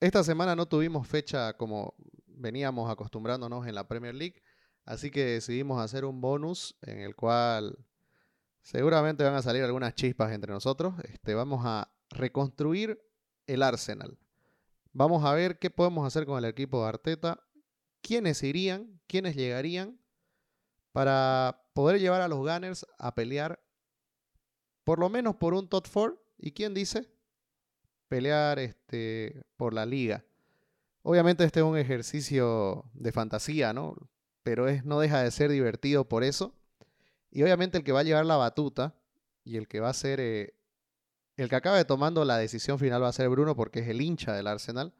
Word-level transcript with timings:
esta 0.00 0.24
semana 0.24 0.56
no 0.56 0.66
tuvimos 0.66 1.06
fecha 1.06 1.52
como 1.58 1.94
veníamos 2.26 2.90
acostumbrándonos 2.90 3.66
en 3.66 3.74
la 3.74 3.86
Premier 3.86 4.14
League, 4.14 4.42
así 4.86 5.10
que 5.10 5.24
decidimos 5.24 5.80
hacer 5.80 6.06
un 6.06 6.22
bonus 6.22 6.74
en 6.80 7.00
el 7.00 7.14
cual 7.14 7.78
seguramente 8.62 9.24
van 9.24 9.34
a 9.34 9.42
salir 9.42 9.62
algunas 9.62 9.94
chispas 9.94 10.32
entre 10.32 10.52
nosotros. 10.52 10.94
Este, 11.04 11.34
vamos 11.34 11.60
a 11.64 11.92
reconstruir 12.08 12.98
el 13.46 13.62
Arsenal. 13.62 14.18
Vamos 14.92 15.24
a 15.24 15.34
ver 15.34 15.58
qué 15.58 15.70
podemos 15.70 16.06
hacer 16.06 16.24
con 16.24 16.38
el 16.38 16.46
equipo 16.46 16.82
de 16.82 16.88
Arteta, 16.88 17.46
quiénes 18.00 18.42
irían, 18.42 19.00
quiénes 19.06 19.36
llegarían 19.36 20.00
para 20.92 21.62
poder 21.74 22.00
llevar 22.00 22.22
a 22.22 22.28
los 22.28 22.38
Gunners 22.38 22.86
a 22.98 23.14
pelear 23.14 23.62
por 24.82 24.98
lo 24.98 25.10
menos 25.10 25.36
por 25.36 25.52
un 25.54 25.68
top 25.68 25.86
4 25.92 26.20
y 26.38 26.52
quién 26.52 26.74
dice 26.74 27.12
pelear 28.10 28.58
este, 28.58 29.44
por 29.56 29.72
la 29.72 29.86
liga. 29.86 30.24
Obviamente 31.02 31.44
este 31.44 31.60
es 31.60 31.64
un 31.64 31.78
ejercicio 31.78 32.84
de 32.92 33.12
fantasía, 33.12 33.72
¿no? 33.72 33.96
Pero 34.42 34.68
es, 34.68 34.84
no 34.84 34.98
deja 34.98 35.22
de 35.22 35.30
ser 35.30 35.50
divertido 35.50 36.08
por 36.08 36.24
eso. 36.24 36.52
Y 37.30 37.42
obviamente 37.44 37.78
el 37.78 37.84
que 37.84 37.92
va 37.92 38.00
a 38.00 38.02
llevar 38.02 38.26
la 38.26 38.36
batuta 38.36 38.96
y 39.44 39.56
el 39.56 39.68
que 39.68 39.78
va 39.78 39.90
a 39.90 39.94
ser 39.94 40.18
eh, 40.20 40.54
el 41.36 41.48
que 41.48 41.56
acabe 41.56 41.84
tomando 41.84 42.24
la 42.24 42.36
decisión 42.36 42.80
final 42.80 43.02
va 43.02 43.08
a 43.08 43.12
ser 43.12 43.28
Bruno 43.28 43.54
porque 43.54 43.78
es 43.78 43.88
el 43.88 44.00
hincha 44.00 44.34
del 44.34 44.48
Arsenal. 44.48 44.92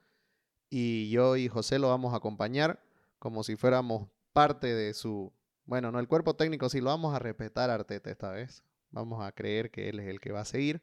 Y 0.70 1.10
yo 1.10 1.36
y 1.36 1.48
José 1.48 1.80
lo 1.80 1.88
vamos 1.88 2.14
a 2.14 2.18
acompañar 2.18 2.80
como 3.18 3.42
si 3.42 3.56
fuéramos 3.56 4.08
parte 4.32 4.72
de 4.72 4.94
su... 4.94 5.32
Bueno, 5.64 5.90
no, 5.90 5.98
el 5.98 6.06
cuerpo 6.06 6.36
técnico 6.36 6.68
sí 6.68 6.80
lo 6.80 6.86
vamos 6.90 7.12
a 7.12 7.18
respetar 7.18 7.70
a 7.70 7.74
Arteta 7.74 8.08
esta 8.08 8.30
vez. 8.30 8.62
Vamos 8.90 9.22
a 9.22 9.32
creer 9.32 9.72
que 9.72 9.88
él 9.88 9.98
es 9.98 10.06
el 10.06 10.20
que 10.20 10.30
va 10.30 10.42
a 10.42 10.44
seguir. 10.44 10.80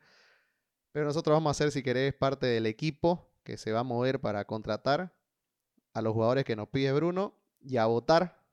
Pero 0.97 1.05
nosotros 1.05 1.35
vamos 1.35 1.51
a 1.51 1.53
ser, 1.53 1.71
si 1.71 1.83
querés, 1.83 2.15
parte 2.15 2.47
del 2.47 2.65
equipo 2.65 3.29
que 3.43 3.55
se 3.57 3.71
va 3.71 3.81
a 3.81 3.83
mover 3.83 4.19
para 4.19 4.45
contratar 4.45 5.13
a 5.93 6.01
los 6.01 6.11
jugadores 6.11 6.43
que 6.43 6.55
nos 6.55 6.69
pide 6.69 6.91
Bruno 6.91 7.35
y 7.61 7.77
a 7.77 7.85
votar 7.85 8.43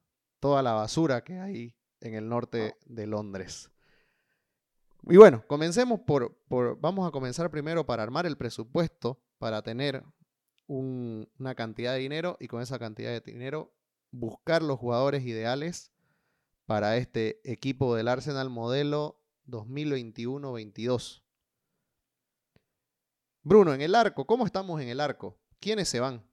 toda 0.41 0.62
la 0.62 0.75
basura 0.75 1.25
que 1.25 1.39
hay 1.39 1.75
en 2.03 2.12
el 2.12 2.28
norte 2.28 2.77
de 2.84 3.06
Londres. 3.06 3.70
Y 5.09 5.17
bueno, 5.17 5.42
comencemos 5.47 6.01
por, 6.01 6.36
vamos 6.81 7.09
a 7.09 7.12
comenzar 7.12 7.51
primero 7.51 7.86
para 7.86 8.03
armar 8.03 8.27
el 8.27 8.36
presupuesto 8.36 9.19
para 9.39 9.62
tener 9.62 10.05
una 10.67 11.55
cantidad 11.55 11.95
de 11.95 12.01
dinero 12.01 12.36
y 12.41 12.48
con 12.48 12.61
esa 12.61 12.79
cantidad 12.79 13.11
de 13.11 13.23
dinero 13.23 13.73
buscar 14.11 14.62
los 14.62 14.79
jugadores 14.79 15.25
ideales 15.25 15.92
para 16.67 16.98
este 16.98 17.41
equipo 17.51 17.95
del 17.95 18.06
Arsenal 18.06 18.51
modelo 18.51 19.19
2021-22. 19.47 21.23
Bruno, 23.45 23.75
en 23.75 23.83
el 23.83 23.95
arco, 23.95 24.27
¿cómo 24.27 24.47
estamos 24.47 24.81
en 24.81 24.89
el 24.89 25.00
arco? 25.00 25.39
¿Quiénes 25.61 25.89
se 25.89 26.00
van? 26.00 26.27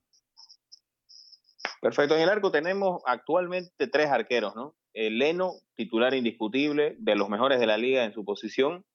Perfecto, 1.82 2.16
en 2.16 2.22
el 2.22 2.30
arco 2.30 2.52
tenemos 2.52 3.02
actualmente 3.06 3.88
tres 3.88 4.10
arqueros, 4.10 4.56
¿no? 4.56 4.76
Leno, 4.94 5.56
titular 5.76 6.14
indiscutible, 6.14 6.96
de 7.00 7.16
los 7.16 7.28
mejores 7.28 7.60
de 7.60 7.68
la 7.68 7.78
liga 7.78 8.06
en 8.06 8.14
su 8.14 8.24
posición. 8.24 8.86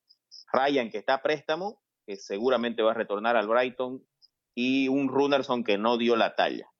Ryan, 0.50 0.90
que 0.90 0.98
está 0.98 1.14
a 1.14 1.22
préstamo, 1.22 1.82
que 2.06 2.16
seguramente 2.16 2.82
va 2.82 2.92
a 2.92 2.94
retornar 2.94 3.36
al 3.36 3.48
Brighton. 3.48 4.02
Y 4.54 4.88
un 4.88 5.08
Runerson 5.08 5.64
que 5.64 5.76
no 5.76 5.98
dio 5.98 6.16
la 6.16 6.34
talla. 6.34 6.70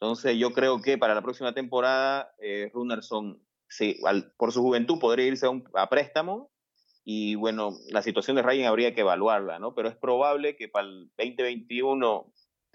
Entonces 0.00 0.36
yo 0.36 0.52
creo 0.52 0.82
que 0.82 0.98
para 0.98 1.14
la 1.14 1.22
próxima 1.22 1.54
temporada, 1.54 2.34
eh, 2.38 2.70
Runerson, 2.74 3.40
por 4.36 4.52
su 4.52 4.62
juventud, 4.62 4.98
podría 4.98 5.26
irse 5.26 5.46
a, 5.74 5.88
préstamo. 5.88 6.50
Y 7.08 7.36
bueno, 7.36 7.78
la 7.88 8.02
situación 8.02 8.34
de 8.34 8.42
Ryan 8.42 8.66
habría 8.66 8.92
que 8.92 9.02
evaluarla, 9.02 9.60
¿no? 9.60 9.76
Pero 9.76 9.88
es 9.88 9.94
probable 9.94 10.56
que 10.56 10.68
para 10.68 10.88
el 10.88 11.08
2021 11.16 12.32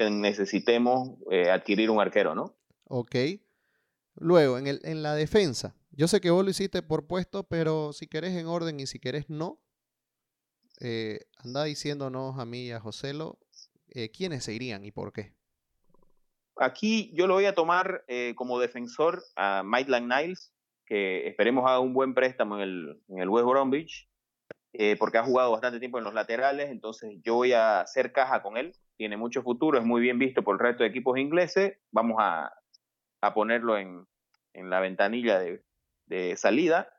necesitemos 0.09 1.17
eh, 1.29 1.49
adquirir 1.51 1.89
un 1.89 1.99
arquero, 1.99 2.33
¿no? 2.33 2.55
Ok. 2.85 3.13
Luego, 4.15 4.57
en, 4.57 4.67
el, 4.67 4.79
en 4.83 5.03
la 5.03 5.15
defensa, 5.15 5.75
yo 5.91 6.07
sé 6.07 6.21
que 6.21 6.31
vos 6.31 6.45
lo 6.45 6.49
hiciste 6.49 6.81
por 6.81 7.08
puesto, 7.08 7.43
pero 7.43 7.91
si 7.91 8.08
querés 8.08 8.37
en 8.37 8.47
orden 8.47 8.80
y 8.80 8.87
si 8.87 8.99
querés 8.99 9.30
no, 9.30 9.59
eh, 10.80 11.25
anda 11.43 11.65
diciéndonos 11.65 12.39
a 12.39 12.45
mí 12.45 12.67
y 12.67 12.71
a 12.71 12.80
Joselo 12.80 13.37
eh, 13.89 14.11
quiénes 14.11 14.45
se 14.45 14.53
irían 14.53 14.86
y 14.86 14.91
por 14.91 15.11
qué. 15.11 15.36
Aquí 16.55 17.11
yo 17.14 17.27
lo 17.27 17.33
voy 17.33 17.47
a 17.47 17.53
tomar 17.53 18.05
eh, 18.08 18.33
como 18.37 18.59
defensor 18.59 19.23
a 19.36 19.61
Maitland 19.64 20.08
Niles, 20.08 20.53
que 20.86 21.27
esperemos 21.27 21.65
haga 21.65 21.81
un 21.81 21.93
buen 21.93 22.14
préstamo 22.14 22.55
en 22.55 22.61
el, 22.61 23.02
en 23.09 23.20
el 23.20 23.27
West 23.27 23.45
Bromwich, 23.45 24.11
porque 24.98 25.17
ha 25.17 25.23
jugado 25.23 25.52
bastante 25.52 25.80
tiempo 25.80 25.98
en 25.98 26.04
los 26.05 26.14
laterales, 26.14 26.70
entonces 26.70 27.20
yo 27.23 27.36
voy 27.36 27.54
a 27.54 27.82
hacer 27.82 28.11
caja 28.11 28.42
con 28.42 28.58
él. 28.58 28.73
Tiene 28.98 29.17
mucho 29.17 29.42
futuro, 29.42 29.77
es 29.77 29.86
muy 29.86 30.02
bien 30.02 30.20
visto 30.20 30.43
por 30.43 30.55
el 30.55 30.59
resto 30.59 30.83
de 30.83 30.89
equipos 30.89 31.17
ingleses. 31.17 31.77
Vamos 31.92 32.17
a, 32.20 32.52
a 33.21 33.33
ponerlo 33.33 33.77
en, 33.77 34.08
la 34.54 34.80
ventanilla 34.80 35.39
de, 35.39 35.64
salida. 36.36 36.92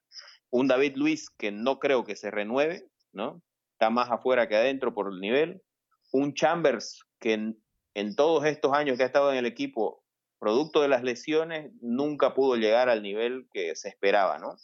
Un 0.51 0.69
David 0.69 0.97
Luis 0.97 1.29
que 1.31 1.51
no 1.51 1.79
creo 1.79 2.05
que 2.05 2.17
se 2.17 2.31
renueve, 2.31 2.89
¿no? 3.13 3.43
Está 3.73 3.91
más 3.91 4.11
afuera 4.11 4.49
que 4.49 4.57
adentro 4.57 4.95
por 4.95 5.13
el 5.13 5.21
nivel. 5.21 5.63
Un 6.13 6.33
Chambers 6.35 7.05
que 7.19 7.35
en, 7.95 8.17
todos 8.17 8.47
estos 8.47 8.73
años 8.73 8.97
que 8.97 9.03
ha 9.03 9.07
estado 9.07 9.33
en 9.33 9.39
el 9.39 9.47
equipo, 9.47 10.03
producto 10.39 10.81
de 10.81 10.89
las 10.89 11.03
lesiones, 11.03 11.73
nunca 11.81 12.35
pudo 12.35 12.57
llegar 12.57 12.89
al 12.89 13.03
nivel 13.03 13.49
que 13.53 13.77
se 13.77 13.89
esperaba, 13.89 14.39
¿no? 14.39 14.57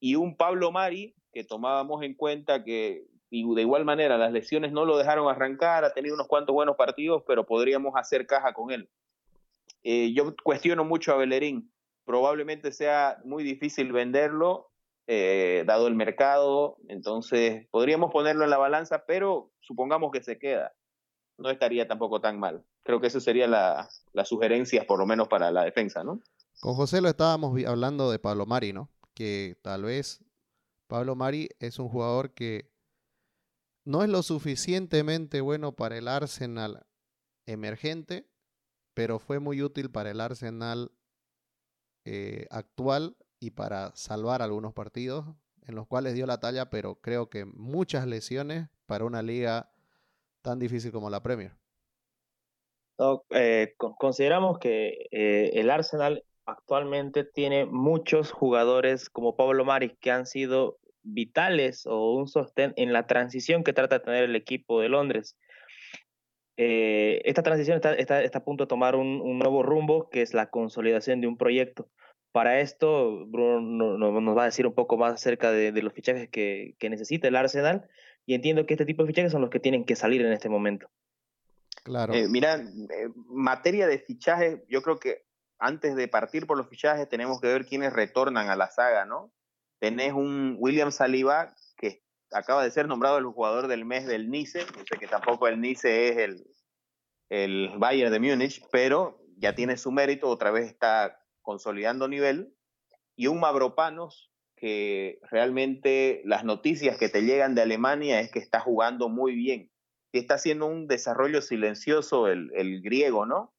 Y 0.00 0.14
un 0.14 0.36
Pablo 0.36 0.70
Mari 0.70 1.14
que 1.32 1.44
tomábamos 1.44 2.02
en 2.02 2.14
cuenta 2.14 2.64
que 2.64 3.06
y 3.30 3.54
de 3.54 3.62
igual 3.62 3.84
manera 3.84 4.18
las 4.18 4.32
lesiones 4.32 4.72
no 4.72 4.84
lo 4.84 4.98
dejaron 4.98 5.28
arrancar, 5.28 5.84
ha 5.84 5.94
tenido 5.94 6.16
unos 6.16 6.26
cuantos 6.26 6.52
buenos 6.52 6.76
partidos, 6.76 7.22
pero 7.26 7.46
podríamos 7.46 7.94
hacer 7.96 8.26
caja 8.26 8.52
con 8.52 8.72
él. 8.72 8.90
Eh, 9.84 10.12
yo 10.12 10.34
cuestiono 10.42 10.84
mucho 10.84 11.12
a 11.12 11.16
Bellerín. 11.16 11.72
Probablemente 12.04 12.72
sea 12.72 13.18
muy 13.24 13.44
difícil 13.44 13.92
venderlo, 13.92 14.72
eh, 15.06 15.62
dado 15.64 15.86
el 15.86 15.94
mercado. 15.94 16.76
Entonces, 16.88 17.68
podríamos 17.70 18.10
ponerlo 18.10 18.42
en 18.42 18.50
la 18.50 18.58
balanza, 18.58 19.04
pero 19.06 19.52
supongamos 19.60 20.10
que 20.10 20.22
se 20.22 20.38
queda. 20.38 20.72
No 21.38 21.50
estaría 21.50 21.86
tampoco 21.86 22.20
tan 22.20 22.38
mal. 22.38 22.64
Creo 22.82 23.00
que 23.00 23.06
eso 23.06 23.20
sería 23.20 23.46
la, 23.46 23.88
la 24.12 24.24
sugerencia, 24.24 24.86
por 24.86 24.98
lo 24.98 25.06
menos 25.06 25.28
para 25.28 25.52
la 25.52 25.64
defensa, 25.64 26.02
¿no? 26.02 26.20
Con 26.60 26.74
José 26.74 27.00
lo 27.00 27.08
estábamos 27.08 27.56
hablando 27.64 28.10
de 28.10 28.18
Pablo 28.18 28.44
Mari, 28.44 28.72
¿no? 28.72 28.90
Que 29.14 29.56
tal 29.62 29.84
vez 29.84 30.20
Pablo 30.90 31.14
Mari 31.14 31.50
es 31.60 31.78
un 31.78 31.88
jugador 31.88 32.34
que 32.34 32.68
no 33.84 34.02
es 34.02 34.08
lo 34.08 34.24
suficientemente 34.24 35.40
bueno 35.40 35.70
para 35.70 35.96
el 35.96 36.08
Arsenal 36.08 36.84
emergente, 37.46 38.26
pero 38.92 39.20
fue 39.20 39.38
muy 39.38 39.62
útil 39.62 39.92
para 39.92 40.10
el 40.10 40.20
Arsenal 40.20 40.90
eh, 42.04 42.48
actual 42.50 43.16
y 43.38 43.52
para 43.52 43.94
salvar 43.94 44.42
algunos 44.42 44.74
partidos 44.74 45.26
en 45.64 45.76
los 45.76 45.86
cuales 45.86 46.14
dio 46.14 46.26
la 46.26 46.40
talla, 46.40 46.70
pero 46.70 46.96
creo 46.96 47.30
que 47.30 47.44
muchas 47.44 48.08
lesiones 48.08 48.68
para 48.86 49.04
una 49.04 49.22
liga 49.22 49.70
tan 50.42 50.58
difícil 50.58 50.90
como 50.90 51.08
la 51.08 51.22
Premier. 51.22 51.52
Eh, 53.30 53.76
consideramos 53.76 54.58
que 54.58 55.06
eh, 55.12 55.52
el 55.54 55.70
Arsenal 55.70 56.24
actualmente 56.46 57.22
tiene 57.22 57.64
muchos 57.64 58.32
jugadores 58.32 59.08
como 59.08 59.36
Pablo 59.36 59.64
Maris 59.64 59.92
que 60.00 60.10
han 60.10 60.26
sido 60.26 60.79
vitales 61.02 61.86
o 61.86 62.14
un 62.14 62.28
sostén 62.28 62.72
en 62.76 62.92
la 62.92 63.06
transición 63.06 63.64
que 63.64 63.72
trata 63.72 63.98
de 63.98 64.04
tener 64.04 64.24
el 64.24 64.36
equipo 64.36 64.80
de 64.80 64.88
Londres. 64.88 65.36
Eh, 66.56 67.22
esta 67.24 67.42
transición 67.42 67.76
está, 67.76 67.94
está, 67.94 68.38
a 68.38 68.44
punto 68.44 68.64
de 68.64 68.68
tomar 68.68 68.94
un, 68.94 69.38
nuevo 69.38 69.62
rumbo, 69.62 70.10
que 70.10 70.20
es 70.20 70.34
la 70.34 70.50
consolidación 70.50 71.20
de 71.20 71.26
un 71.26 71.38
proyecto. 71.38 71.88
Para 72.32 72.60
esto, 72.60 73.26
Bruno 73.26 73.96
nos 73.96 74.36
va 74.36 74.42
a 74.42 74.46
decir 74.46 74.66
un 74.66 74.74
poco 74.74 74.98
más 74.98 75.14
acerca 75.14 75.50
de, 75.52 75.72
los 75.82 75.92
fichajes 75.94 76.28
que, 76.28 76.76
necesita 76.82 77.28
el 77.28 77.36
Arsenal, 77.36 77.88
y 78.26 78.34
entiendo 78.34 78.66
que 78.66 78.74
este 78.74 78.84
tipo 78.84 79.02
de 79.02 79.08
fichajes 79.08 79.32
son 79.32 79.40
los 79.40 79.50
que 79.50 79.58
tienen 79.58 79.84
que 79.84 79.96
salir 79.96 80.20
en 80.20 80.32
este 80.32 80.50
momento. 80.50 80.90
Claro. 81.82 82.12
Eh, 82.12 82.28
mira, 82.28 82.56
eh, 82.56 83.08
materia 83.28 83.86
de 83.86 83.98
fichajes, 83.98 84.60
yo 84.68 84.82
creo 84.82 84.98
que 84.98 85.24
antes 85.58 85.96
de 85.96 86.08
partir 86.08 86.46
por 86.46 86.58
los 86.58 86.68
fichajes 86.68 87.08
tenemos 87.08 87.40
que 87.40 87.48
ver 87.48 87.64
quiénes 87.64 87.92
retornan 87.94 88.50
a 88.50 88.56
la 88.56 88.68
saga, 88.68 89.06
¿no? 89.06 89.32
Tenés 89.80 90.12
un 90.12 90.56
William 90.58 90.92
Saliba 90.92 91.54
que 91.76 92.02
acaba 92.30 92.62
de 92.62 92.70
ser 92.70 92.86
nombrado 92.86 93.18
el 93.18 93.24
jugador 93.24 93.66
del 93.66 93.84
mes 93.84 94.06
del 94.06 94.30
Nice. 94.30 94.60
Yo 94.60 94.84
sé 94.88 94.98
que 94.98 95.06
tampoco 95.08 95.48
el 95.48 95.60
Nice 95.60 96.10
es 96.10 96.18
el, 96.18 96.46
el 97.30 97.70
Bayern 97.78 98.12
de 98.12 98.20
Múnich, 98.20 98.62
pero 98.70 99.20
ya 99.36 99.54
tiene 99.54 99.76
su 99.76 99.90
mérito, 99.90 100.28
otra 100.28 100.50
vez 100.50 100.66
está 100.66 101.24
consolidando 101.40 102.06
nivel. 102.08 102.54
Y 103.16 103.26
un 103.26 103.40
Mavropanos 103.40 104.30
que 104.54 105.18
realmente 105.30 106.20
las 106.26 106.44
noticias 106.44 106.98
que 106.98 107.08
te 107.08 107.22
llegan 107.22 107.54
de 107.54 107.62
Alemania 107.62 108.20
es 108.20 108.30
que 108.30 108.38
está 108.38 108.60
jugando 108.60 109.08
muy 109.08 109.34
bien. 109.34 109.70
Y 110.12 110.18
está 110.18 110.34
haciendo 110.34 110.66
un 110.66 110.86
desarrollo 110.86 111.40
silencioso 111.40 112.28
el, 112.28 112.50
el 112.54 112.82
griego, 112.82 113.24
¿no? 113.24 113.54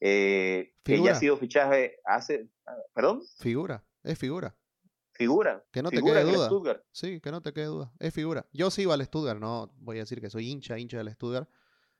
Eh, 0.00 0.74
que 0.82 1.00
ya 1.00 1.12
ha 1.12 1.14
sido 1.14 1.36
fichaje 1.36 1.98
hace. 2.04 2.48
¿Perdón? 2.94 3.22
Figura, 3.38 3.84
es 4.02 4.18
figura. 4.18 4.56
Figura. 5.20 5.62
Que 5.70 5.82
no 5.82 5.90
te 5.90 6.00
quede 6.02 6.24
duda. 6.24 6.80
Sí, 6.92 7.20
que 7.20 7.30
no 7.30 7.42
te 7.42 7.52
quede 7.52 7.66
duda. 7.66 7.92
Es 7.98 8.14
figura. 8.14 8.46
Yo 8.54 8.70
sigo 8.70 8.94
al 8.94 9.04
Stuttgart, 9.04 9.38
no 9.38 9.70
voy 9.76 9.98
a 9.98 10.00
decir 10.00 10.18
que 10.22 10.30
soy 10.30 10.48
hincha, 10.48 10.78
hincha 10.78 10.96
del 10.96 11.12
Stuttgart, 11.12 11.46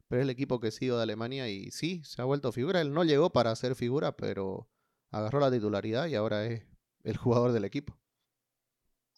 pero 0.09 0.23
es 0.23 0.25
el 0.25 0.31
equipo 0.31 0.59
que 0.59 0.69
ha 0.69 0.71
sido 0.71 0.97
de 0.97 1.03
Alemania 1.03 1.47
y 1.51 1.71
sí, 1.71 2.01
se 2.03 2.23
ha 2.23 2.25
vuelto 2.25 2.51
figura. 2.51 2.81
Él 2.81 2.95
no 2.95 3.05
llegó 3.05 3.29
para 3.29 3.55
ser 3.57 3.75
figura, 3.75 4.17
pero 4.17 4.71
agarró 5.11 5.39
la 5.39 5.51
titularidad 5.51 6.07
y 6.07 6.15
ahora 6.15 6.47
es 6.47 6.63
el 7.05 7.19
jugador 7.19 7.53
del 7.53 7.67
equipo. 7.67 7.95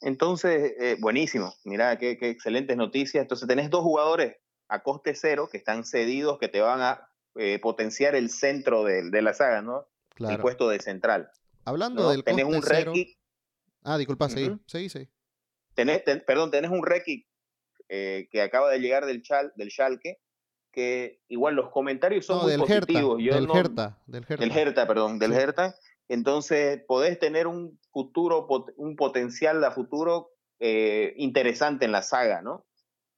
Entonces, 0.00 0.72
eh, 0.80 0.96
buenísimo. 0.98 1.54
Mira, 1.62 1.96
qué, 1.96 2.18
excelentes 2.22 2.76
noticias. 2.76 3.22
Entonces, 3.22 3.46
tenés 3.46 3.70
dos 3.70 3.82
jugadores 3.82 4.34
a 4.66 4.82
coste 4.82 5.14
cero 5.14 5.48
que 5.48 5.58
están 5.58 5.84
cedidos, 5.84 6.40
que 6.40 6.48
te 6.48 6.60
van 6.60 6.80
a 6.80 7.08
eh, 7.36 7.60
potenciar 7.60 8.16
el 8.16 8.30
centro 8.30 8.82
de, 8.82 9.22
la 9.22 9.32
saga, 9.32 9.62
¿no? 9.62 9.86
El 10.18 10.38
puesto 10.38 10.68
de 10.68 10.80
central. 10.80 11.30
Hablando 11.64 12.10
del 12.10 12.24
tenés 12.24 12.46
un 12.46 12.60
cero... 12.64 12.92
Ah, 13.82 13.98
disculpa, 13.98 14.28
sí, 14.28 14.50
sí, 14.66 14.88
sí. 14.88 15.08
Tenés, 15.74 16.02
perdón, 16.26 16.50
tenés 16.50 16.70
un 16.70 16.84
Reiki 16.84 17.26
eh, 17.88 18.28
que 18.30 18.42
acaba 18.42 18.70
de 18.70 18.78
llegar 18.78 19.06
del, 19.06 19.22
Chal, 19.22 19.52
del 19.56 19.70
Schalke, 19.70 20.20
que 20.70 21.20
igual 21.28 21.54
los 21.54 21.70
comentarios 21.70 22.26
son 22.26 22.42
muy 22.42 22.56
positivos. 22.56 23.18
del, 23.18 23.50
Hertha, 23.50 23.98
del 24.06 24.52
Hertha. 24.52 24.86
perdón, 24.86 25.18
del 25.18 25.32
Hertha. 25.32 25.74
Entonces, 26.08 26.82
podés 26.86 27.18
tener 27.18 27.46
un 27.46 27.78
futuro, 27.90 28.46
un 28.76 28.96
potencial 28.96 29.62
a 29.64 29.70
futuro 29.70 30.30
eh, 30.60 31.14
interesante 31.16 31.84
en 31.84 31.92
la 31.92 32.02
saga, 32.02 32.42
¿no? 32.42 32.66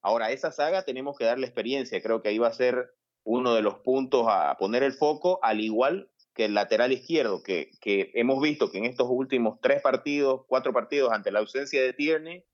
Ahora, 0.00 0.30
esa 0.30 0.52
saga 0.52 0.84
tenemos 0.84 1.16
que 1.16 1.24
darle 1.24 1.46
experiencia. 1.46 2.02
Creo 2.02 2.22
que 2.22 2.28
ahí 2.28 2.38
va 2.38 2.48
a 2.48 2.52
ser 2.52 2.94
uno 3.24 3.54
de 3.54 3.62
los 3.62 3.76
puntos 3.80 4.26
a 4.28 4.56
poner 4.58 4.82
el 4.82 4.92
foco, 4.92 5.40
al 5.42 5.60
igual 5.60 6.10
que 6.34 6.46
el 6.46 6.54
lateral 6.54 6.92
izquierdo, 6.92 7.42
que, 7.42 7.70
que 7.80 8.10
hemos 8.14 8.42
visto 8.42 8.70
que 8.70 8.78
en 8.78 8.84
estos 8.84 9.06
últimos 9.08 9.60
tres 9.60 9.80
partidos, 9.80 10.42
cuatro 10.48 10.72
partidos, 10.72 11.12
ante 11.12 11.30
la 11.30 11.38
ausencia 11.38 11.80
de 11.80 11.92
Tierney, 11.92 12.44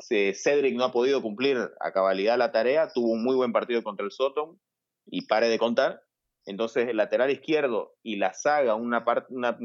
Cedric 0.00 0.76
no 0.76 0.84
ha 0.84 0.92
podido 0.92 1.22
cumplir 1.22 1.58
a 1.80 1.92
cabalidad 1.92 2.38
la 2.38 2.52
tarea, 2.52 2.92
tuvo 2.92 3.12
un 3.12 3.24
muy 3.24 3.34
buen 3.34 3.52
partido 3.52 3.82
contra 3.82 4.04
el 4.04 4.12
Soton 4.12 4.60
y 5.06 5.26
pare 5.26 5.48
de 5.48 5.58
contar. 5.58 6.02
Entonces, 6.44 6.88
el 6.88 6.96
lateral 6.96 7.30
izquierdo 7.30 7.96
y 8.02 8.16
la 8.16 8.32
saga, 8.32 8.74
una, 8.74 9.04
parte, 9.04 9.34
una 9.34 9.58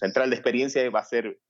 central 0.00 0.30
de 0.30 0.36
experiencia 0.36 0.90
va 0.90 1.00
a 1.00 1.04
ser 1.04 1.40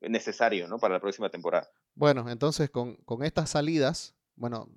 necesario 0.00 0.66
¿no? 0.66 0.78
para 0.78 0.94
la 0.94 1.00
próxima 1.00 1.28
temporada. 1.28 1.70
Bueno, 1.94 2.28
entonces 2.28 2.70
con, 2.70 2.96
con 3.04 3.22
estas 3.22 3.50
salidas, 3.50 4.16
bueno, 4.34 4.68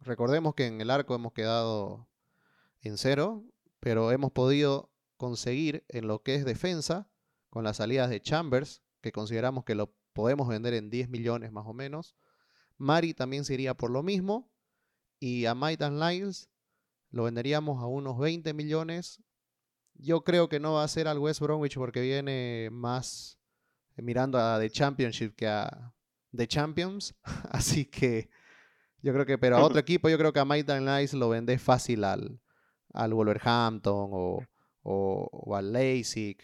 recordemos 0.00 0.54
que 0.54 0.66
en 0.66 0.80
el 0.80 0.90
arco 0.90 1.14
hemos 1.14 1.32
quedado 1.32 2.08
en 2.80 2.96
cero, 2.96 3.44
pero 3.80 4.10
hemos 4.10 4.32
podido 4.32 4.90
conseguir 5.18 5.84
en 5.88 6.06
lo 6.06 6.22
que 6.22 6.34
es 6.34 6.46
defensa, 6.46 7.10
con 7.50 7.64
las 7.64 7.76
salidas 7.76 8.08
de 8.08 8.22
Chambers, 8.22 8.82
que 9.02 9.12
consideramos 9.12 9.64
que 9.64 9.74
lo 9.74 9.94
podemos 10.14 10.48
vender 10.48 10.74
en 10.74 10.88
10 10.88 11.10
millones 11.10 11.52
más 11.52 11.66
o 11.66 11.74
menos. 11.74 12.16
Mari 12.78 13.12
también 13.12 13.44
sería 13.44 13.74
por 13.74 13.90
lo 13.90 14.02
mismo. 14.02 14.50
Y 15.20 15.46
a 15.46 15.54
Maitan 15.54 15.98
Lyles 15.98 16.48
lo 17.10 17.24
venderíamos 17.24 17.82
a 17.82 17.86
unos 17.86 18.18
20 18.18 18.54
millones. 18.54 19.22
Yo 19.94 20.22
creo 20.22 20.48
que 20.48 20.60
no 20.60 20.74
va 20.74 20.84
a 20.84 20.88
ser 20.88 21.08
al 21.08 21.18
West 21.18 21.40
Bromwich 21.40 21.74
porque 21.74 22.00
viene 22.00 22.68
más 22.70 23.38
eh, 23.96 24.02
mirando 24.02 24.38
a 24.38 24.58
The 24.60 24.70
Championship 24.70 25.34
que 25.34 25.48
a 25.48 25.92
The 26.34 26.46
Champions. 26.46 27.14
Así 27.50 27.84
que 27.84 28.30
yo 29.02 29.12
creo 29.12 29.26
que, 29.26 29.38
pero 29.38 29.56
a 29.56 29.64
otro 29.64 29.78
equipo, 29.80 30.08
yo 30.08 30.18
creo 30.18 30.32
que 30.32 30.40
a 30.40 30.44
Maitan 30.44 30.84
Lyles 30.84 31.14
lo 31.14 31.28
vende 31.28 31.58
fácil 31.58 32.04
al, 32.04 32.40
al 32.92 33.14
Wolverhampton 33.14 34.10
o, 34.12 34.46
o, 34.82 35.54
al 35.54 35.72
Leipzig. 35.72 36.38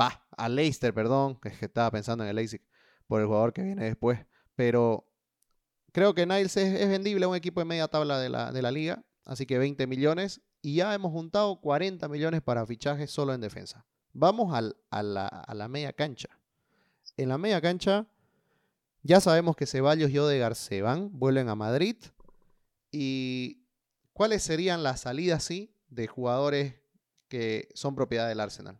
Va, 0.00 0.26
al 0.36 0.54
Leicester, 0.54 0.94
perdón, 0.94 1.38
que 1.40 1.48
estaba 1.48 1.90
pensando 1.90 2.24
en 2.24 2.30
el 2.30 2.36
Leipzig 2.36 2.62
por 3.06 3.20
el 3.20 3.26
jugador 3.26 3.52
que 3.52 3.62
viene 3.62 3.84
después. 3.84 4.20
Pero 4.54 5.08
creo 5.92 6.14
que 6.14 6.26
Niles 6.26 6.56
es, 6.56 6.88
vendible 6.88 7.24
a 7.24 7.28
un 7.28 7.36
equipo 7.36 7.60
de 7.60 7.64
media 7.64 7.88
tabla 7.88 8.18
de 8.18 8.28
la, 8.28 8.52
de 8.52 8.62
la 8.62 8.70
liga. 8.70 9.04
Así 9.24 9.46
que 9.46 9.58
20 9.58 9.86
millones. 9.86 10.40
Y 10.62 10.76
ya 10.76 10.94
hemos 10.94 11.12
juntado 11.12 11.60
40 11.60 12.08
millones 12.08 12.42
para 12.42 12.66
fichajes 12.66 13.10
solo 13.10 13.34
en 13.34 13.40
defensa. 13.40 13.86
Vamos 14.12 14.54
al, 14.54 14.76
a, 14.90 15.02
la, 15.02 15.68
media 15.68 15.92
cancha. 15.92 16.28
En 17.16 17.28
la 17.28 17.38
media 17.38 17.60
cancha 17.60 18.06
ya 19.02 19.20
sabemos 19.20 19.54
que 19.54 19.66
Ceballos 19.66 20.10
y 20.10 20.18
Odegar 20.18 20.54
se 20.54 20.82
van, 20.82 21.16
vuelven 21.16 21.48
a 21.48 21.54
Madrid. 21.54 21.96
¿Y 22.90 23.62
cuáles 24.12 24.42
serían 24.42 24.82
las 24.82 25.02
salidas, 25.02 25.44
sí, 25.44 25.72
de 25.88 26.08
jugadores 26.08 26.74
que 27.28 27.68
son 27.74 27.94
propiedad 27.94 28.28
del 28.28 28.40
Arsenal? 28.40 28.78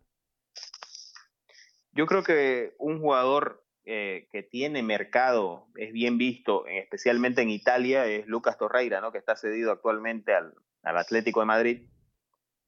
Yo 1.92 2.06
creo 2.06 2.22
que 2.22 2.74
un 2.78 3.00
jugador 3.00 3.64
eh, 3.90 4.28
que 4.30 4.42
tiene 4.42 4.82
mercado, 4.82 5.66
es 5.74 5.94
bien 5.94 6.18
visto, 6.18 6.66
especialmente 6.66 7.40
en 7.40 7.48
Italia, 7.48 8.04
es 8.04 8.26
Lucas 8.26 8.58
Torreira, 8.58 9.00
¿no? 9.00 9.12
que 9.12 9.16
está 9.16 9.34
cedido 9.34 9.72
actualmente 9.72 10.34
al, 10.34 10.52
Atlético 10.82 11.40
de 11.40 11.46
Madrid. 11.46 11.88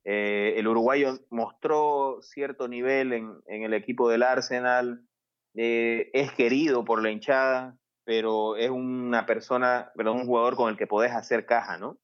Eh, 0.05 0.55
el 0.57 0.67
uruguayo 0.67 1.19
mostró 1.29 2.21
cierto 2.23 2.69
nivel 2.69 3.13
en, 3.13 3.43
el 3.47 3.75
equipo 3.75 4.09
del 4.09 4.23
Arsenal, 4.23 5.07
eh, 5.55 6.11
es 6.15 6.33
querido 6.33 6.87
por 6.87 7.03
la 7.03 7.11
hinchada, 7.11 7.77
pero 8.05 8.57
es 8.57 8.71
una 8.71 9.27
persona, 9.27 9.93
perdón, 9.95 10.21
un 10.21 10.27
jugador 10.27 10.57
con 10.57 10.71
el 10.71 10.79
que 10.79 10.87
podés 10.87 11.13
hacer 11.13 11.45
caja, 11.45 11.77
¿no? 11.77 11.99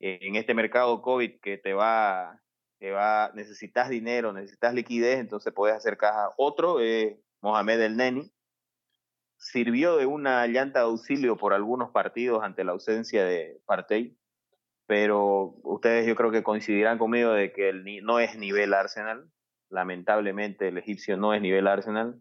en 0.00 0.36
este 0.36 0.54
mercado 0.54 1.02
COVID 1.02 1.40
que 1.42 1.58
te 1.58 1.74
va, 1.74 2.40
te 2.78 2.90
va, 2.90 3.30
necesitas 3.34 3.88
dinero, 3.88 4.32
necesitas 4.32 4.74
liquidez, 4.74 5.18
entonces 5.18 5.52
podés 5.52 5.74
hacer 5.74 5.96
caja. 5.96 6.32
Otro 6.36 6.80
es 6.80 7.16
Mohamed 7.40 7.80
El 7.80 7.96
Neni, 7.96 8.32
sirvió 9.36 9.96
de 9.96 10.06
una 10.06 10.46
llanta 10.46 10.80
de 10.80 10.86
auxilio 10.86 11.36
por 11.36 11.54
algunos 11.54 11.90
partidos 11.90 12.42
ante 12.42 12.64
la 12.64 12.72
ausencia 12.72 13.24
de 13.24 13.60
Partey, 13.66 14.16
pero 14.86 15.54
ustedes 15.62 16.06
yo 16.06 16.16
creo 16.16 16.30
que 16.30 16.42
coincidirán 16.42 16.98
conmigo 16.98 17.30
de 17.32 17.52
que 17.52 17.68
el, 17.68 17.84
no 18.04 18.18
es 18.18 18.36
nivel 18.36 18.74
Arsenal, 18.74 19.30
lamentablemente 19.70 20.68
el 20.68 20.78
egipcio 20.78 21.16
no 21.16 21.34
es 21.34 21.40
nivel 21.40 21.66
Arsenal, 21.66 22.20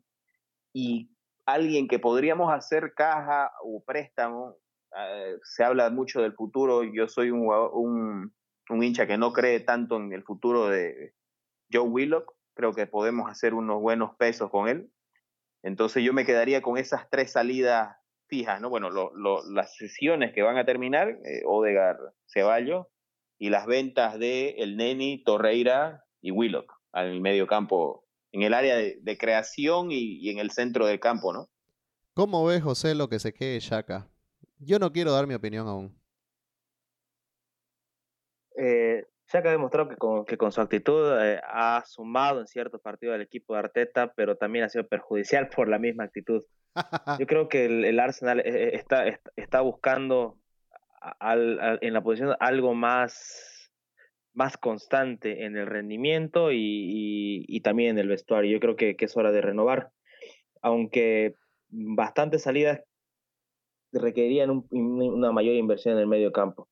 y 0.73 1.09
alguien 1.45 1.87
que 1.87 1.97
podríamos 1.97 2.53
hacer 2.53 2.93
caja 2.93 3.51
o 3.63 3.83
préstamo, 3.83 4.57
eh, 4.95 5.37
se 5.43 5.63
habla 5.63 5.89
mucho 5.89 6.21
del 6.21 6.33
futuro, 6.33 6.83
yo 6.83 7.07
soy 7.07 7.31
un, 7.31 7.47
un, 7.73 8.33
un 8.69 8.83
hincha 8.83 9.07
que 9.07 9.17
no 9.17 9.33
cree 9.33 9.59
tanto 9.59 9.97
en 9.97 10.11
el 10.13 10.23
futuro 10.23 10.67
de 10.67 11.13
Joe 11.71 11.87
Willock, 11.87 12.33
creo 12.53 12.73
que 12.73 12.87
podemos 12.87 13.29
hacer 13.29 13.53
unos 13.53 13.81
buenos 13.81 14.15
pesos 14.15 14.49
con 14.49 14.67
él, 14.67 14.89
entonces 15.63 16.03
yo 16.03 16.13
me 16.13 16.25
quedaría 16.25 16.61
con 16.61 16.77
esas 16.77 17.09
tres 17.09 17.31
salidas 17.31 17.95
fijas, 18.27 18.61
¿no? 18.61 18.69
Bueno, 18.69 18.89
las 19.49 19.75
sesiones 19.75 20.33
que 20.33 20.41
van 20.41 20.57
a 20.57 20.65
terminar, 20.65 21.09
eh, 21.09 21.43
Odegar, 21.45 21.97
Ceballos, 22.25 22.87
y 23.39 23.49
las 23.49 23.65
ventas 23.65 24.17
de 24.19 24.55
El 24.57 24.77
Neni, 24.77 25.23
Torreira 25.23 26.03
y 26.21 26.31
Willock 26.31 26.73
al 26.91 27.21
medio 27.21 27.47
campo, 27.47 28.05
en 28.31 28.41
el 28.41 28.53
área 28.53 28.75
de, 28.75 29.17
creación 29.17 29.91
y, 29.91 30.29
en 30.29 30.39
el 30.39 30.51
centro 30.51 30.85
del 30.87 30.99
campo, 30.99 31.31
¿no? 31.31 31.49
¿Cómo 32.13 32.43
ves, 32.45 32.63
José, 32.63 32.95
lo 32.95 33.07
que 33.09 33.19
se 33.19 33.33
quede 33.33 33.59
Shaka? 33.59 34.09
Yo 34.57 34.79
no 34.79 34.91
quiero 34.91 35.11
dar 35.11 35.27
mi 35.27 35.35
opinión 35.35 35.67
aún. 35.67 35.96
Eh, 38.57 39.05
ya 39.31 39.41
que 39.41 39.49
ha 39.49 39.51
demostrado 39.51 39.89
que 39.89 39.97
con, 39.97 40.25
que 40.25 40.37
con 40.37 40.51
su 40.51 40.61
actitud 40.61 41.11
eh, 41.21 41.39
ha 41.43 41.83
sumado 41.85 42.39
en 42.39 42.47
ciertos 42.47 42.81
partidos 42.81 43.13
del 43.13 43.21
equipo 43.21 43.53
de 43.53 43.59
Arteta, 43.59 44.13
pero 44.15 44.37
también 44.37 44.65
ha 44.65 44.69
sido 44.69 44.87
perjudicial 44.87 45.49
por 45.49 45.67
la 45.67 45.79
misma 45.79 46.05
actitud. 46.05 46.43
Yo 47.19 47.25
creo 47.27 47.49
que 47.49 47.65
el, 47.65 47.99
Arsenal 47.99 48.39
eh, 48.39 48.71
está, 48.73 49.05
está 49.35 49.61
buscando 49.61 50.37
en 51.21 51.93
la 51.93 52.01
posición 52.01 52.35
algo 52.39 52.73
más, 52.73 53.71
más 54.33 54.57
constante 54.57 55.45
en 55.45 55.55
el 55.55 55.67
rendimiento 55.67 56.49
y, 56.51 57.61
también 57.63 57.91
en 57.91 57.99
el 57.99 58.07
vestuario. 58.07 58.51
Yo 58.51 58.59
creo 58.59 58.75
que, 58.75 58.95
que, 58.95 59.05
es 59.05 59.17
hora 59.17 59.31
de 59.31 59.41
renovar, 59.41 59.91
aunque 60.61 61.35
bastantes 61.69 62.43
salidas 62.43 62.81
requerirían 63.91 64.65
una 64.71 65.31
mayor 65.31 65.55
inversión 65.55 65.95
en 65.95 66.01
el 66.01 66.07
medio 66.07 66.31
campo. 66.31 66.67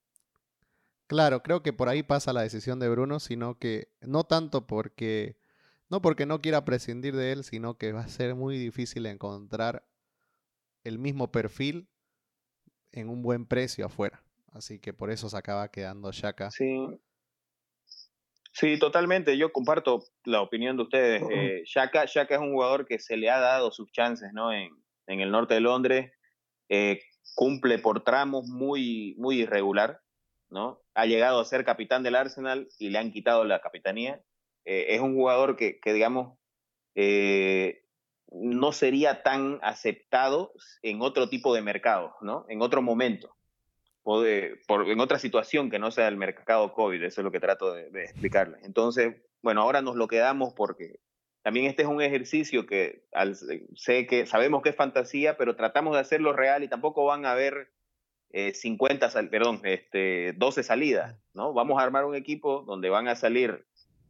Claro, 1.07 1.43
creo 1.43 1.61
que 1.61 1.73
por 1.73 1.89
ahí 1.89 2.03
pasa 2.03 2.33
la 2.33 2.41
decisión 2.41 2.79
de 2.79 2.89
Bruno, 2.89 3.19
sino 3.19 3.59
que 3.59 3.89
no 4.01 4.23
tanto 4.23 4.65
porque 4.65 5.37
no 5.89 6.01
porque 6.01 6.25
no 6.25 6.41
quiera 6.41 6.65
prescindir 6.65 7.15
de 7.15 7.31
él, 7.31 7.43
sino 7.43 7.77
que 7.77 7.91
va 7.91 8.01
a 8.01 8.07
ser 8.07 8.33
muy 8.33 8.57
difícil 8.57 9.05
encontrar 9.05 9.85
el 10.83 10.97
mismo 10.97 11.31
perfil 11.31 11.87
en 12.91 13.09
un 13.09 13.21
buen 13.21 13.45
precio 13.45 13.85
afuera. 13.85 14.23
Así 14.51 14.79
que 14.79 14.93
por 14.93 15.11
eso 15.11 15.29
se 15.29 15.37
acaba 15.37 15.69
quedando 15.69 16.11
Shaka. 16.11 16.49
Sí. 16.49 16.99
Sí, 18.53 18.79
totalmente. 18.79 19.37
Yo 19.37 19.51
comparto 19.51 20.05
la 20.23 20.41
opinión 20.41 20.77
de 20.77 20.83
ustedes. 20.83 21.21
Eh, 21.29 21.63
Shaka, 21.65 22.03
es 22.03 22.39
un 22.39 22.53
jugador 22.53 22.85
que 22.85 22.99
se 22.99 23.17
le 23.17 23.29
ha 23.29 23.37
dado 23.37 23.69
sus 23.71 23.91
chances 23.91 24.31
¿no? 24.31 24.53
en, 24.53 24.69
en 25.07 25.19
el 25.19 25.29
norte 25.29 25.55
de 25.55 25.59
Londres. 25.59 26.13
Eh, 26.69 27.01
cumple 27.35 27.79
por 27.79 28.03
tramos 28.05 28.47
muy, 28.47 29.13
muy 29.17 29.41
irregular. 29.41 29.99
¿No? 30.55 30.81
Ha 30.95 31.05
llegado 31.05 31.39
a 31.39 31.45
ser 31.45 31.65
capitán 31.65 32.01
del 32.01 32.15
Arsenal 32.15 32.69
y 32.79 32.89
le 32.89 32.97
han 32.97 33.11
quitado 33.11 33.43
la 33.43 33.59
capitanía. 33.59 34.21
Eh, 34.63 34.95
es 34.95 35.01
un 35.01 35.13
jugador 35.13 35.57
que, 35.57 35.79
digamos, 35.83 36.39
eh, 36.95 37.83
no 38.31 38.71
sería 38.71 39.21
tan 39.21 39.59
aceptado 39.61 40.53
en 40.81 41.01
otro 41.01 41.29
tipo 41.29 41.53
de 41.53 41.61
mercado, 41.61 42.15
¿no? 42.21 42.45
En 42.49 42.61
otro 42.61 42.81
momento. 42.81 43.35
en 44.05 44.99
otra 44.99 45.19
situación 45.19 45.69
que 45.69 45.77
no 45.77 45.91
sea 45.91 46.07
el 46.07 46.15
mercado 46.15 46.73
COVID, 46.73 47.03
eso 47.03 47.21
es 47.21 47.25
lo 47.25 47.31
que 47.31 47.39
trato 47.39 47.73
de, 47.73 47.89
de 47.89 48.05
explicarles. 48.05 48.63
Entonces, 48.63 49.15
bueno, 49.41 49.61
ahora 49.61 49.81
nos 49.81 49.95
lo 49.97 50.07
quedamos 50.07 50.53
porque 50.53 50.99
también 51.43 51.65
este 51.65 51.83
es 51.83 51.87
un 51.89 52.01
ejercicio 52.01 52.65
que 52.65 53.03
sé 53.75 54.07
que 54.07 54.25
sabemos 54.25 54.63
que 54.63 54.69
es 54.69 54.75
fantasía, 54.75 55.37
pero 55.37 55.55
tratamos 55.55 55.95
de 55.95 55.99
hacerlo 55.99 56.33
real 56.33 56.63
y 56.63 56.69
tampoco 56.69 57.05
van 57.05 57.25
a 57.25 57.35
haber 58.35 58.55
50, 58.55 59.07
eh, 59.07 59.23
perdón, 59.27 59.61
este, 59.63 60.33
12 60.33 60.63
salidas, 60.63 61.15
¿no? 61.33 61.53
Vamos 61.53 61.79
a 61.79 61.83
armar 61.83 62.05
un 62.05 62.15
equipo 62.15 62.61
donde 62.61 62.89
van 62.89 63.07
a 63.07 63.15
salir, 63.15 63.65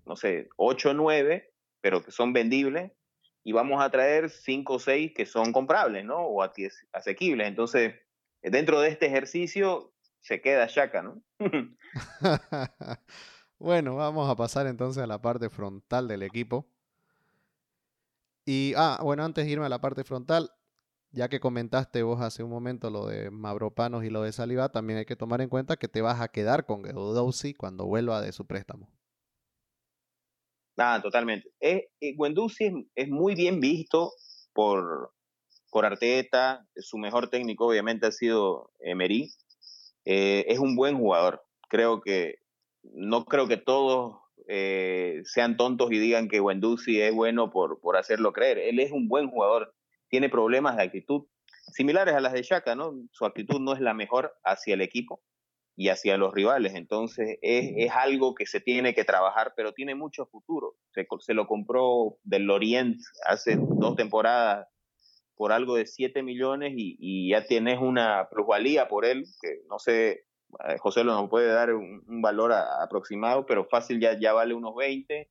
no 0.06 0.16
sé, 0.16 0.50
8 0.58 0.92
o 0.92 0.94
9, 0.94 1.54
pero 1.82 2.04
que 2.04 2.12
son 2.12 2.34
vendibles, 2.34 2.92
y 3.44 3.52
vamos 3.52 3.84
a 3.84 3.92
traer 3.92 4.30
5 4.30 4.74
o 4.74 4.80
6 4.80 5.14
que 5.16 5.26
son 5.26 5.54
comprables, 5.54 6.04
¿no? 6.04 6.18
O 6.18 6.42
asequibles. 6.42 7.48
Entonces, 7.48 7.94
dentro 8.42 8.82
de 8.82 8.90
este 8.90 9.06
ejercicio 9.06 9.94
se 10.22 10.42
queda 10.42 10.66
Shaka, 10.68 11.04
¿no? 11.04 11.22
bueno, 13.60 13.96
vamos 13.96 14.30
a 14.30 14.36
pasar 14.36 14.66
entonces 14.66 15.04
a 15.04 15.08
la 15.08 15.22
parte 15.22 15.50
frontal 15.52 16.08
del 16.08 16.24
equipo. 16.24 16.68
Y, 18.46 18.74
ah, 18.76 19.00
bueno, 19.02 19.24
antes 19.24 19.46
de 19.46 19.52
irme 19.52 19.66
a 19.66 19.70
la 19.70 19.82
parte 19.82 20.04
frontal, 20.04 20.52
ya 21.16 21.30
que 21.30 21.40
comentaste 21.40 22.04
vos 22.04 22.22
hace 22.22 22.44
un 22.44 22.50
momento 22.50 22.90
lo 22.90 23.08
de 23.08 23.32
Mavropanos 23.32 24.04
y 24.04 24.10
lo 24.10 24.22
de 24.22 24.34
Saliba, 24.34 24.70
también 24.70 25.00
hay 25.00 25.06
que 25.06 25.16
tomar 25.16 25.42
en 25.42 25.50
cuenta 25.50 25.78
que 25.78 25.88
te 25.88 26.02
vas 26.02 26.20
a 26.20 26.28
quedar 26.28 26.66
con 26.66 26.84
Geudouzi 26.84 27.54
cuando 27.54 27.86
vuelva 27.86 28.22
de 28.22 28.34
su 28.34 28.46
préstamo. 28.46 28.90
Ah, 30.78 31.00
totalmente. 31.02 31.50
Eh, 31.62 31.90
eh 32.02 32.16
es, 32.96 33.08
muy 33.08 33.34
bien 33.34 33.62
visto 33.62 34.12
por, 34.54 35.14
por 35.72 35.86
Arteta, 35.86 36.68
su 36.76 36.98
mejor 36.98 37.30
técnico 37.30 37.68
obviamente 37.68 38.08
ha 38.08 38.12
sido 38.12 38.72
Emery. 38.80 39.32
Eh, 40.04 40.46
es 40.50 40.60
un 40.60 40.76
buen 40.76 40.98
jugador. 40.98 41.44
Creo 41.70 42.02
que, 42.02 42.40
no 42.84 43.26
creo 43.26 43.48
que 43.48 43.58
todos 43.58 44.18
eh, 44.48 45.22
sean 45.24 45.58
tontos 45.58 45.92
y 45.92 46.00
digan 46.00 46.28
que 46.28 46.42
Wendusi 46.42 47.02
es 47.02 47.14
bueno 47.14 47.52
por, 47.52 47.80
por 47.80 47.98
hacerlo 47.98 48.34
creer. 48.34 48.60
Él 48.60 48.80
es 48.80 48.92
un 48.92 49.08
buen 49.08 49.30
jugador, 49.30 49.74
tiene 50.10 50.30
problemas 50.30 50.78
de 50.78 50.84
actitud 50.84 51.26
similares 51.72 52.16
a 52.16 52.20
las 52.20 52.34
de 52.34 52.44
Shaka, 52.44 52.76
¿no? 52.76 52.94
Su 53.12 53.26
actitud 53.26 53.60
no 53.60 53.74
es 53.74 53.82
la 53.82 53.94
mejor 53.94 54.34
hacia 54.44 54.76
el 54.76 54.82
equipo 54.82 55.22
y 55.76 55.90
hacia 55.90 56.18
los 56.18 56.34
rivales, 56.34 56.74
entonces 56.74 57.38
es, 57.42 57.74
es 57.76 57.92
algo 57.92 58.34
que 58.34 58.46
se 58.46 58.62
tiene 58.62 58.94
que 58.94 59.04
trabajar, 59.04 59.54
pero 59.58 59.74
tiene 59.74 59.94
mucho 59.94 60.26
futuro. 60.28 60.76
Se, 60.92 61.06
se 61.20 61.34
lo 61.34 61.48
compró 61.48 62.18
del 62.24 62.44
Lorient 62.44 63.02
hace 63.26 63.58
dos 63.60 63.96
temporadas 63.96 64.68
por 65.36 65.52
algo 65.52 65.76
de 65.76 65.86
7 65.86 66.24
millones 66.24 66.74
y, 66.78 66.96
y, 66.98 67.32
ya 67.32 67.46
tienes 67.46 67.80
una 67.82 68.30
plusvalía 68.30 68.88
por 68.88 69.04
él, 69.04 69.26
que 69.42 69.64
no 69.70 69.80
sé 69.80 70.26
eh, 70.64 70.78
José 70.80 71.04
lo 71.04 71.14
nos 71.14 71.30
puede 71.30 71.48
dar 71.48 71.74
un, 71.74 72.04
valor 72.22 72.54
aproximado, 72.54 73.46
pero 73.46 73.66
fácil 73.66 74.00
ya, 74.00 74.18
ya 74.20 74.34
vale 74.34 74.54
unos 74.54 74.76
20. 74.76 75.30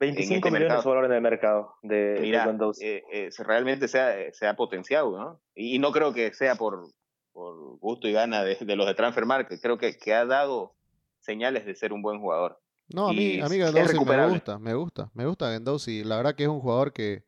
25 0.00 0.48
este 0.48 0.50
millones 0.50 0.82
de 0.82 0.88
valor 0.88 1.04
en 1.04 1.12
el 1.12 1.20
mercado 1.20 1.74
de, 1.82 2.18
Mira, 2.22 2.56
eh, 2.80 3.02
eh, 3.12 3.30
realmente 3.38 3.86
se 3.86 4.46
ha, 4.46 4.56
potenciado, 4.56 5.16
¿no? 5.16 5.40
Y, 5.54 5.78
no 5.78 5.92
creo 5.92 6.14
que 6.14 6.32
sea 6.32 6.54
por, 6.54 6.88
por 7.32 7.78
gusto 7.78 8.08
y 8.08 8.12
gana 8.12 8.42
de, 8.42 8.76
los 8.76 8.86
de 8.86 8.94
Transfer 8.94 9.26
Market, 9.26 9.60
creo 9.60 9.76
que, 9.76 9.96
que 9.98 10.14
ha 10.14 10.24
dado 10.24 10.74
señales 11.20 11.66
de 11.66 11.74
ser 11.74 11.92
un 11.92 12.00
buen 12.00 12.18
jugador. 12.18 12.58
No, 12.88 13.08
a 13.08 13.12
mí, 13.12 13.40
a 13.40 13.48
mí 13.48 13.58
me 13.58 14.26
gusta, 14.28 14.58
me 14.58 14.74
gusta, 14.74 15.10
me 15.14 15.26
gusta 15.26 15.52
Gendouzi. 15.52 16.02
La 16.02 16.16
verdad 16.16 16.34
que 16.34 16.44
es 16.44 16.48
un 16.48 16.60
jugador 16.60 16.92
que, 16.92 17.22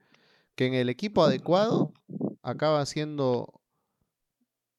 que 0.57 0.67
en 0.67 0.75
el 0.75 0.89
equipo 0.89 1.23
adecuado 1.23 1.93
acaba 2.43 2.85
siendo 2.87 3.61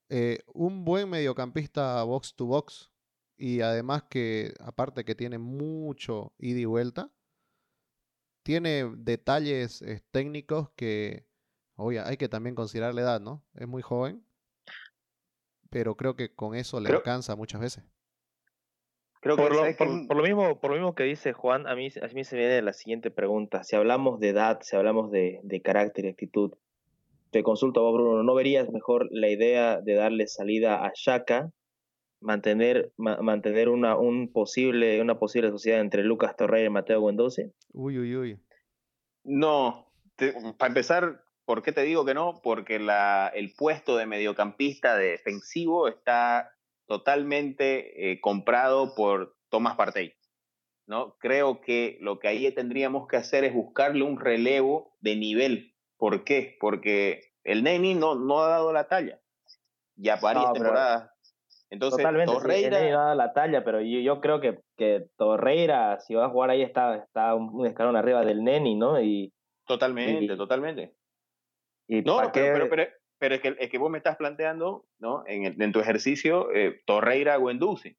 eh, 0.10 0.40
un 0.48 0.84
buen 0.84 1.10
mediocampista 1.10 2.04
box 2.04 2.36
to 2.36 2.46
box 2.46 2.92
y 3.38 3.62
además 3.62 4.04
que, 4.10 4.54
aparte 4.60 5.06
que 5.06 5.16
tiene 5.16 5.38
mucho 5.38 6.34
ida 6.38 6.60
y 6.60 6.66
vuelta, 6.66 7.12
tiene 8.44 8.92
detalles 8.98 9.82
eh, 9.82 10.02
técnicos 10.12 10.70
que, 10.76 11.26
oye, 11.76 12.00
hay 12.00 12.18
que 12.18 12.30
también 12.30 12.56
considerar 12.56 12.94
la 12.94 13.02
edad, 13.02 13.22
¿no? 13.22 13.44
Es 13.56 13.68
muy 13.68 13.82
joven, 13.82 14.24
pero 15.70 15.96
creo 15.96 16.16
que 16.16 16.34
con 16.34 16.56
eso 16.56 16.80
le 16.80 16.90
alcanza 16.90 17.36
muchas 17.36 17.62
veces. 17.62 17.84
Creo 19.22 19.38
por, 19.38 19.56
lo, 19.56 19.64
por, 19.78 20.18
lo, 20.18 20.24
mismo, 20.24 20.60
por 20.60 20.72
lo 20.72 20.76
mismo 20.76 20.96
que 20.96 21.06
dice 21.06 21.32
Juan, 21.32 21.66
a 21.66 21.76
mí, 21.76 21.88
a 21.88 22.08
mí 22.14 22.24
se 22.26 22.36
me 22.36 22.42
viene 22.42 22.62
la 22.62 22.74
siguiente 22.74 23.10
pregunta. 23.10 23.64
Si 23.64 23.74
hablamos 23.74 24.20
de 24.20 24.30
edad, 24.30 24.60
si 24.62 24.76
hablamos 24.76 25.12
de, 25.12 25.40
de 25.44 25.62
carácter 25.62 26.04
y 26.04 26.10
actitud, 26.10 26.52
te 27.32 27.42
consulto 27.42 27.80
a 27.80 27.84
vos, 27.84 27.94
Bruno, 27.94 28.22
¿no 28.22 28.36
verías 28.36 28.70
mejor 28.70 29.08
la 29.12 29.30
idea 29.30 29.80
de 29.80 29.94
darle 29.96 30.28
salida 30.28 30.86
a 30.86 30.92
Shaka, 30.94 31.52
mantener, 32.24 32.92
mantener 32.98 33.70
una, 33.70 33.98
un 33.98 34.32
posible, 34.32 35.02
una 35.02 35.20
posible 35.20 35.50
sociedad 35.52 35.80
entre 35.80 36.04
Lucas 36.04 36.36
Torrey 36.36 36.66
y 36.66 36.70
Mateo 36.70 37.06
Guendouzi? 37.06 37.52
Uy, 37.74 38.00
uy, 38.00 38.16
uy. 38.16 38.40
No, 39.24 39.92
para 40.58 40.68
empezar, 40.68 41.24
¿por 41.46 41.62
qué 41.62 41.72
te 41.72 41.84
digo 41.84 42.06
que 42.06 42.14
no? 42.14 42.42
Porque 42.44 42.80
la, 42.80 43.32
el 43.34 43.54
puesto 43.54 43.98
de 43.98 44.06
mediocampista 44.06 44.96
defensivo 44.96 45.88
está 45.88 46.52
totalmente 46.86 48.12
eh, 48.12 48.20
comprado 48.20 48.96
por 48.96 49.38
Tomás 49.50 49.76
Partey. 49.76 50.14
¿no? 50.86 51.16
Creo 51.20 51.62
que 51.62 51.98
lo 52.02 52.20
que 52.20 52.28
ahí 52.28 52.52
tendríamos 52.52 53.08
que 53.08 53.18
hacer 53.18 53.44
es 53.44 53.54
buscarle 53.54 54.04
un 54.04 54.20
relevo 54.20 54.98
de 55.00 55.16
nivel 55.16 55.74
¿Por 56.04 56.26
qué? 56.26 56.58
Porque 56.60 57.32
el 57.46 57.64
Neni 57.64 57.96
no, 57.96 58.16
no 58.16 58.40
ha 58.40 58.50
dado 58.50 58.74
la 58.74 58.90
talla. 58.90 59.22
Ya 59.96 60.18
varias 60.18 60.52
temporadas. 60.52 61.10
Entonces, 61.74 61.98
Totalmente, 61.98 62.32
Torreira... 62.32 62.80
Sí, 62.80 62.86
ha 62.86 62.92
dado 62.92 63.16
la 63.16 63.34
talla, 63.34 63.64
pero 63.64 63.82
yo, 63.82 64.00
yo, 64.00 64.22
creo 64.22 64.40
que, 64.40 64.60
que 64.78 65.08
Torreira, 65.18 66.00
si 66.00 66.14
va 66.14 66.26
a 66.26 66.30
jugar 66.30 66.52
ahí, 66.52 66.62
está, 66.62 66.98
está 66.98 67.34
un 67.34 67.66
escalón 67.66 67.96
arriba 67.96 68.24
del 68.24 68.44
Neni, 68.44 68.76
¿no? 68.76 69.02
Y, 69.02 69.34
totalmente, 69.66 70.38
totalmente. 70.38 70.94
Y 71.88 72.04
no, 72.04 72.18
pero, 72.32 72.70
pero, 72.70 72.88
pero, 73.18 73.36
es, 73.36 73.42
que, 73.42 73.56
es 73.60 73.72
que 73.72 73.78
vos 73.80 73.90
me 73.90 73.98
estás 73.98 74.18
planteando, 74.18 74.86
¿no? 75.00 75.24
En, 75.26 75.60
en 75.60 75.72
tu 75.72 75.80
ejercicio, 75.80 76.52
eh, 76.54 76.80
Torreira 76.86 77.40
o 77.40 77.50
Enduce. 77.50 77.98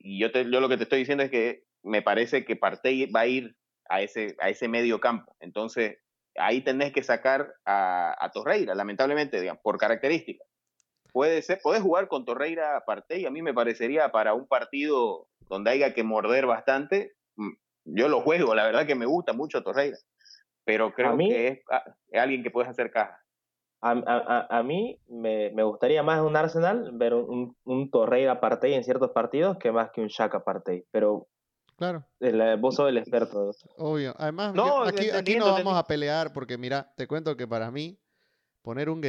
Y 0.00 0.18
yo, 0.18 0.32
te, 0.32 0.50
yo 0.50 0.60
lo 0.60 0.68
que 0.68 0.76
te 0.76 0.82
estoy 0.82 0.98
diciendo 0.98 1.22
es 1.22 1.30
que 1.30 1.62
me 1.84 2.02
parece 2.02 2.44
que 2.44 2.56
Partey 2.56 3.06
va 3.12 3.20
a 3.20 3.26
ir 3.28 3.54
a 3.88 4.02
ese, 4.02 4.34
a 4.40 4.50
ese 4.50 4.66
medio 4.66 4.98
campo. 4.98 5.36
Entonces, 5.38 5.98
ahí 6.34 6.62
tenés 6.62 6.92
que 6.92 7.04
sacar 7.04 7.54
a, 7.64 8.28
Torreira, 8.34 8.74
lamentablemente, 8.74 9.40
digamos, 9.40 9.62
por 9.62 9.78
características. 9.78 10.48
Puede 11.14 11.42
ser, 11.42 11.60
podés 11.62 11.80
jugar 11.80 12.08
con 12.08 12.24
Torreira 12.24 12.76
aparte 12.76 13.20
y 13.20 13.24
a 13.24 13.30
mí 13.30 13.40
me 13.40 13.54
parecería 13.54 14.10
para 14.10 14.34
un 14.34 14.48
partido 14.48 15.28
donde 15.48 15.70
haya 15.70 15.94
que 15.94 16.02
morder 16.02 16.44
bastante, 16.44 17.14
mm, 17.36 17.52
yo 17.84 18.08
lo 18.08 18.20
juego, 18.20 18.52
la 18.56 18.64
verdad 18.64 18.84
que 18.84 18.96
me 18.96 19.06
gusta 19.06 19.32
mucho 19.32 19.62
Torreira, 19.62 19.96
pero 20.64 20.92
creo 20.92 21.16
que 21.16 21.62
ah, 21.70 21.84
es, 22.08 22.20
alguien 22.20 22.42
que 22.42 22.50
puedes 22.50 22.68
hacer 22.68 22.90
caja. 22.90 23.20
A, 23.80 24.62
mí 24.64 24.98
me, 25.06 25.62
gustaría 25.62 26.02
más 26.02 26.20
un 26.20 26.34
Arsenal 26.34 26.90
ver 26.94 27.14
un, 27.14 27.56
un 27.62 27.90
Torreira 27.92 28.40
Partey 28.40 28.74
en 28.74 28.82
ciertos 28.82 29.12
partidos 29.12 29.58
que 29.58 29.70
más 29.70 29.90
que 29.92 30.00
un 30.00 30.08
Shaka 30.08 30.42
Partey, 30.42 30.84
pero 30.90 31.28
Claro. 31.76 32.04
El, 32.18 32.56
vos 32.58 32.76
sos 32.76 32.88
el 32.88 32.98
experto. 32.98 33.50
Obvio. 33.78 34.14
Además, 34.16 34.54
aquí, 34.86 35.10
aquí 35.10 35.36
no 35.36 35.46
vamos 35.52 35.76
a 35.76 35.84
pelear 35.84 36.32
porque, 36.32 36.56
mira, 36.56 36.92
te 36.96 37.06
cuento 37.06 37.36
que 37.36 37.48
para 37.48 37.70
mí, 37.70 37.98
poner 38.64 38.88
un 38.88 39.02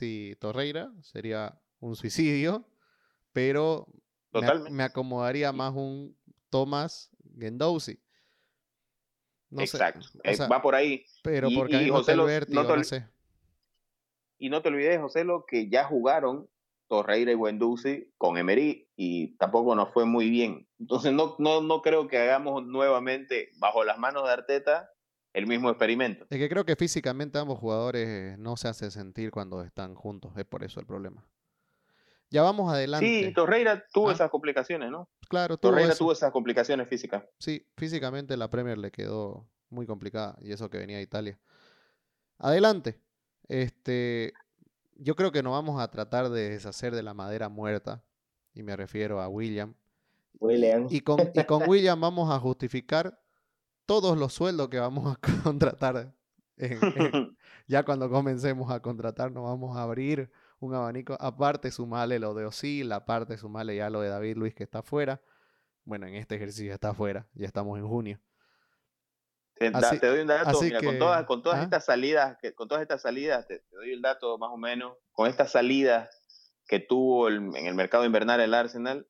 y 0.00 0.34
Torreira 0.36 0.90
sería 1.02 1.60
un 1.78 1.94
suicidio, 1.94 2.66
pero 3.32 3.86
me, 4.70 4.82
acomodaría 4.82 5.52
más 5.52 5.74
un 5.74 6.16
Thomas 6.48 7.10
Gendouzi. 7.38 8.00
Exacto. 9.58 10.06
Eh, 10.24 10.36
va 10.50 10.62
por 10.62 10.74
ahí. 10.74 11.04
Pero 11.22 11.48
porque 11.54 11.82
y, 11.82 11.90
José 11.90 12.16
no, 12.16 12.26
no, 12.64 12.84
sé. 12.84 13.06
Y 14.38 14.48
no 14.48 14.62
te 14.62 14.70
olvides, 14.70 14.98
José, 14.98 15.22
lo 15.24 15.44
que 15.44 15.68
ya 15.68 15.84
jugaron 15.84 16.48
Torreira 16.88 17.30
y 17.30 17.34
Wendusi 17.34 18.10
con 18.16 18.38
Emery 18.38 18.88
y 18.96 19.36
tampoco 19.36 19.74
nos 19.74 19.92
fue 19.92 20.06
muy 20.06 20.30
bien. 20.30 20.66
Entonces 20.78 21.12
no, 21.12 21.36
no, 21.38 21.60
no 21.60 21.82
creo 21.82 22.08
que 22.08 22.16
hagamos 22.16 22.64
nuevamente 22.64 23.50
bajo 23.58 23.84
las 23.84 23.98
manos 23.98 24.24
de 24.24 24.32
Arteta 24.32 24.93
el 25.34 25.46
mismo 25.46 25.68
experimento. 25.68 26.26
Es 26.30 26.38
que 26.38 26.48
creo 26.48 26.64
que 26.64 26.76
físicamente 26.76 27.38
ambos 27.38 27.58
jugadores 27.58 28.38
no 28.38 28.56
se 28.56 28.68
hacen 28.68 28.90
sentir 28.90 29.30
cuando 29.30 29.62
están 29.62 29.94
juntos, 29.94 30.32
es 30.36 30.44
por 30.46 30.64
eso 30.64 30.80
el 30.80 30.86
problema. 30.86 31.26
Ya 32.30 32.42
vamos 32.42 32.72
adelante. 32.72 33.06
Sí, 33.06 33.32
Torreira 33.34 33.84
tuvo 33.92 34.08
ah. 34.08 34.12
esas 34.12 34.30
complicaciones, 34.30 34.90
¿no? 34.90 35.08
Claro, 35.28 35.56
tuvo 35.58 35.72
Torreira 35.72 35.94
tuvo 35.94 36.12
esas 36.12 36.32
complicaciones 36.32 36.88
físicas. 36.88 37.24
Sí, 37.38 37.66
físicamente 37.76 38.36
la 38.36 38.48
Premier 38.48 38.78
le 38.78 38.90
quedó 38.90 39.46
muy 39.70 39.86
complicada 39.86 40.36
y 40.40 40.52
eso 40.52 40.70
que 40.70 40.78
venía 40.78 40.96
de 40.96 41.02
Italia. 41.02 41.38
Adelante. 42.38 42.98
Este, 43.48 44.32
yo 44.96 45.16
creo 45.16 45.32
que 45.32 45.42
no 45.42 45.52
vamos 45.52 45.80
a 45.80 45.90
tratar 45.90 46.30
de 46.30 46.50
deshacer 46.50 46.94
de 46.94 47.02
la 47.02 47.12
madera 47.12 47.48
muerta, 47.48 48.02
y 48.54 48.62
me 48.62 48.76
refiero 48.76 49.20
a 49.20 49.28
William. 49.28 49.74
William. 50.38 50.86
Y 50.90 51.00
con, 51.00 51.18
y 51.34 51.44
con 51.44 51.62
William 51.68 52.00
vamos 52.00 52.32
a 52.32 52.38
justificar 52.38 53.20
todos 53.86 54.16
los 54.18 54.32
sueldos 54.32 54.68
que 54.68 54.78
vamos 54.78 55.16
a 55.16 55.20
contratar. 55.42 56.14
ya 57.66 57.82
cuando 57.84 58.08
comencemos 58.08 58.70
a 58.70 58.80
contratar, 58.80 59.32
nos 59.32 59.44
vamos 59.44 59.76
a 59.76 59.82
abrir 59.82 60.30
un 60.60 60.74
abanico. 60.74 61.16
Aparte, 61.20 61.70
sumale 61.70 62.18
lo 62.18 62.34
de 62.34 62.46
Osil, 62.46 62.92
aparte, 62.92 63.36
sumale 63.36 63.76
ya 63.76 63.90
lo 63.90 64.00
de 64.00 64.08
David 64.08 64.36
Luis 64.36 64.54
que 64.54 64.64
está 64.64 64.80
afuera. 64.80 65.20
Bueno, 65.84 66.06
en 66.06 66.14
este 66.14 66.36
ejercicio 66.36 66.72
está 66.72 66.90
afuera, 66.90 67.26
ya 67.34 67.46
estamos 67.46 67.78
en 67.78 67.86
junio. 67.86 68.20
Te, 69.56 69.70
doy 69.70 70.20
un 70.20 70.26
dato, 70.26 70.60
mira, 70.62 70.80
con 70.80 70.98
todas, 70.98 71.24
con 71.26 71.42
todas 71.42 71.60
¿ah? 71.60 71.62
estas 71.62 71.84
salidas, 71.84 72.36
que, 72.40 72.54
con 72.54 72.66
todas 72.66 72.82
estas 72.82 73.02
salidas, 73.02 73.46
te, 73.46 73.64
doy 73.70 73.92
el 73.92 74.02
dato 74.02 74.36
más 74.36 74.50
o 74.50 74.56
menos, 74.56 74.96
con 75.12 75.28
estas 75.28 75.52
salidas 75.52 76.10
que 76.66 76.80
tuvo 76.80 77.28
en 77.28 77.54
el 77.54 77.74
mercado 77.74 78.04
invernal 78.04 78.40
el 78.40 78.52
Arsenal, 78.52 79.06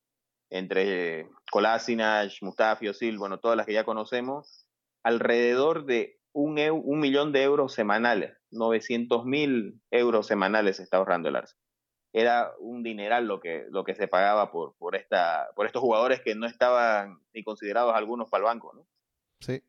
entre 0.51 1.31
Kolasinac, 1.51 2.33
Mustafi, 2.43 2.89
Osil, 2.89 3.17
bueno, 3.17 3.39
todas 3.39 3.57
las 3.57 3.65
que 3.65 3.73
ya 3.73 3.85
conocemos, 3.85 4.64
alrededor 5.05 5.85
de 5.85 6.19
un, 6.33 6.59
un 6.59 6.99
millón 6.99 7.31
de 7.31 7.45
euros 7.45 7.73
semanales, 7.73 8.37
900 8.51 9.25
mil 9.25 9.81
euros 9.91 10.27
semanales 10.27 10.79
se 10.79 10.83
está 10.83 10.97
ahorrando 10.97 11.29
el 11.29 11.37
Arsenal. 11.37 11.63
Era 12.13 12.53
un 12.59 12.83
dineral 12.83 13.27
lo 13.27 13.41
que, 13.41 13.67
lo 13.71 13.85
que 13.85 13.95
se 13.95 14.09
pagaba 14.09 14.51
por, 14.51 14.75
por, 14.77 14.97
esta, 14.97 15.49
por 15.55 15.67
estos 15.67 15.83
jugadores 15.83 16.21
que 16.21 16.35
no 16.35 16.47
estaban 16.47 17.21
ni 17.33 17.43
considerados 17.43 17.95
algunos 17.95 18.31
para 18.31 18.43
el 18.43 18.45
banco, 18.45 18.73
¿no? 18.75 18.87
Sí. 19.41 19.63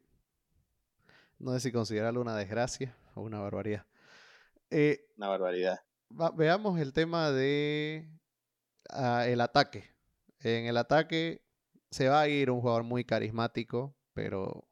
No 1.40 1.54
sé 1.54 1.60
si 1.60 1.72
considerarlo 1.72 2.22
una 2.22 2.36
desgracia 2.36 2.96
o 3.16 3.22
una 3.22 3.40
barbaridad. 3.40 3.86
Eh, 4.70 5.08
una 5.18 5.28
barbaridad. 5.28 5.80
veamos 6.36 6.80
el 6.80 6.94
tema 6.94 7.32
de 7.32 8.08
ah, 8.90 9.28
el 9.28 9.42
ataque. 9.42 9.90
En 10.40 10.68
el 10.68 10.78
ataque 10.78 11.42
se 11.90 12.10
va 12.10 12.22
a 12.22 12.28
ir 12.28 12.52
un 12.52 12.62
jugador 12.62 12.84
muy 12.84 13.06
carismático, 13.06 13.96
pero 14.14 14.68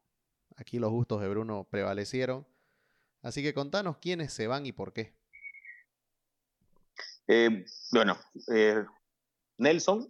aquí 0.57 0.79
los 0.79 0.91
gustos 0.91 1.21
de 1.21 1.29
Bruno 1.29 1.67
prevalecieron. 1.69 2.45
Así 3.21 3.41
que 3.41 3.53
contanos 3.53 3.97
quiénes 3.97 4.33
se 4.33 4.47
van 4.47 4.65
y 4.65 4.71
por 4.71 4.93
qué. 4.93 5.13
Eh, 7.27 7.65
bueno, 7.91 8.17
eh, 8.53 8.83
Nelson, 9.57 10.07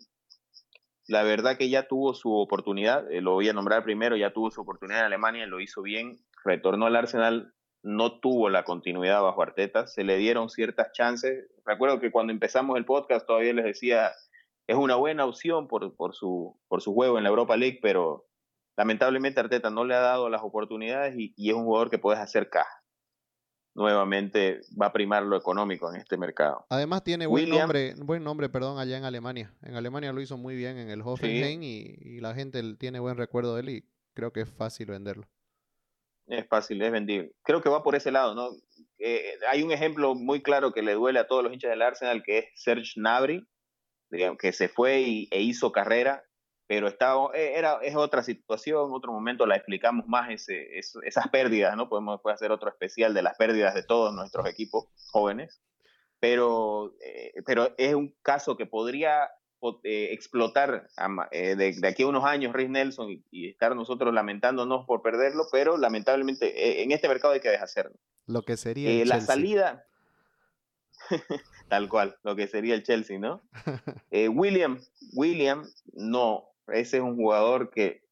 la 1.08 1.24
verdad 1.24 1.58
que 1.58 1.70
ya 1.70 1.88
tuvo 1.88 2.14
su 2.14 2.34
oportunidad, 2.34 3.12
eh, 3.12 3.22
lo 3.22 3.34
voy 3.34 3.50
a 3.50 3.54
nombrar 3.54 3.84
primero, 3.84 4.16
ya 4.16 4.34
tuvo 4.34 4.50
su 4.50 4.62
oportunidad 4.62 5.02
en 5.02 5.06
Alemania, 5.06 5.46
lo 5.46 5.60
hizo 5.60 5.82
bien, 5.82 6.20
retornó 6.44 6.88
al 6.88 6.96
Arsenal, 6.96 7.54
no 7.84 8.20
tuvo 8.20 8.50
la 8.50 8.64
continuidad 8.64 9.22
bajo 9.22 9.42
Arteta, 9.42 9.86
se 9.86 10.04
le 10.04 10.18
dieron 10.18 10.50
ciertas 10.50 10.92
chances. 10.94 11.50
Recuerdo 11.66 12.00
que 12.00 12.12
cuando 12.12 12.34
empezamos 12.34 12.78
el 12.78 12.86
podcast 12.86 13.28
todavía 13.28 13.54
les 13.54 13.66
decía, 13.66 14.12
es 14.66 14.76
una 14.76 14.96
buena 14.96 15.26
opción 15.26 15.68
por, 15.68 15.94
por, 15.96 16.16
su, 16.16 16.58
por 16.68 16.82
su 16.82 16.94
juego 16.94 17.18
en 17.18 17.26
la 17.26 17.30
Europa 17.30 17.58
League, 17.58 17.80
pero 17.82 18.26
lamentablemente 18.78 19.40
Arteta 19.40 19.70
no 19.70 19.86
le 19.86 19.96
ha 19.96 20.00
dado 20.00 20.30
las 20.30 20.42
oportunidades 20.42 21.16
y, 21.18 21.34
y 21.36 21.50
es 21.50 21.56
un 21.56 21.66
jugador 21.66 21.90
que 21.90 22.00
puedes 22.00 22.20
hacer 22.20 22.50
caja 22.50 22.84
nuevamente 23.76 24.62
va 24.80 24.88
a 24.88 24.94
primar 24.94 25.24
lo 25.24 25.36
económico 25.36 25.92
en 25.92 26.00
este 26.00 26.18
mercado. 26.18 26.66
Además 26.70 27.04
tiene 27.04 27.26
buen 27.26 27.50
nombre, 27.50 27.94
buen 27.98 28.24
nombre, 28.24 28.50
perdón, 28.50 28.80
allá 28.80 28.98
en 28.98 29.04
Alemania. 29.04 29.54
En 29.64 29.76
Alemania 29.76 30.14
lo 30.14 30.22
hizo 30.22 30.38
muy 30.38 30.56
bien 30.56 30.78
en 30.78 30.90
el 30.90 31.02
Hoffenheim 31.02 31.64
y, 31.64 32.20
la 32.22 32.34
gente 32.34 32.62
tiene 32.76 33.00
buen 33.00 33.18
recuerdo 33.18 33.56
de 33.56 33.62
él 33.62 33.70
y 33.70 33.86
creo 34.14 34.32
que 34.32 34.42
es 34.42 34.50
fácil 34.50 34.88
venderlo. 34.88 35.28
Es 36.28 36.48
fácil, 36.48 36.82
es 36.82 36.92
vendible. 36.92 37.34
Creo 37.44 37.62
que 37.62 37.70
va 37.70 37.84
por 37.84 37.96
ese 37.96 38.12
lado, 38.12 38.34
¿no? 38.34 38.50
Eh, 38.98 39.34
hay 39.50 39.62
un 39.62 39.72
ejemplo 39.72 40.16
muy 40.16 40.42
claro 40.42 40.72
que 40.72 40.82
le 40.82 40.94
duele 40.94 41.20
a 41.20 41.28
todos 41.28 41.44
los 41.44 41.52
hinchas 41.52 41.72
del 41.72 41.82
Arsenal, 41.82 42.24
que 42.24 42.38
es 42.38 42.46
Serge 42.56 42.94
Gnabry, 42.96 43.46
que 44.40 44.54
se 44.54 44.70
fue 44.70 45.02
y, 45.02 45.28
e 45.32 45.42
hizo 45.42 45.72
carrera 45.72 46.24
pero 46.74 46.88
estaba, 46.88 47.30
eh, 47.36 47.54
era, 47.56 47.78
es 47.84 47.96
otra 47.96 48.24
situación, 48.24 48.90
otro 48.94 49.12
momento 49.12 49.46
la 49.46 49.56
explicamos 49.56 50.08
más 50.08 50.32
ese, 50.32 50.80
esas 50.80 51.28
pérdidas, 51.28 51.78
¿no? 51.78 51.88
Podemos 51.88 52.20
hacer 52.26 52.52
otro 52.52 52.68
especial 52.68 53.14
de 53.14 53.22
las 53.22 53.38
pérdidas 53.38 53.76
de 53.76 53.84
todos 53.84 54.12
nuestros 54.12 54.48
equipos 54.48 54.88
jóvenes, 55.12 55.62
pero, 56.20 56.96
eh, 57.00 57.32
pero 57.46 57.76
es 57.78 57.94
un 57.94 58.16
caso 58.24 58.58
que 58.58 58.66
podría 58.66 59.30
eh, 59.84 60.10
explotar 60.14 60.90
de, 61.32 61.82
aquí 61.88 62.02
a 62.02 62.08
unos 62.08 62.26
años 62.26 62.54
Rhys 62.54 62.72
Nelson 62.72 63.24
y, 63.30 63.50
estar 63.50 63.76
nosotros 63.76 64.12
lamentándonos 64.12 64.88
por 64.88 65.04
perderlo, 65.04 65.46
pero 65.52 65.78
lamentablemente 65.78 66.82
en 66.82 66.92
este 66.92 67.08
mercado 67.08 67.36
hay 67.36 67.40
que 67.40 67.50
deshacerlo. 67.50 67.96
Lo 68.26 68.42
que 68.42 68.58
sería... 68.58 69.06
la 69.06 69.22
salida... 69.22 69.86
Tal 71.70 71.88
cual, 71.88 72.18
lo 72.24 72.36
que 72.36 72.48
sería 72.48 72.74
el 72.74 72.84
Chelsea, 72.84 73.20
¿no? 73.20 73.42
William, 74.12 74.80
William 75.14 75.68
no, 75.94 76.53
ese 76.68 76.98
es 76.98 77.04
un 77.04 77.16
jugador 77.16 77.70
que 77.70 78.04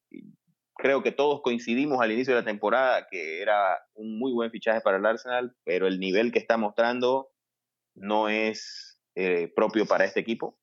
creo 0.82 1.02
que 1.02 1.12
todos 1.12 1.42
coincidimos 1.42 2.00
al 2.00 2.12
inicio 2.12 2.34
de 2.34 2.40
la 2.40 2.46
temporada 2.46 3.06
que 3.08 3.40
era 3.40 3.80
un 3.94 4.18
muy 4.18 4.32
buen 4.32 4.50
fichaje 4.50 4.80
para 4.80 4.96
el 4.96 5.06
Arsenal, 5.06 5.54
pero 5.64 5.86
el 5.86 6.00
nivel 6.00 6.32
que 6.32 6.38
está 6.38 6.56
mostrando 6.56 7.30
no 7.94 8.28
es 8.28 8.98
eh, 9.14 9.52
propio 9.54 9.86
para 9.86 10.04
este 10.04 10.20
equipo. 10.20 10.58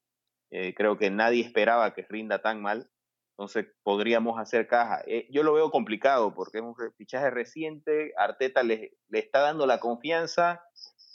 Eh, 0.51 0.73
creo 0.75 0.97
que 0.97 1.09
nadie 1.09 1.43
esperaba 1.43 1.93
que 1.93 2.05
rinda 2.09 2.41
tan 2.41 2.61
mal. 2.61 2.89
Entonces 3.37 3.67
podríamos 3.83 4.37
hacer 4.37 4.67
caja. 4.67 5.01
Eh, 5.07 5.27
yo 5.31 5.43
lo 5.43 5.53
veo 5.53 5.71
complicado 5.71 6.33
porque 6.33 6.57
es 6.57 6.63
un 6.63 6.75
fichaje 6.97 7.29
reciente. 7.29 8.11
Arteta 8.17 8.63
le, 8.63 8.97
le 9.07 9.19
está 9.19 9.39
dando 9.39 9.65
la 9.65 9.79
confianza. 9.79 10.61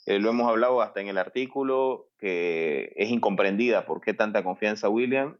lo 0.07 0.31
hemos 0.31 0.49
hablado 0.49 0.81
hasta 0.81 1.03
en 1.03 1.09
el 1.09 1.19
artículo, 1.19 2.09
que 2.19 2.93
es 2.97 3.11
incomprendida 3.11 3.85
por 3.85 4.01
qué 4.01 4.15
tanta 4.15 4.43
confianza 4.43 4.89
William 4.89 5.39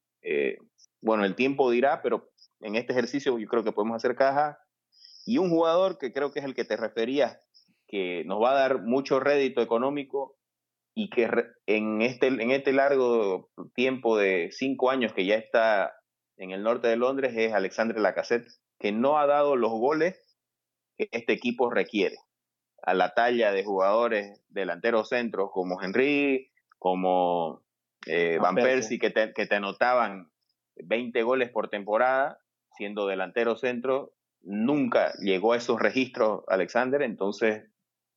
bueno, 1.05 1.27
el 1.27 1.35
tiempo 1.35 1.71
dirá, 1.71 2.01
pero 2.01 2.33
en 2.61 2.77
este 2.77 2.93
ejercicio 2.93 3.39
yo 3.39 3.47
creo 3.47 3.63
que 3.63 3.73
podemos 3.73 3.97
hacer 3.97 4.17
caja. 4.17 4.59
Y 5.27 5.37
un 5.37 5.51
jugador 5.51 5.99
que 5.99 6.15
creo 6.15 6.33
que 6.33 6.41
es 6.41 6.47
el 6.47 6.55
que 6.55 6.65
te 6.65 6.79
referías, 6.79 7.39
que 7.87 8.25
nos 8.25 8.43
va 8.43 8.53
a 8.53 8.55
dar 8.55 8.83
mucho 8.83 9.21
rédito 9.21 9.61
económico 9.61 10.39
y 10.95 11.11
que 11.11 11.29
en 11.67 12.01
este, 12.01 12.29
en 12.29 12.51
este 12.51 12.73
largo 12.73 13.51
tiempo 13.75 14.17
de 14.17 14.49
cinco 14.53 14.91
años 14.91 15.13
que 15.13 15.27
ya 15.27 15.35
está 15.35 15.95
en 16.39 16.53
el 16.53 16.63
norte 16.63 16.89
de 16.89 16.97
Londres 16.97 17.35
es 17.37 17.53
Alexandre 17.53 18.01
Lacassette, 18.01 18.49
que 18.79 18.91
no 18.91 19.19
ha 19.19 19.27
dado 19.27 19.57
los 19.57 19.73
goles 19.73 20.39
que 20.97 21.11
este 21.13 21.35
equipo 21.35 21.69
requiere. 21.69 22.17
A 22.83 22.95
la 22.95 23.13
talla 23.13 23.53
de 23.53 23.63
jugadores 23.63 24.43
delanteros 24.49 25.11
centros 25.11 25.51
como 25.53 25.83
Henry, 25.83 26.51
como 26.79 27.63
eh, 28.07 28.39
Van 28.41 28.55
Persie, 28.55 28.99
que 28.99 29.11
te, 29.11 29.35
que 29.35 29.47
te 29.47 29.57
anotaban 29.57 30.31
20 30.77 31.23
goles 31.23 31.51
por 31.51 31.69
temporada, 31.69 32.39
siendo 32.77 33.07
delantero 33.07 33.57
centro, 33.57 34.15
nunca 34.43 35.15
llegó 35.19 35.53
a 35.53 35.57
esos 35.57 35.81
registros 35.81 36.43
Alexander, 36.49 37.03
entonces 37.03 37.65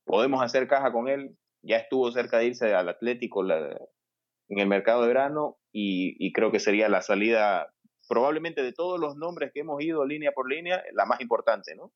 podemos 0.04 0.42
hacer 0.42 0.68
caja 0.68 0.92
con 0.92 1.08
él, 1.08 1.36
ya 1.62 1.76
estuvo 1.76 2.10
cerca 2.12 2.38
de 2.38 2.46
irse 2.46 2.74
al 2.74 2.88
Atlético 2.88 3.44
en 3.44 4.58
el 4.58 4.66
mercado 4.66 5.02
de 5.02 5.08
verano 5.08 5.58
y, 5.72 6.32
creo 6.32 6.50
que 6.50 6.60
sería 6.60 6.88
la 6.88 7.02
salida 7.02 7.72
probablemente 8.08 8.62
de 8.62 8.72
todos 8.72 8.98
los 8.98 9.16
nombres 9.16 9.52
que 9.52 9.60
hemos 9.60 9.82
ido 9.82 10.04
línea 10.04 10.32
por 10.32 10.48
línea, 10.50 10.82
la 10.92 11.04
más 11.04 11.20
importante, 11.20 11.74
¿no? 11.74 11.92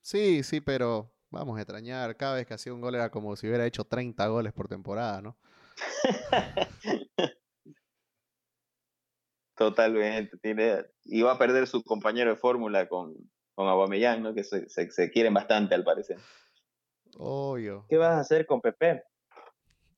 Sí, 0.00 0.42
sí, 0.42 0.60
pero 0.60 1.12
vamos 1.30 1.58
a 1.58 1.60
extrañar, 1.60 2.16
cada 2.16 2.36
vez 2.36 2.46
que 2.46 2.54
hacía 2.54 2.72
un 2.72 2.80
gol 2.80 2.94
era 2.94 3.10
como 3.10 3.36
si 3.36 3.46
hubiera 3.46 3.66
hecho 3.66 3.84
30 3.84 4.26
goles 4.28 4.52
por 4.52 4.68
temporada, 4.68 5.20
¿no? 5.20 5.36
Totalmente. 9.56 10.36
Tiene, 10.38 10.84
iba 11.04 11.32
a 11.32 11.38
perder 11.38 11.66
su 11.66 11.82
compañero 11.84 12.30
de 12.30 12.36
fórmula 12.36 12.88
con, 12.88 13.14
con 13.54 13.68
Aubameyang, 13.68 14.22
¿no? 14.22 14.34
Que 14.34 14.44
se, 14.44 14.68
se, 14.68 15.10
quieren 15.10 15.34
bastante, 15.34 15.74
al 15.74 15.84
parecer. 15.84 16.18
Obvio. 17.16 17.86
¿Qué 17.88 17.96
vas 17.96 18.14
a 18.14 18.20
hacer 18.20 18.46
con 18.46 18.60
Pepe? 18.60 19.04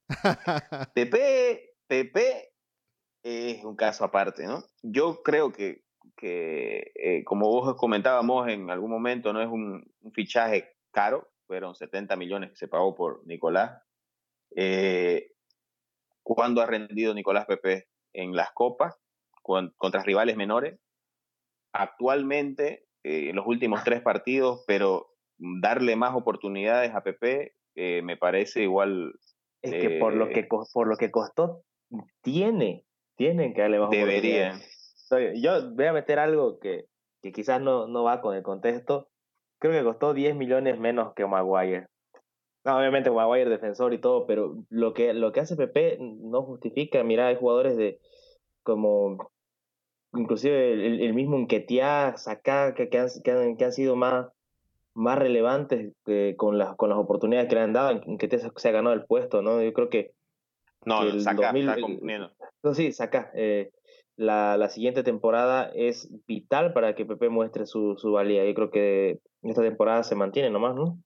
Pepe, 0.95 1.75
Pepe 1.87 2.53
es 3.23 3.65
un 3.65 3.77
caso 3.77 4.05
aparte, 4.05 4.47
¿no? 4.47 4.63
Yo 4.83 5.23
creo 5.23 5.53
que, 5.53 5.83
que 6.17 6.93
eh, 6.95 7.25
como 7.25 7.49
vos 7.49 7.75
comentábamos 7.77 8.49
en 8.49 8.71
algún 8.71 8.91
momento, 8.91 9.33
no 9.33 9.41
es 9.41 9.49
un, 9.49 9.85
fichaje 10.13 10.77
caro, 10.93 11.29
fueron 11.47 11.75
70 11.75 12.15
millones 12.17 12.51
que 12.51 12.57
se 12.57 12.69
pagó 12.69 12.95
por 12.95 13.27
Nicolás. 13.27 13.83
Eh, 14.55 15.33
¿Cuándo 16.23 16.61
ha 16.61 16.67
rendido 16.67 17.15
Nicolás 17.15 17.47
Pepe 17.47 17.89
en 18.13 18.37
las 18.37 18.53
copas? 18.53 18.95
Contra 19.47 20.03
rivales 20.03 20.37
menores. 20.37 20.79
Actualmente, 21.73 22.87
eh, 23.05 23.31
en 23.31 23.37
los 23.37 23.47
últimos 23.47 23.85
tres 23.85 24.03
partidos, 24.03 24.65
pero 24.67 25.09
darle 25.39 25.97
más 25.97 26.15
oportunidades 26.15 26.95
a 26.95 27.03
Pepe 27.03 27.55
eh, 27.75 28.03
me 28.03 28.17
parece 28.17 28.63
igual. 28.63 29.15
Es 29.63 29.73
que 29.73 29.99
por 29.99 30.15
lo 30.15 30.29
que 30.29 30.41
eh, 30.41 30.49
por 30.73 30.87
lo 30.87 30.97
que 30.97 31.11
costó, 31.11 31.63
tiene, 32.23 32.85
tienen 33.17 33.55
que 33.55 33.63
darle 33.63 33.79
más 33.79 33.91
Deberían. 33.91 34.61
Yo 35.37 35.73
voy 35.73 35.87
a 35.87 35.93
meter 35.93 36.19
algo 36.19 36.59
que, 36.59 36.87
que 37.23 37.33
quizás 37.33 37.61
no, 37.61 37.87
no 37.87 38.05
va 38.05 38.21
con 38.21 38.35
el 38.35 38.43
contexto. 38.43 39.09
Creo 39.59 39.73
que 39.73 39.85
costó 39.85 40.13
10 40.13 40.37
millones 40.37 40.79
menos 40.79 41.15
que 41.15 41.27
Maguire. 41.27 41.87
No, 42.65 42.77
obviamente 42.79 43.11
Maguire 43.11 43.49
defensor 43.49 43.95
y 43.95 43.99
todo, 43.99 44.27
pero 44.27 44.57
lo 44.69 44.93
que, 44.93 45.15
lo 45.15 45.33
que 45.33 45.41
hace 45.41 45.57
Pepe 45.57 45.99
no 46.01 46.43
justifica. 46.43 47.03
Mira, 47.05 47.29
hay 47.29 47.37
jugadores 47.37 47.77
de 47.77 48.01
como 48.65 49.31
inclusive 50.19 50.73
el, 50.73 51.15
mismo 51.15 51.37
Enquetia, 51.37 52.17
Sacá, 52.17 52.75
que, 52.75 52.89
que, 52.89 52.99
han, 52.99 53.09
que, 53.57 53.65
han, 53.65 53.73
sido 53.73 53.97
más, 53.97 54.29
más 54.95 55.19
relevantes 55.19 55.93
con, 56.37 56.59
las, 56.59 56.77
con 56.77 56.91
las 56.91 56.99
oportunidades 56.99 57.49
que 57.49 57.55
le 57.55 57.61
han 57.63 57.73
dado 57.73 58.03
en 58.05 58.19
que 58.19 58.29
se 58.39 58.69
ha 58.69 58.73
ganado 58.73 58.95
el 58.95 59.05
puesto, 59.05 59.43
¿no? 59.43 59.63
Yo 59.63 59.73
creo 59.73 59.89
que... 59.89 60.13
No, 60.85 61.03
el 61.03 61.21
saca, 61.21 61.53
2000 61.53 61.69
está 61.69 62.33
No, 62.63 62.75
sí, 62.75 62.93
saca. 62.93 63.31
Eh, 63.35 63.71
la, 64.17 64.57
la, 64.57 64.69
siguiente 64.69 65.03
temporada 65.03 65.71
es 65.75 66.09
vital 66.27 66.73
para 66.73 66.95
que 66.95 67.05
Pepe 67.05 67.29
muestre 67.29 67.67
su, 67.67 67.97
su 67.97 68.13
valía. 68.13 68.45
Yo 68.47 68.55
creo 68.55 68.71
que 68.71 69.19
esta 69.43 69.63
temporada 69.63 70.05
se 70.05 70.15
mantiene 70.15 70.51
nomás, 70.51 70.75
¿no? 70.75 70.99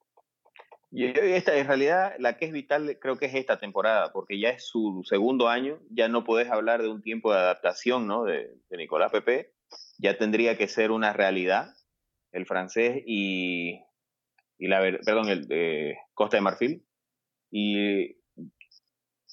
Y 0.93 1.05
esta, 1.05 1.57
en 1.57 1.69
realidad, 1.69 2.15
la 2.19 2.37
que 2.37 2.47
es 2.47 2.53
vital 2.53 2.99
creo 3.01 3.17
que 3.17 3.27
es 3.27 3.35
esta 3.35 3.59
temporada, 3.59 4.13
porque 4.13 4.41
ya 4.41 4.49
es 4.51 4.67
su 4.67 5.03
segundo 5.05 5.49
año, 5.49 5.79
ya 5.89 6.09
no 6.09 6.25
podés 6.25 6.51
hablar 6.51 6.83
de 6.83 6.89
un 6.89 7.01
tiempo 7.01 7.33
de 7.33 7.39
adaptación 7.39 8.09
¿no? 8.09 8.25
de, 8.25 8.57
de 8.69 8.77
Nicolás 8.77 9.13
Pepe, 9.13 9.53
ya 9.99 10.19
tendría 10.19 10.59
que 10.59 10.67
ser 10.67 10.91
una 10.91 11.13
realidad 11.13 11.73
el 12.33 12.47
francés 12.47 13.03
y, 13.07 13.81
y 14.59 14.69
la, 14.69 14.81
perdón, 15.05 15.29
el 15.29 15.47
de 15.47 15.97
Costa 16.15 16.37
de 16.37 16.43
Marfil. 16.43 16.87
Y 17.51 18.17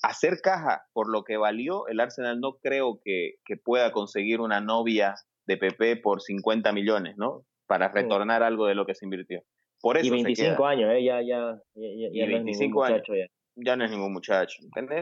hacer 0.02 0.42
caja 0.42 0.86
por 0.94 1.10
lo 1.10 1.24
que 1.24 1.38
valió, 1.38 1.88
el 1.88 2.00
Arsenal 2.00 2.40
no 2.40 2.58
creo 2.58 3.00
que, 3.04 3.36
que 3.46 3.58
pueda 3.58 3.92
conseguir 3.92 4.42
una 4.42 4.62
novia 4.62 5.16
de 5.46 5.58
PP 5.58 5.98
por 5.98 6.22
50 6.22 6.72
millones, 6.72 7.16
¿no? 7.18 7.46
Para 7.68 7.90
retornar 7.90 8.44
algo 8.44 8.68
de 8.68 8.76
lo 8.76 8.86
que 8.86 8.96
se 8.96 9.06
invirtió. 9.06 9.44
Por 9.82 9.98
eso 9.98 10.08
y 10.08 10.24
25 10.24 10.66
años, 10.66 10.92
¿eh? 10.94 11.04
Ya, 11.04 11.22
ya, 11.22 11.60
ya, 11.76 12.10
ya, 12.12 12.26
no 12.26 12.34
25 12.34 12.86
es 12.86 12.92
muchacho, 12.92 13.14
años. 13.14 13.30
Ya. 13.56 13.76
no 13.76 13.86
es 13.86 13.92
ningún 13.92 14.14
muchacho. 14.14 14.60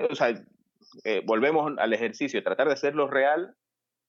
O 0.09 0.15
sea, 0.15 0.33
eh, 1.03 1.21
volvemos 1.25 1.73
al 1.77 1.93
ejercicio, 1.93 2.43
tratar 2.43 2.67
de 2.67 2.73
hacerlo 2.73 3.07
real 3.07 3.55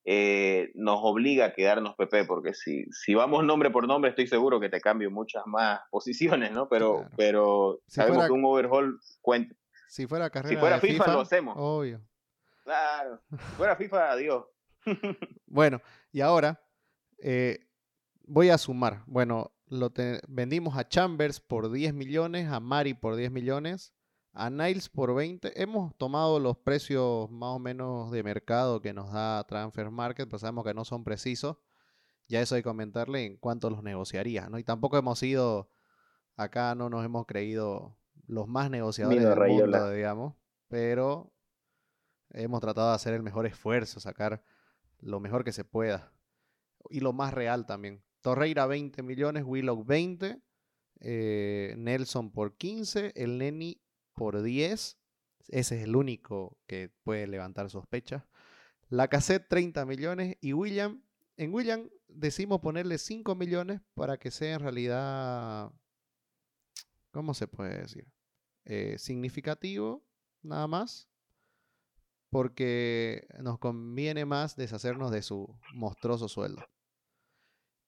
eh, 0.09 0.71
nos 0.77 1.01
obliga 1.03 1.47
a 1.47 1.53
quedarnos 1.53 1.97
PP, 1.97 2.27
porque 2.27 2.55
si, 2.55 2.85
si 2.93 3.15
vamos 3.17 3.43
nombre 3.43 3.71
por 3.71 3.89
nombre, 3.89 4.11
estoy 4.11 4.29
seguro 4.29 4.61
que 4.61 4.69
te 4.69 4.81
cambio 4.81 5.11
muchas 5.11 5.45
más 5.47 5.81
posiciones, 5.91 6.53
¿no? 6.53 6.69
Pero, 6.69 7.09
pero 7.17 7.81
sabemos 7.89 8.27
que 8.27 8.33
un 8.33 8.45
overhaul 8.45 9.01
cuenta. 9.21 9.53
Si 9.89 10.07
fuera 10.07 10.31
carrera 10.31 10.55
Si 10.55 10.57
fuera 10.57 10.79
de 10.79 10.89
FIFA, 10.89 11.13
lo 11.13 11.21
hacemos. 11.21 11.55
Obvio. 11.59 12.01
Claro. 12.63 13.21
Si 13.31 13.55
fuera 13.57 13.75
FIFA, 13.77 14.13
adiós. 14.13 14.45
bueno, 15.45 15.83
y 16.13 16.21
ahora 16.21 16.63
eh, 17.21 17.59
voy 18.23 18.51
a 18.51 18.59
sumar. 18.59 19.03
Bueno, 19.07 19.56
lo 19.69 19.93
vendimos 20.29 20.77
a 20.77 20.89
Chambers 20.89 21.41
por 21.41 21.71
10 21.71 21.95
millones, 21.95 22.49
a 22.51 22.61
Mari 22.61 22.95
por 22.95 23.17
10 23.17 23.31
millones, 23.33 23.93
a 24.33 24.51
Niles 24.51 24.89
por 24.89 25.15
20. 25.15 25.61
Hemos 25.61 25.97
tomado 25.97 26.39
los 26.39 26.57
precios 26.59 27.31
más 27.31 27.51
o 27.51 27.59
menos 27.59 28.11
de 28.11 28.23
mercado 28.23 28.81
que 28.81 28.93
nos 28.93 29.13
da 29.13 29.45
Transfer 29.45 29.91
Market, 29.91 30.29
pero 30.29 30.39
sabemos 30.39 30.65
que 30.65 30.75
no 30.75 30.85
son 30.85 31.05
precisos. 31.05 31.57
Ya 32.29 32.41
eso 32.41 32.55
hay 32.55 32.63
que 32.63 32.69
comentarle 32.69 33.25
en 33.25 33.37
cuánto 33.37 33.71
los 33.71 33.83
negociaría, 33.83 34.49
¿no? 34.49 34.59
Y 34.59 34.65
tampoco 34.65 34.99
hemos 34.99 35.19
sido, 35.19 35.71
acá 36.37 36.75
no 36.75 36.91
nos 36.91 37.05
hemos 37.05 37.27
creído 37.27 37.97
los 38.27 38.49
más 38.49 38.71
negociadores 38.71 39.23
del 39.23 39.39
mundo, 39.39 39.91
digamos, 39.91 40.35
pero 40.69 41.33
hemos 42.31 42.61
tratado 42.61 42.89
de 42.91 42.97
hacer 42.97 43.15
el 43.15 43.23
mejor 43.23 43.47
esfuerzo, 43.47 44.01
sacar 44.01 44.43
lo 44.99 45.21
mejor 45.21 45.45
que 45.45 45.53
se 45.53 45.65
pueda. 45.65 46.13
Y 46.91 47.01
lo 47.01 47.13
más 47.13 47.33
real 47.33 47.67
también. 47.67 48.06
Torreira 48.21 48.67
20 48.67 49.03
millones, 49.03 49.45
Willock 49.47 49.87
20, 49.87 50.41
eh, 51.01 51.75
Nelson 51.79 52.31
por 52.31 52.57
15, 52.57 53.13
el 53.15 53.39
Neni 53.39 53.81
por 54.15 54.43
10. 54.43 54.99
Ese 55.49 55.77
es 55.77 55.85
el 55.85 55.95
único 55.95 56.59
que 56.67 56.91
puede 57.05 57.27
levantar 57.27 57.71
sospechas. 57.71 58.25
La 58.89 59.09
cassette 59.09 59.49
30 59.49 59.85
millones 59.85 60.37
y 60.41 60.53
William, 60.53 61.03
en 61.37 61.53
William 61.53 61.89
decimos 62.09 62.61
ponerle 62.61 62.99
5 62.99 63.35
millones 63.35 63.81
para 63.95 64.17
que 64.19 64.31
sea 64.31 64.55
en 64.55 64.61
realidad, 64.61 65.71
¿cómo 67.11 67.35
se 67.35 67.49
puede 67.49 67.83
decir? 67.83 68.07
Eh, 68.65 68.97
significativo, 68.99 70.05
nada 70.43 70.67
más, 70.67 71.09
porque 72.31 73.27
nos 73.41 73.59
conviene 73.59 74.25
más 74.25 74.57
deshacernos 74.57 75.11
de 75.11 75.23
su 75.23 75.57
monstruoso 75.75 76.29
sueldo. 76.29 76.63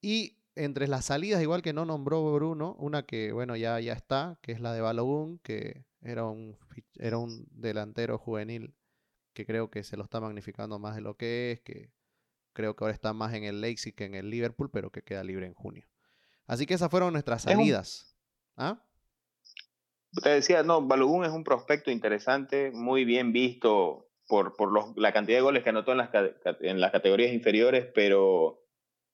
Y 0.00 0.38
entre 0.54 0.88
las 0.88 1.06
salidas, 1.06 1.40
igual 1.40 1.62
que 1.62 1.72
no 1.72 1.84
nombró 1.84 2.32
Bruno, 2.32 2.74
una 2.78 3.04
que, 3.04 3.32
bueno, 3.32 3.56
ya, 3.56 3.78
ya 3.80 3.92
está, 3.92 4.38
que 4.42 4.52
es 4.52 4.60
la 4.60 4.72
de 4.72 4.80
Balogun, 4.80 5.38
que 5.38 5.84
era 6.02 6.24
un, 6.24 6.56
era 6.98 7.18
un 7.18 7.46
delantero 7.50 8.18
juvenil 8.18 8.74
que 9.32 9.46
creo 9.46 9.70
que 9.70 9.84
se 9.84 9.96
lo 9.96 10.02
está 10.02 10.20
magnificando 10.20 10.78
más 10.78 10.96
de 10.96 11.00
lo 11.00 11.16
que 11.16 11.52
es, 11.52 11.60
que 11.60 11.92
creo 12.52 12.74
que 12.74 12.84
ahora 12.84 12.94
está 12.94 13.12
más 13.12 13.34
en 13.34 13.44
el 13.44 13.60
Leipzig 13.60 13.94
que 13.94 14.04
en 14.04 14.14
el 14.14 14.30
Liverpool, 14.30 14.70
pero 14.70 14.90
que 14.90 15.02
queda 15.02 15.22
libre 15.22 15.46
en 15.46 15.54
junio. 15.54 15.86
Así 16.46 16.66
que 16.66 16.74
esas 16.74 16.90
fueron 16.90 17.12
nuestras 17.12 17.42
salidas. 17.42 18.16
¿Ah? 18.56 18.82
Te 20.22 20.30
decía, 20.30 20.64
no, 20.64 20.82
Balogun 20.82 21.24
es 21.24 21.30
un 21.30 21.44
prospecto 21.44 21.92
interesante, 21.92 22.72
muy 22.72 23.04
bien 23.04 23.32
visto 23.32 24.10
por, 24.26 24.56
por 24.56 24.72
los, 24.72 24.96
la 24.96 25.12
cantidad 25.12 25.38
de 25.38 25.42
goles 25.42 25.62
que 25.62 25.70
anotó 25.70 25.92
en 25.92 25.98
las, 25.98 26.10
en 26.60 26.80
las 26.80 26.90
categorías 26.90 27.32
inferiores, 27.32 27.86
pero 27.94 28.64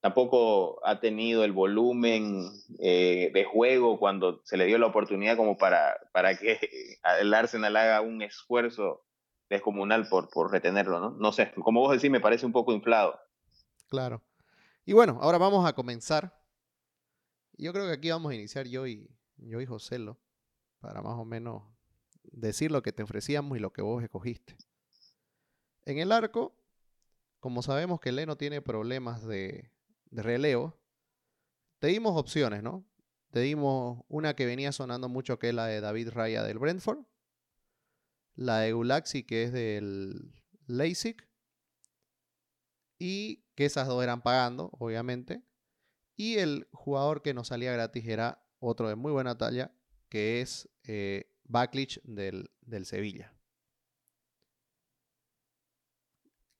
tampoco 0.05 0.87
ha 0.87 1.01
tenido 1.01 1.45
el 1.45 1.53
volumen 1.53 2.51
eh, 2.79 3.31
de 3.33 3.45
juego 3.45 3.99
cuando 3.99 4.43
se 4.45 4.59
le 4.59 4.67
dio 4.67 4.77
la 4.77 4.88
oportunidad 4.88 5.35
como 5.35 5.57
para, 5.57 5.97
para 6.12 6.37
que 6.37 6.59
el 7.21 7.33
Arsenal 7.33 7.75
haga 7.75 8.03
un 8.03 8.21
esfuerzo 8.21 9.07
descomunal 9.49 10.07
por, 10.11 10.29
por 10.29 10.53
retenerlo, 10.53 11.01
¿no? 11.01 11.12
No 11.12 11.33
sé, 11.33 11.55
como 11.55 11.81
vos 11.81 11.93
decís, 11.93 12.11
me 12.11 12.21
parece 12.21 12.45
un 12.45 12.53
poco 12.53 12.75
inflado. 12.75 13.19
Claro. 13.88 14.23
Y 14.85 14.93
bueno, 14.93 15.17
ahora 15.23 15.38
vamos 15.38 15.67
a 15.67 15.73
comenzar. 15.73 16.38
Yo 17.55 17.73
creo 17.73 17.87
que 17.87 17.95
aquí 17.95 18.11
vamos 18.11 18.31
a 18.31 18.35
iniciar 18.35 18.67
yo 18.67 18.87
y, 18.87 19.09
yo 19.38 19.62
y 19.62 19.64
Joselo 19.64 20.19
para 20.81 21.01
más 21.01 21.14
o 21.14 21.25
menos 21.25 21.62
decir 22.25 22.71
lo 22.71 22.83
que 22.83 22.93
te 22.93 23.03
ofrecíamos 23.03 23.57
y 23.57 23.61
lo 23.62 23.73
que 23.73 23.81
vos 23.81 24.05
escogiste. 24.05 24.55
En 25.87 25.97
el 25.97 26.12
arco, 26.12 26.55
como 27.40 27.62
sabemos 27.62 28.01
que 28.01 28.12
Leno 28.12 28.37
tiene 28.37 28.61
problemas 28.61 29.27
de, 29.27 29.71
de 30.14 30.22
relevo, 30.22 30.79
te 31.81 31.88
dimos 31.88 32.16
opciones, 32.16 32.62
¿no? 32.62 32.87
Te 33.31 33.40
dimos 33.40 34.05
una 34.09 34.37
que 34.37 34.46
venía 34.46 34.70
sonando 34.70 35.09
mucho, 35.09 35.40
que 35.40 35.48
es 35.48 35.55
la 35.55 35.66
de 35.66 35.81
David 35.81 36.11
Raya 36.11 36.44
del 36.44 36.61
Brentford, 36.61 37.05
la 38.37 38.61
de 38.61 38.72
Gulaxi, 38.72 39.24
que 39.24 39.42
es 39.42 39.53
del 39.53 40.33
Leipzig, 40.68 41.16
y 42.96 43.44
que 43.57 43.64
esas 43.64 43.88
dos 43.88 44.05
eran 44.05 44.22
pagando, 44.22 44.70
obviamente, 44.79 45.42
y 46.16 46.37
el 46.37 46.68
jugador 46.70 47.22
que 47.22 47.35
nos 47.35 47.48
salía 47.48 47.72
gratis 47.72 48.07
era 48.07 48.46
otro 48.61 48.88
de 48.88 48.94
muy 48.94 49.11
buena 49.11 49.37
talla, 49.37 49.74
que 50.09 50.40
es 50.40 50.70
eh, 50.85 51.29
del, 52.05 52.53
del 52.61 52.87
Sevilla. 52.87 53.35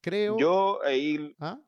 Creo. 0.01 0.39
Yo 0.39 0.83
ahí. 0.83 1.37
¿Ah? 1.39 1.61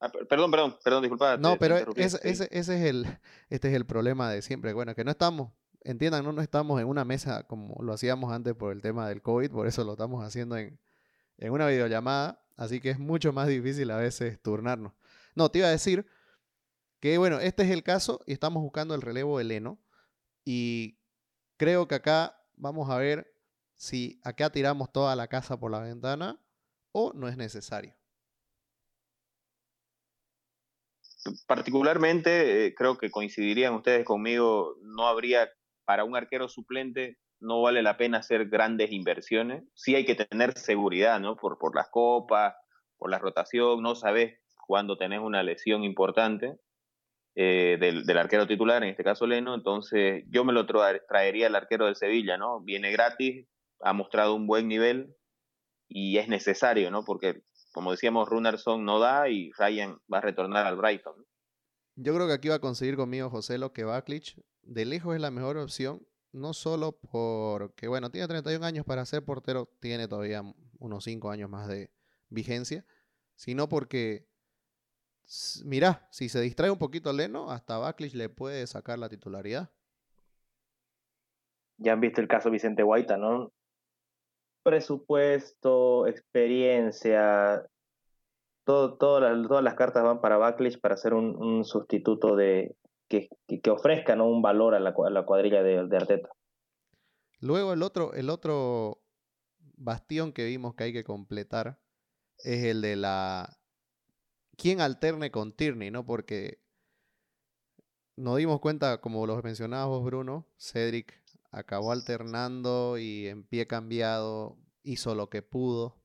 Ah, 0.00 0.10
perdón, 0.10 0.50
perdón, 0.50 0.76
perdón, 0.82 1.02
disculpa. 1.02 1.36
No, 1.36 1.58
pero 1.58 1.76
ese, 1.96 2.18
ese, 2.22 2.48
es 2.50 2.68
el, 2.68 3.06
este 3.50 3.68
es 3.68 3.74
el 3.74 3.84
problema 3.84 4.30
de 4.30 4.40
siempre. 4.40 4.72
Bueno, 4.72 4.94
que 4.94 5.04
no 5.04 5.10
estamos, 5.10 5.52
entiendan, 5.82 6.24
no, 6.24 6.32
no 6.32 6.40
estamos 6.40 6.80
en 6.80 6.86
una 6.86 7.04
mesa 7.04 7.42
como 7.44 7.82
lo 7.82 7.92
hacíamos 7.92 8.32
antes 8.32 8.54
por 8.54 8.72
el 8.72 8.80
tema 8.80 9.08
del 9.08 9.20
COVID, 9.20 9.50
por 9.50 9.66
eso 9.66 9.84
lo 9.84 9.92
estamos 9.92 10.24
haciendo 10.24 10.56
en, 10.56 10.80
en 11.36 11.52
una 11.52 11.66
videollamada, 11.66 12.42
así 12.56 12.80
que 12.80 12.90
es 12.90 12.98
mucho 12.98 13.32
más 13.34 13.46
difícil 13.48 13.90
a 13.90 13.96
veces 13.98 14.40
turnarnos. 14.40 14.92
No, 15.34 15.50
te 15.50 15.58
iba 15.58 15.68
a 15.68 15.72
decir 15.72 16.06
que, 16.98 17.18
bueno, 17.18 17.38
este 17.38 17.62
es 17.64 17.70
el 17.70 17.82
caso 17.82 18.20
y 18.26 18.32
estamos 18.32 18.62
buscando 18.62 18.94
el 18.94 19.02
relevo 19.02 19.36
de 19.36 19.44
Leno 19.44 19.78
y 20.46 20.98
creo 21.58 21.86
que 21.88 21.96
acá 21.96 22.42
vamos 22.56 22.88
a 22.88 22.96
ver 22.96 23.34
si 23.76 24.18
acá 24.24 24.50
tiramos 24.50 24.92
toda 24.92 25.14
la 25.14 25.28
casa 25.28 25.60
por 25.60 25.70
la 25.70 25.80
ventana 25.80 26.40
o 26.92 27.12
no 27.14 27.28
es 27.28 27.36
necesario. 27.36 27.99
Particularmente, 31.46 32.66
eh, 32.66 32.74
creo 32.74 32.98
que 32.98 33.10
coincidirían 33.10 33.74
ustedes 33.74 34.04
conmigo, 34.04 34.76
no 34.82 35.06
habría 35.06 35.50
para 35.84 36.04
un 36.04 36.16
arquero 36.16 36.48
suplente, 36.48 37.18
no 37.40 37.62
vale 37.62 37.82
la 37.82 37.96
pena 37.96 38.18
hacer 38.18 38.48
grandes 38.48 38.92
inversiones. 38.92 39.64
Sí 39.74 39.94
hay 39.94 40.04
que 40.04 40.14
tener 40.14 40.56
seguridad, 40.58 41.20
¿no? 41.20 41.36
Por, 41.36 41.58
por 41.58 41.74
las 41.74 41.88
copas, 41.90 42.54
por 42.96 43.10
la 43.10 43.18
rotación, 43.18 43.82
no 43.82 43.94
sabes 43.94 44.38
cuándo 44.66 44.96
tenés 44.96 45.20
una 45.20 45.42
lesión 45.42 45.82
importante 45.84 46.58
eh, 47.34 47.76
del, 47.80 48.04
del, 48.04 48.18
arquero 48.18 48.46
titular, 48.46 48.82
en 48.82 48.90
este 48.90 49.04
caso 49.04 49.26
Leno, 49.26 49.54
entonces 49.54 50.24
yo 50.28 50.44
me 50.44 50.52
lo 50.52 50.66
traería 50.66 51.46
el 51.46 51.54
arquero 51.54 51.86
del 51.86 51.96
Sevilla, 51.96 52.36
¿no? 52.36 52.60
Viene 52.60 52.90
gratis, 52.90 53.46
ha 53.80 53.92
mostrado 53.92 54.34
un 54.34 54.46
buen 54.46 54.68
nivel 54.68 55.14
y 55.88 56.18
es 56.18 56.28
necesario, 56.28 56.90
¿no? 56.90 57.04
Porque 57.04 57.42
como 57.72 57.92
decíamos, 57.92 58.28
Runerson 58.28 58.84
no 58.84 58.98
da 58.98 59.28
y 59.28 59.52
Ryan 59.52 59.98
va 60.12 60.18
a 60.18 60.22
retornar 60.22 60.66
al 60.66 60.76
Brighton. 60.76 61.14
Yo 61.96 62.14
creo 62.14 62.26
que 62.26 62.32
aquí 62.32 62.48
va 62.48 62.56
a 62.56 62.60
conseguir 62.60 62.96
conmigo 62.96 63.30
José 63.30 63.58
lo 63.58 63.72
que 63.72 63.84
Baklich 63.84 64.40
de 64.62 64.84
lejos 64.84 65.14
es 65.14 65.20
la 65.20 65.30
mejor 65.30 65.56
opción, 65.56 66.06
no 66.32 66.52
solo 66.52 66.92
porque, 66.92 67.88
bueno, 67.88 68.10
tiene 68.10 68.28
31 68.28 68.64
años 68.64 68.84
para 68.84 69.04
ser 69.04 69.24
portero, 69.24 69.68
tiene 69.80 70.08
todavía 70.08 70.42
unos 70.78 71.04
5 71.04 71.30
años 71.30 71.50
más 71.50 71.68
de 71.68 71.90
vigencia, 72.28 72.84
sino 73.34 73.68
porque 73.68 74.28
mirá, 75.64 76.08
si 76.10 76.28
se 76.28 76.40
distrae 76.40 76.70
un 76.70 76.78
poquito 76.78 77.12
Leno, 77.12 77.50
hasta 77.50 77.78
Backlich 77.78 78.14
le 78.14 78.28
puede 78.28 78.66
sacar 78.66 78.98
la 78.98 79.08
titularidad. 79.08 79.70
Ya 81.78 81.92
han 81.92 82.00
visto 82.00 82.20
el 82.20 82.28
caso 82.28 82.50
Vicente 82.50 82.82
Guaita, 82.82 83.16
¿no? 83.16 83.52
Presupuesto, 84.62 86.06
experiencia, 86.06 87.64
todo, 88.64 88.96
todas 88.96 89.64
las 89.64 89.74
cartas 89.74 90.02
van 90.02 90.20
para 90.20 90.36
Backlich 90.36 90.80
para 90.80 90.94
hacer 90.94 91.14
un, 91.14 91.64
sustituto 91.64 92.36
de 92.36 92.76
que, 93.08 93.28
que, 93.46 93.70
ofrezca 93.70 94.16
¿no? 94.16 94.26
un 94.26 94.42
valor 94.42 94.74
a 94.74 94.80
la, 94.80 94.92
cuadrilla 94.92 95.62
de, 95.62 95.86
de, 95.86 95.96
Arteta. 95.96 96.28
Luego 97.40 97.72
el 97.72 97.82
otro, 97.82 98.12
el 98.12 98.30
otro 98.30 99.00
bastión 99.76 100.32
que 100.32 100.44
vimos 100.44 100.74
que 100.74 100.84
hay 100.84 100.92
que 100.92 101.04
completar 101.04 101.78
es 102.38 102.64
el 102.64 102.82
de 102.82 102.96
la 102.96 103.58
quién 104.56 104.80
alterne 104.80 105.30
con 105.30 105.52
Tierney, 105.52 105.90
¿no? 105.90 106.04
Porque 106.04 106.60
nos 108.16 108.36
dimos 108.36 108.60
cuenta, 108.60 109.00
como 109.00 109.26
lo 109.26 109.42
mencionabas 109.42 110.02
Bruno, 110.02 110.46
Cedric 110.58 111.19
acabó 111.50 111.92
alternando 111.92 112.98
y 112.98 113.26
en 113.26 113.44
pie 113.44 113.66
cambiado 113.66 114.58
hizo 114.82 115.14
lo 115.14 115.28
que 115.28 115.42
pudo 115.42 116.00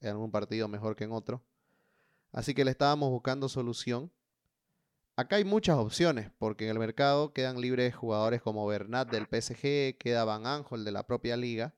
en 0.00 0.10
algún 0.10 0.30
partido 0.30 0.68
mejor 0.68 0.96
que 0.96 1.04
en 1.04 1.12
otro. 1.12 1.44
Así 2.32 2.54
que 2.54 2.64
le 2.64 2.70
estábamos 2.70 3.10
buscando 3.10 3.48
solución. 3.48 4.12
Acá 5.16 5.36
hay 5.36 5.44
muchas 5.44 5.78
opciones, 5.78 6.30
porque 6.38 6.64
en 6.64 6.70
el 6.70 6.78
mercado 6.78 7.32
quedan 7.32 7.60
libres 7.60 7.94
jugadores 7.96 8.40
como 8.40 8.66
Bernat 8.66 9.10
del 9.10 9.26
PSG, 9.26 9.98
queda 9.98 10.24
Van 10.24 10.46
Ángel 10.46 10.84
de 10.84 10.92
la 10.92 11.06
propia 11.06 11.36
liga. 11.36 11.74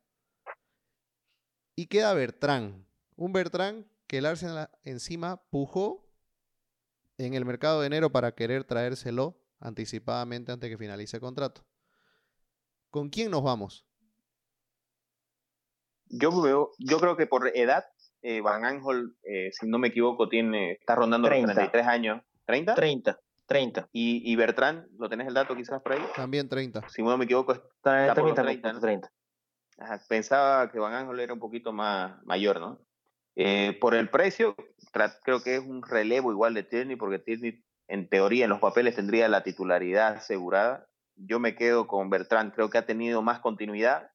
Y 1.75 1.87
queda 1.87 2.13
Bertrán. 2.13 2.87
Un 3.17 3.33
Bertrán 3.33 3.87
que 4.07 4.19
el 4.19 4.27
Arsenal 4.27 4.71
encima 4.83 5.43
pujó 5.51 6.07
en 7.17 7.35
el 7.35 7.45
mercado 7.45 7.81
de 7.81 7.87
enero 7.87 8.13
para 8.13 8.35
querer 8.35 8.65
traérselo 8.65 9.41
anticipadamente 9.61 10.53
antes 10.53 10.69
que 10.69 10.77
finalice 10.77 11.17
el 11.17 11.21
contrato. 11.23 11.65
¿Con 12.91 13.09
quién 13.09 13.31
nos 13.31 13.43
vamos? 13.43 13.87
Yo 16.07 16.43
veo, 16.43 16.73
yo 16.79 16.99
creo 16.99 17.17
que 17.17 17.27
por 17.27 17.57
edad, 17.57 17.85
eh, 18.23 18.41
Van 18.41 18.65
Ángel, 18.65 19.15
eh, 19.23 19.51
si 19.53 19.69
no 19.69 19.79
me 19.79 19.89
equivoco, 19.89 20.29
tiene, 20.29 20.73
está 20.73 20.97
rondando 20.97 21.29
30. 21.29 21.47
los 21.47 21.55
33 21.55 21.87
años. 21.87 22.23
¿30? 22.47 22.75
30. 22.75 23.21
30. 23.47 23.89
¿Y, 23.93 24.31
y 24.31 24.37
Bertrán, 24.37 24.89
lo 24.99 25.09
tenés 25.09 25.29
el 25.29 25.35
dato 25.35 25.55
quizás 25.55 25.81
por 25.83 25.93
ahí? 25.93 26.03
También 26.17 26.49
30. 26.49 26.89
Si 26.89 27.03
no 27.03 27.17
me 27.17 27.25
equivoco, 27.25 27.53
está, 27.53 28.15
por 28.15 28.35
30. 28.35 28.81
30. 28.81 29.13
pensaba 30.09 30.71
que 30.71 30.81
Van 30.81 30.95
Ángel 30.95 31.21
era 31.21 31.33
un 31.33 31.41
poquito 31.41 31.73
más 31.73 32.23
mayor, 32.25 32.61
¿no? 32.61 32.81
Eh, 33.37 33.79
por 33.81 33.95
el 33.95 34.11
precio, 34.11 34.57
creo 35.23 35.43
que 35.43 35.55
es 35.55 35.61
un 35.61 35.83
relevo 35.83 36.33
igual 36.33 36.55
de 36.55 36.65
Tierney, 36.65 36.97
porque 36.97 37.21
Tierney 37.21 37.63
en 37.89 38.09
teoría 38.09 38.45
en 38.45 38.51
los 38.51 38.61
papeles 38.61 38.97
tendría 38.97 39.29
la 39.29 39.43
titularidad 39.43 40.15
asegurada. 40.15 40.90
Yo 41.27 41.39
me 41.39 41.55
quedo 41.55 41.87
con 41.87 42.11
Bertrand, 42.11 42.53
creo 42.55 42.71
que 42.71 42.79
ha 42.79 42.87
tenido 42.87 43.23
más 43.23 43.41
continuidad. 43.41 44.11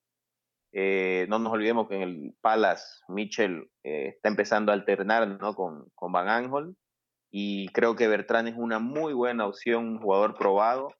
Eh, 0.71 1.25
no 1.29 1.39
nos 1.39 1.53
olvidemos 1.53 1.87
que 1.87 1.95
en 1.95 2.01
el 2.01 2.35
Palace 2.41 2.85
Mitchell 3.07 3.69
eh, 3.83 4.09
está 4.15 4.29
empezando 4.29 4.71
a 4.71 4.75
alternar 4.75 5.27
¿no? 5.39 5.55
con, 5.55 5.89
con 5.95 6.11
Van 6.11 6.27
Aanholt 6.27 6.75
y 7.31 7.69
creo 7.69 7.95
que 7.95 8.07
Bertrand 8.07 8.49
es 8.49 8.55
una 8.57 8.79
muy 8.79 9.13
buena 9.13 9.47
opción, 9.47 9.87
un 9.87 10.01
jugador 10.01 10.35
probado 10.35 10.93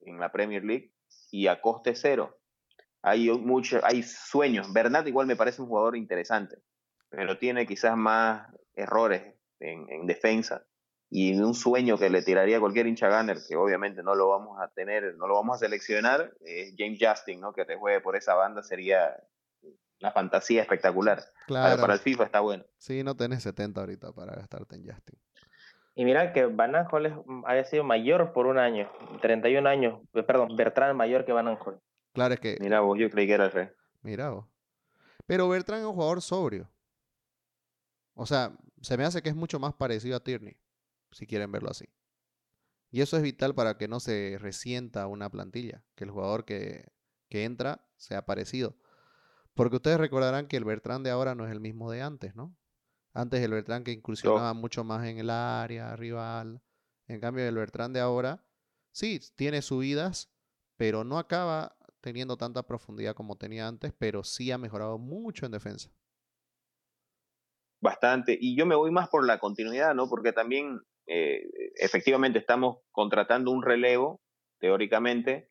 en 0.00 0.20
la 0.20 0.30
Premier 0.30 0.64
League 0.64 0.92
y 1.32 1.48
a 1.48 1.60
coste 1.60 1.94
cero. 1.94 2.38
Hay, 3.02 3.30
mucho, 3.30 3.80
hay 3.82 4.02
sueños. 4.02 4.72
Bernat 4.72 5.06
igual 5.06 5.26
me 5.26 5.36
parece 5.36 5.62
un 5.62 5.68
jugador 5.68 5.96
interesante 5.96 6.56
pero 7.08 7.38
tiene 7.38 7.66
quizás 7.66 7.96
más 7.96 8.46
errores 8.74 9.34
en, 9.60 10.06
defensa 10.06 10.66
y 11.08 11.38
un 11.38 11.54
sueño 11.54 11.98
que 11.98 12.10
le 12.10 12.22
tiraría 12.22 12.60
cualquier 12.60 12.86
hincha 12.86 13.08
gunner, 13.08 13.38
que 13.46 13.56
obviamente 13.56 14.02
no 14.02 14.14
lo 14.14 14.28
vamos 14.28 14.60
a 14.60 14.68
tener, 14.68 15.14
no 15.16 15.26
lo 15.26 15.34
vamos 15.34 15.56
a 15.56 15.58
seleccionar, 15.60 16.32
es 16.40 16.74
James 16.76 16.98
Justin, 17.00 17.40
¿no? 17.40 17.52
Que 17.52 17.64
te 17.64 17.76
juegue 17.76 18.00
por 18.00 18.16
esa 18.16 18.34
banda 18.34 18.62
sería 18.62 19.16
una 20.00 20.10
fantasía 20.10 20.62
espectacular. 20.62 21.22
Claro. 21.46 21.80
Para, 21.80 21.94
el 21.94 22.00
FIFA 22.00 22.24
está 22.24 22.40
bueno. 22.40 22.64
Sí, 22.78 23.02
no 23.02 23.16
tenés 23.16 23.42
70 23.42 23.80
ahorita 23.80 24.12
para 24.12 24.34
gastarte 24.34 24.76
en 24.76 24.84
Justin. 24.84 25.18
Y 25.94 26.04
mira 26.04 26.32
que 26.32 26.44
Van 26.44 26.74
Aanholt 26.74 27.24
haya 27.46 27.64
sido 27.64 27.82
mayor 27.82 28.32
por 28.32 28.46
un 28.46 28.58
año, 28.58 28.90
31 29.22 29.66
años, 29.66 30.00
eh, 30.12 30.22
perdón, 30.22 30.54
Bertrand 30.56 30.94
mayor 30.94 31.24
que 31.24 31.32
Van 31.32 31.48
Aanholt. 31.48 31.80
Claro, 32.12 32.34
es 32.34 32.40
que... 32.40 32.58
Mira 32.60 32.80
vos, 32.80 32.98
yo 32.98 33.10
creí 33.10 33.26
que 33.26 33.32
era 33.32 33.46
el 33.46 33.52
rey. 33.52 33.68
Mira 34.02 34.30
vos. 34.30 34.46
Pero 35.26 35.48
Bertrand 35.48 35.82
es 35.82 35.88
un 35.88 35.94
jugador 35.94 36.20
sobrio. 36.20 36.68
O 38.14 38.26
sea, 38.26 38.52
se 38.82 38.96
me 38.96 39.04
hace 39.04 39.22
que 39.22 39.28
es 39.28 39.36
mucho 39.36 39.58
más 39.58 39.74
parecido 39.74 40.16
a 40.16 40.20
Tierney, 40.20 40.56
si 41.10 41.26
quieren 41.26 41.52
verlo 41.52 41.70
así. 41.70 41.88
Y 42.90 43.00
eso 43.00 43.16
es 43.16 43.22
vital 43.22 43.54
para 43.54 43.76
que 43.76 43.88
no 43.88 44.00
se 44.00 44.38
resienta 44.40 45.06
una 45.06 45.30
plantilla, 45.30 45.82
que 45.94 46.04
el 46.04 46.10
jugador 46.10 46.44
que, 46.44 46.92
que 47.28 47.44
entra 47.44 47.86
sea 47.96 48.24
parecido. 48.24 48.76
Porque 49.54 49.76
ustedes 49.76 49.98
recordarán 49.98 50.48
que 50.48 50.56
el 50.56 50.64
Bertrand 50.64 51.04
de 51.04 51.10
ahora 51.10 51.34
no 51.34 51.46
es 51.46 51.52
el 51.52 51.60
mismo 51.60 51.90
de 51.90 52.02
antes, 52.02 52.36
¿no? 52.36 52.56
Antes 53.12 53.40
el 53.40 53.50
Bertrand 53.50 53.84
que 53.84 53.92
incursionaba 53.92 54.52
mucho 54.52 54.84
más 54.84 55.06
en 55.06 55.18
el 55.18 55.30
área 55.30 55.96
rival. 55.96 56.62
En 57.06 57.20
cambio, 57.20 57.44
el 57.46 57.54
Bertrand 57.54 57.94
de 57.94 58.00
ahora, 58.00 58.44
sí, 58.92 59.20
tiene 59.34 59.62
subidas, 59.62 60.30
pero 60.76 61.04
no 61.04 61.18
acaba 61.18 61.76
teniendo 62.00 62.36
tanta 62.36 62.62
profundidad 62.64 63.14
como 63.14 63.36
tenía 63.36 63.66
antes, 63.66 63.92
pero 63.98 64.22
sí 64.22 64.52
ha 64.52 64.58
mejorado 64.58 64.98
mucho 64.98 65.46
en 65.46 65.52
defensa 65.52 65.90
bastante. 67.80 68.36
Y 68.38 68.56
yo 68.56 68.66
me 68.66 68.74
voy 68.74 68.90
más 68.90 69.08
por 69.08 69.26
la 69.26 69.38
continuidad, 69.38 69.94
¿no? 69.94 70.08
Porque 70.08 70.32
también 70.32 70.82
eh, 71.06 71.48
efectivamente 71.76 72.38
estamos 72.38 72.78
contratando 72.90 73.50
un 73.50 73.62
relevo, 73.62 74.20
teóricamente, 74.58 75.48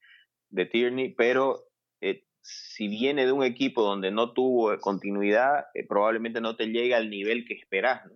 de 0.49 0.65
Tierney, 0.65 1.13
pero 1.13 1.65
eh, 2.01 2.25
si 2.41 2.87
viene 2.87 3.25
de 3.25 3.31
un 3.31 3.43
equipo 3.43 3.81
donde 3.81 4.11
no 4.11 4.33
tuvo 4.33 4.77
continuidad, 4.79 5.67
eh, 5.73 5.85
probablemente 5.87 6.41
no 6.41 6.55
te 6.55 6.67
llega 6.67 6.97
al 6.97 7.09
nivel 7.09 7.45
que 7.45 7.55
esperas, 7.55 8.05
¿no? 8.05 8.13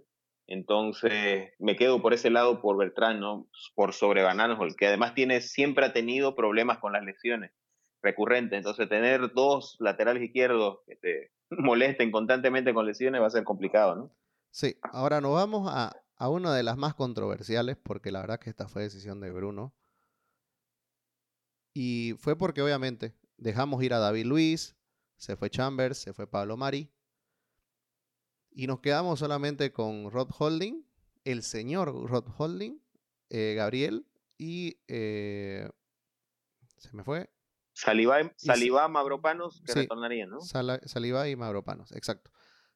Entonces, 0.47 1.53
me 1.59 1.75
quedo 1.75 2.01
por 2.01 2.15
ese 2.15 2.31
lado 2.31 2.59
por 2.59 2.75
Beltrán, 2.75 3.19
¿no? 3.19 3.47
Por 3.75 3.93
sobre 3.93 4.21
el 4.21 4.75
que 4.75 4.87
además 4.87 5.13
tiene, 5.13 5.41
siempre 5.41 5.85
ha 5.85 5.93
tenido 5.93 6.35
problemas 6.35 6.79
con 6.79 6.91
las 6.91 7.03
lesiones 7.03 7.51
recurrentes. 8.01 8.57
Entonces, 8.57 8.89
tener 8.89 9.31
dos 9.33 9.75
laterales 9.79 10.23
izquierdos 10.23 10.79
que 10.87 10.95
te, 10.95 11.31
molesten 11.51 12.11
constantemente 12.11 12.73
con 12.73 12.87
lesiones 12.87 13.21
va 13.21 13.27
a 13.27 13.31
ser 13.31 13.43
complicado, 13.43 13.95
¿no? 13.95 14.11
Sí, 14.51 14.75
ahora 14.91 15.21
nos 15.21 15.33
vamos 15.33 15.69
a, 15.71 15.95
a 16.19 16.27
una 16.29 16.53
de 16.53 16.63
las 16.63 16.77
más 16.77 16.93
controversiales, 16.95 17.77
porque 17.77 18.11
la 18.11 18.19
verdad 18.19 18.39
que 18.39 18.49
esta 18.49 18.67
fue 18.67 18.83
decisión 18.83 19.21
de 19.21 19.31
Bruno. 19.31 19.73
Y 21.73 22.15
fue 22.19 22.37
porque 22.37 22.61
obviamente 22.61 23.15
dejamos 23.37 23.81
ir 23.83 23.93
a 23.93 23.99
David 23.99 24.25
Luis, 24.25 24.75
se 25.15 25.37
fue 25.37 25.49
Chambers, 25.49 25.97
se 25.97 26.13
fue 26.13 26.27
Pablo 26.27 26.57
Mari. 26.57 26.91
Y 28.51 28.67
nos 28.67 28.81
quedamos 28.81 29.19
solamente 29.19 29.71
con 29.71 30.11
Rod 30.11 30.29
Holding, 30.37 30.85
el 31.23 31.41
señor 31.41 31.87
Rod 32.09 32.27
Holding, 32.37 32.81
eh, 33.29 33.53
Gabriel 33.55 34.05
y... 34.37 34.77
Eh, 34.87 35.69
se 36.77 36.95
me 36.95 37.03
fue. 37.03 37.29
Saliba, 37.73 38.17
Saliba 38.35 38.87
Mavropanos 38.87 39.61
que 39.65 39.73
retornarían, 39.73 40.29
¿no? 40.29 40.41
Saliba 40.41 41.29
y 41.29 41.35
Mavropanos, 41.35 41.91
exacto. 41.93 42.31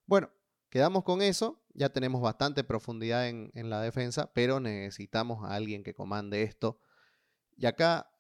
Bueno, 0.06 0.30
quedamos 0.70 1.04
con 1.04 1.22
eso. 1.22 1.63
Ya 1.74 1.90
tenemos 1.90 2.22
bastante 2.22 2.64
profundidad 2.64 3.28
en, 3.28 3.70
la 3.70 3.82
defensa, 3.82 4.32
pero 4.34 4.60
necesitamos 4.60 5.44
a 5.44 5.56
alguien 5.56 5.84
que 5.84 5.96
comande 5.96 6.44
esto. 6.44 6.80
Y 7.58 7.66
acá 7.66 8.12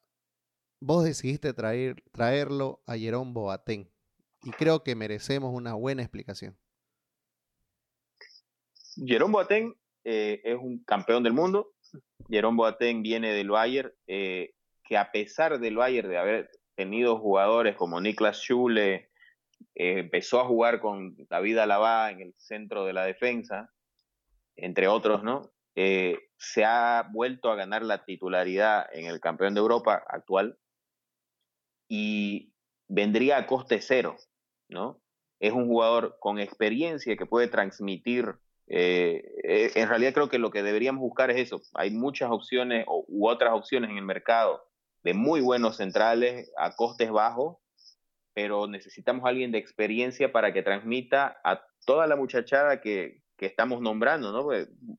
vos 0.80 1.04
decidiste 1.04 1.54
traer, 1.54 2.04
traerlo 2.12 2.82
a 2.88 2.98
Jerón 2.98 3.34
Boateng. 3.34 3.90
Y 4.42 4.52
creo 4.52 4.84
que 4.84 4.96
merecemos 4.96 5.54
una 5.54 5.76
buena 5.76 6.02
explicación. 6.02 6.58
Jerón 8.96 9.32
Boateng 9.32 9.76
eh, 10.04 10.42
es 10.44 10.58
un 10.58 10.84
campeón 10.84 11.24
del 11.24 11.34
mundo. 11.34 11.74
Jerón 12.30 12.58
Boateng 12.58 13.04
viene 13.04 13.34
del 13.34 13.50
Bayern, 13.50 13.94
eh, 14.08 14.56
que 14.84 14.98
a 14.98 15.12
pesar 15.12 15.60
del 15.60 15.78
Bayern 15.78 16.10
de 16.10 16.18
haber 16.18 16.52
tenido 16.76 17.20
jugadores 17.20 17.76
como 17.76 18.02
Niklas 18.02 18.38
Schule, 18.42 19.12
eh, 19.76 20.00
empezó 20.00 20.40
a 20.40 20.46
jugar 20.46 20.80
con 20.80 21.16
David 21.30 21.58
Alaba 21.58 22.12
en 22.12 22.22
el 22.22 22.34
centro 22.38 22.86
de 22.86 22.94
la 22.94 23.06
defensa, 23.06 23.70
entre 24.56 24.88
otros, 24.88 25.24
¿no? 25.24 25.52
Eh, 25.76 26.20
se 26.38 26.64
ha 26.66 27.08
vuelto 27.12 27.50
a 27.50 27.56
ganar 27.56 27.84
la 27.84 28.06
titularidad 28.06 28.86
en 28.94 29.06
el 29.06 29.20
campeón 29.20 29.54
de 29.54 29.60
Europa 29.60 30.04
actual 30.08 30.58
y 31.88 32.54
vendría 32.88 33.38
a 33.38 33.48
coste 33.48 33.82
cero, 33.82 34.16
¿no? 34.70 35.02
Es 35.40 35.52
un 35.52 35.68
jugador 35.68 36.18
con 36.20 36.40
experiencia 36.40 37.18
que 37.18 37.26
puede 37.26 37.48
transmitir. 37.48 38.36
Eh, 38.68 39.72
en 39.76 39.90
realidad 39.90 40.14
creo 40.14 40.30
que 40.30 40.40
lo 40.40 40.52
que 40.52 40.64
deberíamos 40.64 41.02
buscar 41.02 41.32
es 41.32 41.38
eso. 41.38 41.62
Hay 41.74 41.92
muchas 41.92 42.32
opciones 42.32 42.86
u 42.88 43.28
otras 43.28 43.54
opciones 43.54 43.90
en 43.90 43.98
el 43.98 44.06
mercado 44.06 44.64
de 45.04 45.14
muy 45.14 45.42
buenos 45.42 45.78
centrales 45.78 46.52
a 46.58 46.76
costes 46.76 47.12
bajos, 47.12 47.58
pero 48.34 48.68
necesitamos 48.68 49.26
alguien 49.26 49.52
de 49.52 49.60
experiencia 49.60 50.32
para 50.32 50.54
que 50.54 50.64
transmita 50.64 51.40
a 51.44 51.64
toda 51.86 52.08
la 52.08 52.16
muchachada 52.16 52.82
que, 52.82 53.22
que 53.38 53.46
estamos 53.46 53.82
nombrando, 53.82 54.32
¿no? 54.32 54.48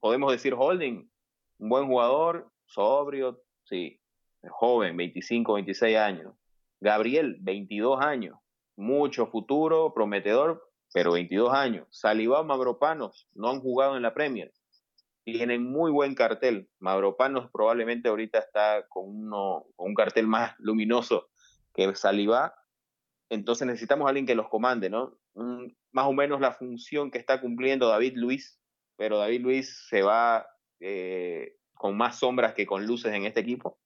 Podemos 0.00 0.32
decir 0.32 0.54
Holding, 0.56 1.10
un 1.58 1.68
buen 1.68 1.86
jugador, 1.86 2.50
sobrio, 2.66 3.42
sí, 3.64 4.00
joven, 4.48 4.96
25, 4.96 5.54
26 5.54 5.96
años. 5.96 6.34
Gabriel, 6.80 7.38
22 7.40 8.00
años, 8.00 8.38
mucho 8.76 9.26
futuro, 9.26 9.94
prometedor, 9.94 10.68
pero 10.92 11.12
22 11.12 11.52
años. 11.52 11.86
Saliba, 11.90 12.42
Mavropanos, 12.42 13.28
no 13.32 13.50
han 13.50 13.60
jugado 13.60 13.96
en 13.96 14.02
la 14.02 14.14
Premier. 14.14 14.52
Tienen 15.24 15.64
muy 15.64 15.90
buen 15.90 16.14
cartel. 16.14 16.68
Mavropanos 16.80 17.50
probablemente 17.50 18.08
ahorita 18.08 18.38
está 18.38 18.86
con, 18.88 19.04
uno, 19.06 19.64
con 19.76 19.88
un 19.88 19.94
cartel 19.94 20.26
más 20.26 20.54
luminoso 20.58 21.30
que 21.72 21.94
Saliba. 21.96 22.54
Entonces 23.34 23.66
necesitamos 23.66 24.08
alguien 24.08 24.26
que 24.26 24.34
los 24.34 24.48
comande, 24.48 24.90
¿no? 24.90 25.18
más 25.90 26.06
o 26.06 26.12
menos 26.12 26.40
la 26.40 26.52
función 26.52 27.10
que 27.10 27.18
está 27.18 27.40
cumpliendo 27.40 27.88
David 27.88 28.14
Luis, 28.16 28.60
pero 28.96 29.18
David 29.18 29.40
Luis 29.40 29.86
se 29.88 30.02
va 30.02 30.46
eh, 30.80 31.56
con 31.74 31.96
más 31.96 32.18
sombras 32.18 32.54
que 32.54 32.66
con 32.66 32.86
luces 32.86 33.12
en 33.12 33.24
este 33.24 33.40
equipo. 33.40 33.78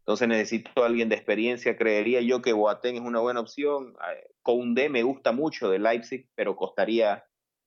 Entonces 0.00 0.28
necesito 0.28 0.84
alguien 0.84 1.08
de 1.08 1.16
experiencia. 1.16 1.76
Creería 1.76 2.20
yo 2.20 2.40
que 2.40 2.52
Boateng 2.52 2.96
es 2.96 3.00
una 3.00 3.20
buena 3.20 3.40
opción. 3.40 3.94
Koundé 4.42 4.88
me 4.88 5.02
gusta 5.02 5.32
mucho 5.32 5.68
de 5.68 5.78
Leipzig, 5.78 6.28
pero 6.34 6.56
costaría 6.56 7.24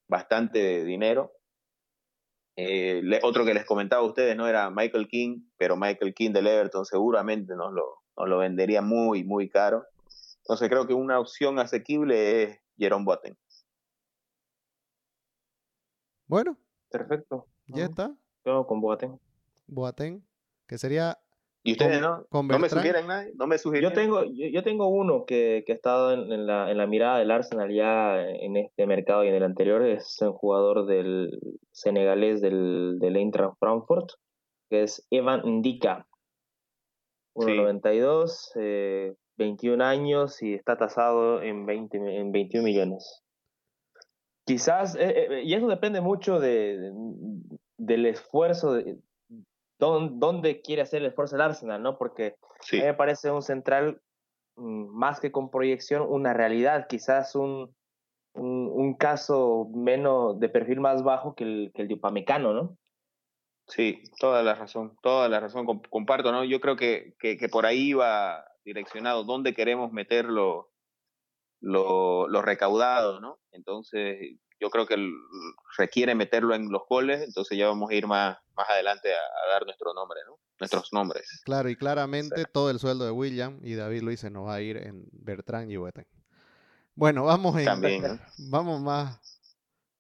bastante 0.08 0.84
dinero. 0.86 1.34
Eh, 2.56 3.20
otro 3.24 3.46
que 3.46 3.54
les 3.54 3.66
comentaba 3.66 4.02
a 4.02 4.06
ustedes 4.06 4.36
no 4.36 4.48
era 4.48 4.70
Michael 4.70 5.08
King, 5.08 5.42
pero 5.58 5.78
Michael 5.78 6.14
King 6.14 6.32
del 6.32 6.48
Everton 6.48 6.86
seguramente 6.86 7.56
nos 7.56 7.74
lo, 7.74 8.04
nos 8.18 8.28
lo 8.28 8.38
vendería 8.38 8.82
muy, 8.82 9.24
muy 9.24 9.50
caro. 9.50 9.86
Entonces 10.50 10.68
creo 10.68 10.88
que 10.88 10.96
una 10.96 11.20
opción 11.20 11.60
asequible 11.60 12.42
es 12.42 12.60
Jerome 12.76 13.06
Boateng. 13.06 13.38
Bueno. 16.26 16.58
Perfecto. 16.90 17.46
Ya 17.68 17.86
está. 17.86 18.16
Yo 18.44 18.66
con 18.66 18.82
Boateng. 18.82 19.20
Boateng, 19.68 20.26
que 20.66 20.80
sería... 20.80 21.20
¿Y 21.62 21.74
ustedes 21.74 22.02
no? 22.02 22.26
¿No 22.32 22.58
me 22.58 22.68
sugieren 22.68 23.06
nadie? 23.06 23.32
¿No 23.36 23.46
me 23.46 23.58
Yo 23.80 23.94
tengo, 23.94 24.24
yo, 24.24 24.64
tengo 24.64 24.88
uno 24.88 25.26
que, 25.28 25.64
que 25.68 25.74
ha 25.74 25.76
estado 25.76 26.14
en, 26.14 26.48
la, 26.48 26.72
en 26.72 26.80
la 26.80 26.88
mirada 26.88 27.20
del 27.20 27.30
Arsenal 27.30 27.72
ya 27.72 28.20
en 28.20 28.58
este 28.58 28.88
mercado 28.88 29.24
y 29.24 29.28
en 29.28 29.36
el 29.36 29.44
anterior. 29.44 29.86
Es 29.86 30.20
un 30.20 30.34
jugador 30.34 30.88
del 30.88 31.60
senegalés 31.72 32.42
del, 32.42 32.98
del 32.98 33.18
Eintracht 33.18 33.60
Frankfurt, 33.60 34.14
que 34.68 34.82
es 34.82 35.06
Evan 35.12 35.42
Ndika. 35.46 36.08
1.92, 37.36 37.82
21 37.84 38.26
eh, 38.56 39.16
años 39.82 40.42
y 40.42 40.54
está 40.54 40.78
tasado 40.78 41.42
en, 41.42 41.66
20, 41.66 41.98
en 41.98 42.32
21 42.32 42.66
millones. 42.66 43.24
Quizás, 44.46 44.96
eh, 44.96 45.28
eh, 45.30 45.42
y 45.44 45.54
eso 45.54 45.68
depende 45.68 46.02
mucho 46.02 46.40
de, 46.40 46.92
del 47.78 48.06
esfuerzo, 48.06 48.74
de 48.74 48.98
dónde, 49.78 50.62
quiere 50.62 50.82
hacer 50.82 51.02
el 51.02 51.10
esfuerzo 51.10 51.36
el 51.36 51.42
Arsenal, 51.42 51.82
¿no? 51.82 51.98
Porque 51.98 52.36
a 52.44 52.76
mí 52.76 52.82
me 52.82 52.94
parece 52.94 53.32
un 53.32 53.42
central 53.42 54.02
mm, 54.56 54.88
más 54.88 55.20
que 55.20 55.32
con 55.32 55.52
proyección, 55.52 56.02
una 56.08 56.34
realidad, 56.34 56.88
quizás 56.90 57.36
un, 57.36 57.74
un, 58.34 58.96
caso 58.96 59.70
menos 59.74 60.40
de 60.40 60.50
perfil 60.50 60.80
más 60.80 61.04
bajo 61.04 61.36
que 61.36 61.44
el, 61.44 61.72
que 61.74 61.84
el 61.84 61.88
de 61.88 61.94
Upamecano, 61.94 62.54
¿no? 62.54 62.78
Sí, 63.68 64.02
toda 64.20 64.42
la 64.42 64.56
razón, 64.56 64.98
toda 65.04 65.30
la 65.30 65.40
razón, 65.40 65.68
comparto, 65.90 66.32
¿no? 66.32 66.44
Yo 66.44 66.60
creo 66.60 66.76
que, 66.76 67.14
que, 67.20 67.38
que 67.38 67.50
por 67.50 67.68
ahí 67.68 67.94
va 67.94 68.49
direccionado, 68.64 69.24
dónde 69.24 69.54
queremos 69.54 69.92
meterlo 69.92 70.72
lo, 71.62 72.28
lo 72.28 72.42
recaudado, 72.42 73.20
¿no? 73.20 73.40
Entonces, 73.52 74.38
yo 74.60 74.70
creo 74.70 74.86
que 74.86 74.98
requiere 75.78 76.16
meterlo 76.16 76.54
en 76.54 76.72
los 76.72 76.84
goles, 76.88 77.22
entonces 77.22 77.58
ya 77.58 77.68
vamos 77.68 77.90
a 77.90 77.94
ir 77.94 78.08
más, 78.08 78.38
más 78.56 78.70
adelante 78.70 79.10
a, 79.14 79.54
dar 79.54 79.66
nuestro 79.66 79.94
nombre, 79.94 80.20
¿no? 80.28 80.38
Nuestros 80.60 80.92
nombres. 80.92 81.42
Claro, 81.46 81.70
y 81.70 81.76
claramente 81.76 82.44
todo 82.46 82.70
el 82.70 82.80
sueldo 82.80 83.06
de 83.06 83.12
William 83.12 83.60
y 83.64 83.76
David 83.76 84.02
Luis 84.02 84.20
se 84.20 84.30
nos 84.30 84.48
va 84.48 84.56
a 84.56 84.62
ir 84.62 84.78
en 84.78 85.08
Bertrand 85.14 85.72
y 85.72 85.78
Hueten. 85.78 86.06
Bueno, 86.96 87.24
vamos 87.24 87.56
vamos 88.50 88.82
más, 88.82 89.22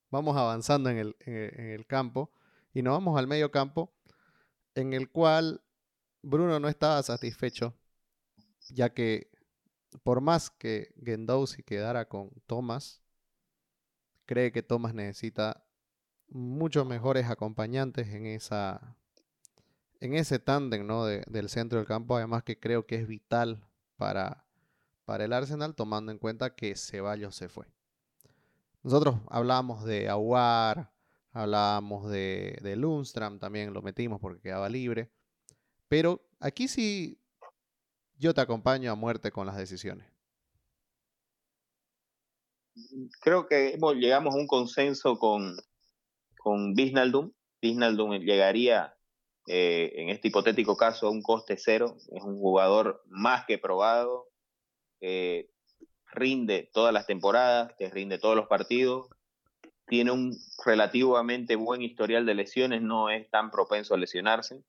vamos 0.09 0.35
avanzando 0.35 0.89
en 0.89 0.97
el, 0.97 1.15
en 1.19 1.69
el 1.71 1.85
campo 1.85 2.31
y 2.73 2.81
nos 2.81 2.93
vamos 2.93 3.17
al 3.17 3.27
medio 3.27 3.51
campo, 3.51 3.93
en 4.75 4.93
el 4.93 5.09
cual 5.09 5.61
Bruno 6.21 6.59
no 6.59 6.67
estaba 6.67 7.01
satisfecho, 7.01 7.73
ya 8.73 8.93
que 8.93 9.29
por 10.03 10.21
más 10.21 10.49
que 10.49 10.93
Gendouzi 11.03 11.63
quedara 11.63 12.07
con 12.07 12.31
Thomas, 12.45 13.01
cree 14.25 14.51
que 14.51 14.63
Thomas 14.63 14.93
necesita 14.93 15.65
muchos 16.27 16.85
mejores 16.85 17.29
acompañantes 17.29 18.07
en 18.09 18.25
esa 18.25 18.95
en 19.99 20.13
ese 20.13 20.39
tándem 20.39 20.85
¿no? 20.87 21.05
del 21.05 21.49
centro 21.49 21.79
del 21.79 21.87
campo, 21.87 22.15
además 22.15 22.43
que 22.43 22.59
creo 22.59 22.85
que 22.85 22.95
es 22.95 23.07
vital 23.07 23.67
para, 23.97 24.45
para 25.05 25.25
el 25.25 25.33
Arsenal, 25.33 25.75
tomando 25.75 26.11
en 26.11 26.19
cuenta 26.19 26.55
que 26.55 26.75
Ceballos 26.75 27.35
se 27.35 27.49
fue. 27.49 27.65
Nosotros 28.81 29.17
hablábamos 29.27 29.83
de 29.83 30.07
Aguar, 30.07 30.93
hablábamos 31.31 32.09
de, 32.09 32.57
de 32.61 32.77
Lundstram, 32.77 33.39
también 33.39 33.73
lo 33.73 33.81
metimos 33.81 34.21
porque 34.21 34.41
quedaba 34.41 34.69
libre, 34.69 35.11
pero 35.89 36.21
aquí 36.39 36.69
sí 36.69 37.19
yo 38.19 38.33
te 38.33 38.41
acompaño 38.41 38.91
a 38.91 38.95
muerte 38.95 39.31
con 39.31 39.47
las 39.47 39.55
decisiones. 39.55 40.05
Creo 43.21 43.47
que 43.47 43.77
llegamos 43.95 44.35
a 44.35 44.37
un 44.37 44.47
consenso 44.47 45.17
con, 45.17 45.57
con 46.37 46.73
Bisnaldum. 46.73 47.31
Bisnaldum 47.61 48.19
llegaría 48.19 48.95
eh, 49.47 49.93
en 49.95 50.09
este 50.09 50.27
hipotético 50.27 50.77
caso 50.77 51.07
a 51.07 51.11
un 51.11 51.21
coste 51.21 51.55
cero. 51.57 51.95
Es 52.11 52.23
un 52.23 52.37
jugador 52.37 53.01
más 53.07 53.45
que 53.45 53.57
probado. 53.57 54.27
rinde 56.11 56.69
todas 56.73 56.93
las 56.93 57.05
temporadas, 57.05 57.75
te 57.77 57.89
rinde 57.89 58.19
todos 58.19 58.35
los 58.35 58.47
partidos. 58.47 59.07
Tiene 59.87 60.11
un 60.11 60.37
relativamente 60.65 61.55
buen 61.55 61.81
historial 61.81 62.25
de 62.25 62.35
lesiones, 62.35 62.81
no 62.81 63.09
es 63.09 63.29
tan 63.29 63.49
propenso 63.49 63.93
a 63.93 63.97
lesionarse 63.97 64.63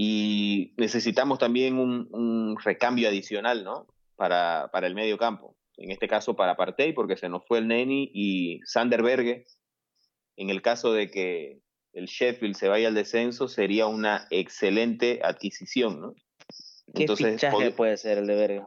y 0.00 0.74
necesitamos 0.76 1.40
también 1.40 1.76
un, 1.76 2.56
recambio 2.62 3.08
adicional, 3.08 3.64
¿no? 3.64 3.88
Para, 4.14 4.70
para, 4.72 4.86
el 4.86 4.94
medio 4.94 5.18
campo. 5.18 5.56
En 5.76 5.90
este 5.90 6.06
caso 6.06 6.36
para 6.36 6.56
Partey, 6.56 6.92
porque 6.92 7.16
se 7.16 7.28
nos 7.28 7.44
fue 7.44 7.58
el 7.58 7.66
Neni 7.66 8.08
y 8.14 8.60
Sander 8.64 9.02
Berge. 9.02 9.44
En 10.36 10.50
el 10.50 10.62
caso 10.62 10.92
de 10.92 11.10
que 11.10 11.62
el 11.94 12.06
Sheffield 12.06 12.54
se 12.54 12.68
vaya 12.68 12.86
al 12.86 12.94
descenso, 12.94 13.48
sería 13.48 13.88
una 13.88 14.28
excelente 14.30 15.18
adquisición, 15.24 16.00
¿no? 16.00 16.14
¿Qué 16.94 17.02
Entonces, 17.02 17.32
fichaje 17.32 17.72
puede 17.72 17.96
ser 17.96 18.18
el 18.18 18.28
de 18.28 18.36
Berge? 18.36 18.66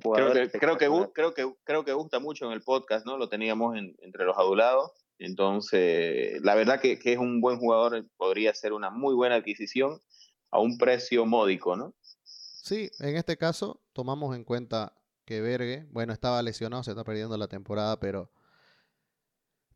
Creo 0.00 0.32
que, 0.32 0.48
creo, 0.58 0.78
que, 0.78 1.12
creo, 1.12 1.34
que, 1.34 1.54
creo 1.62 1.84
que 1.84 1.92
gusta 1.92 2.20
mucho 2.20 2.46
en 2.46 2.52
el 2.52 2.62
podcast, 2.62 3.04
¿no? 3.04 3.18
Lo 3.18 3.28
teníamos 3.28 3.76
entre 3.76 4.24
los 4.24 4.38
adulados. 4.38 4.92
Entonces, 5.18 6.40
la 6.42 6.54
verdad 6.54 6.80
que, 6.80 6.98
es 7.02 7.18
un 7.18 7.40
buen 7.40 7.58
jugador, 7.58 8.08
podría 8.16 8.54
ser 8.54 8.72
una 8.72 8.90
muy 8.90 9.14
buena 9.14 9.36
adquisición 9.36 10.00
a 10.50 10.60
un 10.60 10.78
precio 10.78 11.26
módico, 11.26 11.76
¿no? 11.76 11.94
Sí, 12.22 12.90
en 13.00 13.16
este 13.16 13.36
caso 13.36 13.82
tomamos 13.92 14.36
en 14.36 14.44
cuenta 14.44 14.94
que 15.24 15.40
Berge, 15.40 15.86
bueno, 15.90 16.12
estaba 16.12 16.42
lesionado, 16.42 16.82
se 16.82 16.92
está 16.92 17.04
perdiendo 17.04 17.36
la 17.36 17.48
temporada, 17.48 17.98
pero 17.98 18.30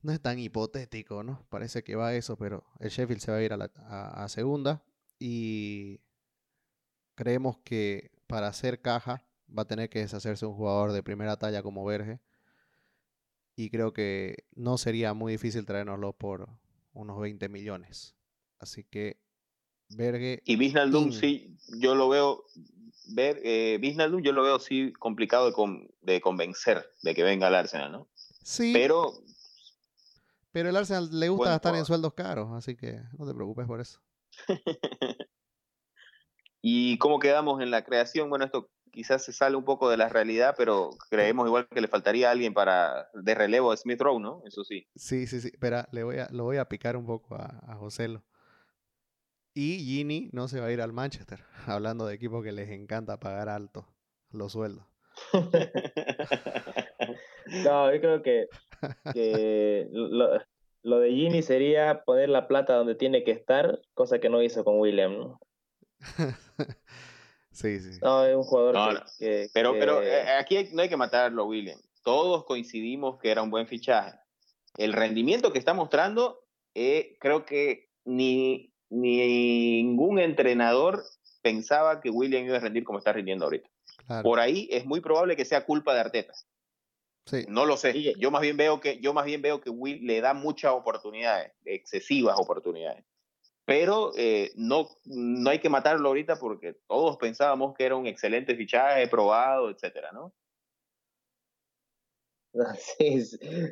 no 0.01 0.13
es 0.13 0.21
tan 0.21 0.39
hipotético, 0.39 1.23
¿no? 1.23 1.45
Parece 1.51 1.83
que 1.83 1.97
va 1.97 2.09
a 2.09 2.15
eso, 2.15 2.37
pero 2.37 2.65
el 2.79 2.91
Sheffield 2.91 3.21
se 3.21 3.33
va 3.33 3.39
a 3.39 3.43
ir 3.43 3.53
a, 3.53 3.57
la, 3.57 3.71
a 3.75 4.29
segunda 4.29 4.85
y 5.19 6.01
creemos 7.15 7.59
que 7.65 8.13
para 8.27 8.49
hacer 8.49 8.81
caja 8.81 9.25
va 9.57 9.63
a 9.63 9.69
tener 9.69 9.91
que 9.91 9.99
deshacerse 9.99 10.47
un 10.47 10.55
jugador 10.55 10.93
de 10.93 11.03
primera 11.03 11.37
talla 11.37 11.63
como 11.63 11.85
Berge 11.85 12.21
y 13.63 13.71
creo 13.71 13.93
que 13.93 14.45
no 14.57 14.77
sería 14.77 15.15
muy 15.15 15.33
difícil 15.33 15.65
traernoslo 15.65 16.13
por 16.15 16.49
unos 16.95 17.21
20 17.21 17.49
millones. 17.49 18.17
Así 18.59 18.83
que 18.83 19.21
Berge. 19.89 20.43
Y 20.45 20.57
Bisnaldum 20.57 21.13
sí, 21.13 21.57
yo 21.79 21.95
lo 21.95 22.09
veo. 22.09 22.45
Ver, 23.15 23.41
eh, 23.45 23.81
yo 24.23 24.33
lo 24.33 24.43
veo 24.43 24.59
sí 24.59 24.93
complicado 24.95 25.51
de, 25.51 25.89
de, 26.01 26.21
convencer 26.21 26.85
de 27.03 27.15
que 27.15 27.23
venga 27.23 27.47
al 27.47 27.55
Arsenal, 27.55 27.93
¿no? 27.93 28.09
Sí. 28.43 28.73
Pero. 28.73 29.13
Pero 30.51 30.69
el 30.69 30.77
Arsenal 30.77 31.09
le 31.13 31.29
gusta 31.29 31.55
estar 31.55 31.75
en 31.77 31.85
sueldos 31.85 32.15
caros, 32.15 32.51
así 32.53 32.77
que 32.77 33.01
no 33.17 33.27
te 33.27 33.35
preocupes 33.35 33.67
por 33.67 33.81
eso. 33.81 34.01
¿Y 36.61 36.99
cómo 36.99 37.21
quedamos 37.21 37.61
en 37.61 37.71
la 37.71 37.85
creación? 37.85 38.29
Bueno, 38.29 38.45
esto 38.45 38.71
quizás 38.93 39.25
se 39.25 39.33
sale 39.33 39.57
un 39.57 39.65
poco 39.65 39.91
de 39.91 39.97
la 39.97 40.09
realidad, 40.09 40.55
pero 40.57 40.91
creemos 41.11 41.47
igual 41.47 41.67
que 41.67 41.81
le 41.81 41.89
faltaría 41.89 42.31
alguien 42.31 42.55
para 42.55 43.09
de 43.15 43.35
relevo 43.35 43.73
a 43.73 43.77
Smith 43.77 44.01
Rowe, 44.01 44.21
¿no? 44.21 44.43
Eso 44.47 44.63
sí. 44.63 44.87
Sí, 44.95 45.27
sí, 45.27 45.41
sí. 45.41 45.49
Espera, 45.49 45.89
le 45.91 46.05
voy 46.05 46.19
a, 46.19 46.29
lo 46.31 46.45
voy 46.45 46.59
a 46.59 46.69
picar 46.69 46.97
un 46.97 47.07
poco 47.07 47.35
a, 47.35 47.61
a 47.67 47.75
Joselo. 47.75 48.23
Y 49.55 49.79
Gini 49.81 50.31
no 50.33 50.49
se 50.49 50.61
va 50.61 50.67
a 50.67 50.73
ir 50.73 50.81
al 50.81 50.93
Manchester, 50.93 51.41
hablando 51.67 52.07
de 52.07 52.15
equipos 52.15 52.45
que 52.45 52.53
les 52.53 52.71
encanta 52.71 53.19
pagar 53.19 53.49
alto 53.49 53.89
los 54.31 54.53
sueldos. 54.53 54.87
no, 57.65 57.93
yo 57.93 58.01
creo 58.01 58.23
que, 58.23 58.49
Lo 60.85 60.99
de 60.99 61.11
Gini 61.11 61.43
sería 61.43 62.03
poner 62.05 62.29
la 62.29 62.49
plata 62.49 62.75
donde 62.75 62.97
tiene 62.97 63.23
que 63.23 63.31
estar, 63.31 63.81
cosa 63.95 64.19
que 64.19 64.29
no 64.29 64.43
hizo 64.43 64.65
con 64.65 64.81
William, 64.81 65.17
¿no? 65.17 65.41
Sí, 67.53 67.81
sí. 67.81 67.99
No, 68.03 68.25
es 68.25 68.37
un 68.37 68.43
jugador 68.45 69.05
que, 69.19 69.49
Pero, 69.53 69.73
pero 69.79 70.03
eh, 70.03 70.29
aquí 70.39 70.69
no 70.73 70.83
hay 70.83 70.89
que 70.89 70.97
matarlo, 70.97 71.47
William. 71.47 71.79
Todos 72.03 72.45
coincidimos 72.45 73.19
que 73.21 73.31
era 73.31 73.43
un 73.43 73.51
buen 73.51 73.67
fichaje. 73.67 74.19
El 74.77 74.93
rendimiento 74.93 75.53
que 75.53 75.59
está 75.59 75.75
mostrando, 75.75 76.45
eh, 76.75 77.17
creo 77.21 77.45
que 77.45 77.91
ni, 78.05 78.73
ni 78.91 79.83
ningún 79.83 80.19
entrenador 80.19 81.05
pensaba 81.43 82.01
que 82.01 82.11
William 82.11 82.45
iba 82.45 82.57
a 82.57 82.61
rendir 82.61 82.85
como 82.85 82.99
está 82.99 83.13
rindiendo 83.13 83.45
ahorita. 83.45 83.69
Por 84.23 84.41
ahí 84.41 84.69
es 84.71 84.85
muy 84.85 85.01
probable 85.01 85.37
que 85.37 85.45
sea 85.45 85.65
culpa 85.65 85.95
de 85.95 86.01
Arteta. 86.01 86.35
No 87.49 87.67
lo 87.67 87.77
sé. 87.77 88.15
Yo 88.19 88.31
más 88.31 88.43
bien 88.43 88.57
veo 88.57 88.81
que, 88.81 88.99
yo 88.99 89.15
más 89.15 89.25
bien 89.25 89.43
veo 89.43 89.61
que 89.61 89.71
Will 89.71 90.07
le 90.07 90.21
da 90.21 90.35
muchas 90.35 90.73
oportunidades, 90.73 91.53
excesivas 91.65 92.37
oportunidades. 92.39 93.05
Pero 93.73 94.13
eh, 94.19 94.53
no, 94.55 94.87
no 95.07 95.49
hay 95.49 95.59
que 95.59 95.71
matarlo 95.71 96.09
ahorita 96.09 96.37
porque 96.37 96.77
todos 96.87 97.17
pensábamos 97.17 97.73
que 97.73 97.87
era 97.87 97.97
un 97.97 98.07
excelente 98.07 98.55
fichaje, 98.55 99.09
probado, 99.09 99.71
etcétera, 99.71 100.11
¿no? 100.13 100.35
Sí, 102.77 103.25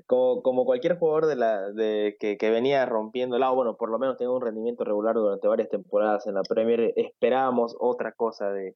como, 0.06 0.40
como 0.40 0.64
cualquier 0.64 0.98
jugador 0.98 1.26
de 1.26 1.36
la, 1.36 1.70
de, 1.72 2.16
que, 2.18 2.38
que 2.38 2.48
venía 2.48 2.86
rompiendo 2.86 3.36
el 3.36 3.40
lado, 3.40 3.54
bueno, 3.56 3.76
por 3.76 3.90
lo 3.90 3.98
menos 3.98 4.16
tengo 4.16 4.36
un 4.36 4.40
rendimiento 4.40 4.84
regular 4.84 5.16
durante 5.16 5.46
varias 5.46 5.68
temporadas 5.68 6.26
en 6.26 6.32
la 6.32 6.44
Premier, 6.44 6.94
esperábamos 6.96 7.76
otra 7.78 8.12
cosa 8.12 8.50
de, 8.52 8.74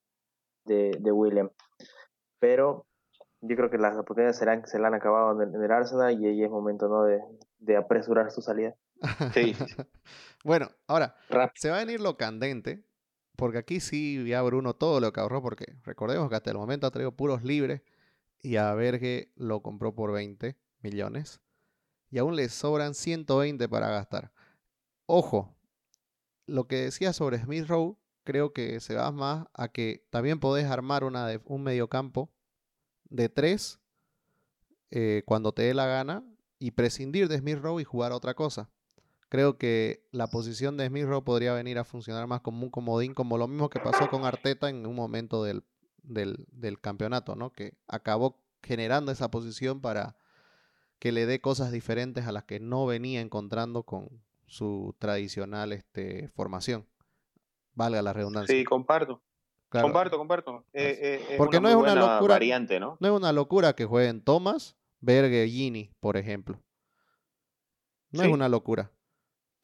de, 0.66 0.90
de 1.00 1.10
William. 1.10 1.48
Pero 2.38 2.84
yo 3.40 3.56
creo 3.56 3.70
que 3.70 3.78
las 3.78 3.94
oportunidades 3.94 4.36
serán, 4.36 4.66
se 4.66 4.78
le 4.78 4.86
han 4.86 4.94
acabado 4.94 5.42
en 5.42 5.54
el, 5.54 5.70
Arsenal 5.70 6.20
y 6.20 6.26
ahí 6.26 6.44
es 6.44 6.50
momento 6.50 6.86
¿no? 6.86 7.04
de, 7.04 7.22
de 7.60 7.78
apresurar 7.78 8.30
su 8.30 8.42
salida. 8.42 8.74
Sí. 9.32 9.56
bueno, 10.44 10.70
ahora, 10.86 11.16
se 11.54 11.70
va 11.70 11.76
a 11.76 11.84
venir 11.84 12.00
lo 12.00 12.16
candente, 12.16 12.84
porque 13.34 13.58
aquí 13.58 13.80
sí 13.80 14.24
ya 14.26 14.42
Bruno 14.42 14.74
todo 14.74 15.00
lo 15.00 15.12
que 15.12 15.20
ahorró, 15.20 15.42
porque 15.42 15.74
recordemos 15.82 16.28
que 16.28 16.36
hasta 16.36 16.50
el 16.50 16.58
momento 16.58 16.86
ha 16.86 16.90
traído 16.90 17.16
puros 17.16 17.42
libres 17.42 17.82
y 18.42 18.56
a 18.56 18.72
Verge 18.74 19.32
lo 19.36 19.62
compró 19.62 19.94
por 19.94 20.12
20 20.12 20.56
millones 20.82 21.40
y 22.10 22.18
aún 22.18 22.36
le 22.36 22.48
sobran 22.48 22.94
120 22.94 23.68
para 23.68 23.88
gastar. 23.88 24.32
Ojo, 25.06 25.56
lo 26.46 26.68
que 26.68 26.76
decía 26.76 27.12
sobre 27.12 27.38
Smith 27.38 27.66
Rowe, 27.66 27.96
creo 28.22 28.52
que 28.52 28.80
se 28.80 28.94
va 28.94 29.10
más 29.10 29.46
a 29.54 29.68
que 29.68 30.06
también 30.10 30.38
podés 30.40 30.66
armar 30.66 31.04
una 31.04 31.26
de, 31.26 31.40
un 31.46 31.62
mediocampo 31.62 32.30
de 33.04 33.28
tres 33.28 33.80
eh, 34.90 35.22
cuando 35.26 35.52
te 35.52 35.62
dé 35.62 35.74
la 35.74 35.86
gana 35.86 36.22
y 36.58 36.72
prescindir 36.72 37.28
de 37.28 37.38
Smith 37.38 37.58
Rowe 37.58 37.80
y 37.80 37.84
jugar 37.84 38.12
otra 38.12 38.34
cosa. 38.34 38.70
Creo 39.34 39.58
que 39.58 40.06
la 40.12 40.28
posición 40.28 40.76
de 40.76 40.86
Smith 40.86 41.06
Rowe 41.06 41.24
podría 41.24 41.54
venir 41.54 41.76
a 41.80 41.84
funcionar 41.84 42.28
más 42.28 42.40
como 42.40 42.62
un 42.62 42.70
comodín, 42.70 43.14
como 43.14 43.36
lo 43.36 43.48
mismo 43.48 43.68
que 43.68 43.80
pasó 43.80 44.08
con 44.08 44.24
Arteta 44.24 44.68
en 44.68 44.86
un 44.86 44.94
momento 44.94 45.42
del, 45.42 45.64
del, 46.04 46.80
campeonato, 46.80 47.34
¿no? 47.34 47.50
Que 47.50 47.76
acabó 47.88 48.40
generando 48.62 49.10
esa 49.10 49.32
posición 49.32 49.80
para 49.80 50.14
que 51.00 51.10
le 51.10 51.26
dé 51.26 51.40
cosas 51.40 51.72
diferentes 51.72 52.28
a 52.28 52.30
las 52.30 52.44
que 52.44 52.60
no 52.60 52.86
venía 52.86 53.20
encontrando 53.20 53.82
con 53.82 54.22
su 54.46 54.94
tradicional 55.00 55.72
este, 55.72 56.28
formación. 56.28 56.86
Valga 57.72 58.02
la 58.02 58.12
redundancia. 58.12 58.54
Sí, 58.54 58.62
comparto. 58.62 59.20
Comparto, 59.68 60.16
comparto. 60.16 60.64
Eh, 60.72 61.26
eh, 61.28 61.34
Porque 61.38 61.60
no 61.60 61.68
es 61.68 61.74
una 61.74 61.96
locura. 61.96 62.36
Variante, 62.36 62.78
¿no? 62.78 62.98
no 63.00 63.08
es 63.08 63.12
una 63.12 63.32
locura 63.32 63.72
que 63.72 63.84
jueguen 63.84 64.22
Thomas, 64.22 64.76
Berge, 65.00 65.48
Gini, 65.48 65.90
por 65.98 66.16
ejemplo. 66.16 66.62
No 68.12 68.22
es 68.22 68.28
una 68.28 68.48
locura. 68.48 68.92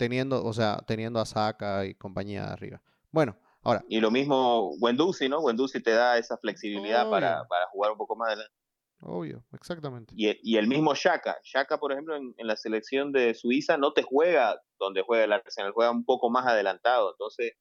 Teniendo, 0.01 0.42
o 0.44 0.53
sea, 0.53 0.82
teniendo 0.86 1.20
a 1.20 1.26
Saka 1.26 1.84
y 1.84 1.94
compañía 1.94 2.46
de 2.46 2.53
arriba. 2.53 2.82
Bueno, 3.11 3.36
ahora. 3.62 3.84
Y 3.88 4.01
lo 4.01 4.11
mismo 4.11 4.70
Wendusi, 4.80 5.28
¿no? 5.28 5.40
Wendusi 5.40 5.82
te 5.82 5.90
da 5.90 6.16
esa 6.16 6.38
flexibilidad 6.38 7.11
para, 7.11 7.46
para, 7.48 7.66
jugar 7.66 7.92
un 7.92 7.98
poco 7.98 8.16
más 8.16 8.28
adelante. 8.28 8.55
Obvio, 9.03 9.44
exactamente. 9.53 10.14
Y, 10.16 10.30
y, 10.42 10.57
el 10.57 10.68
mismo 10.68 10.94
Shaka. 10.94 11.38
Shaka, 11.42 11.78
por 11.78 11.92
ejemplo, 11.92 12.16
en, 12.16 12.34
en, 12.36 12.46
la 12.46 12.57
selección 12.57 13.12
de 13.12 13.34
Suiza 13.34 13.76
no 13.76 13.92
te 13.92 14.03
juega 14.03 14.61
donde 14.78 15.03
juega 15.03 15.24
el 15.24 15.32
Arsenal, 15.32 15.72
juega 15.72 15.90
un 15.90 16.05
poco 16.05 16.30
más 16.30 16.46
adelantado. 16.46 17.12
Entonces, 17.12 17.53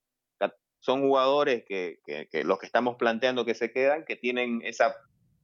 son 0.80 1.02
jugadores 1.02 1.64
que, 1.66 2.00
los 2.44 2.60
que 2.60 2.66
estamos 2.66 2.96
planteando 2.98 3.46
que 3.46 3.56
se 3.56 3.72
quedan, 3.72 4.06
que 4.06 4.16
tienen 4.16 4.62
esa 4.64 4.96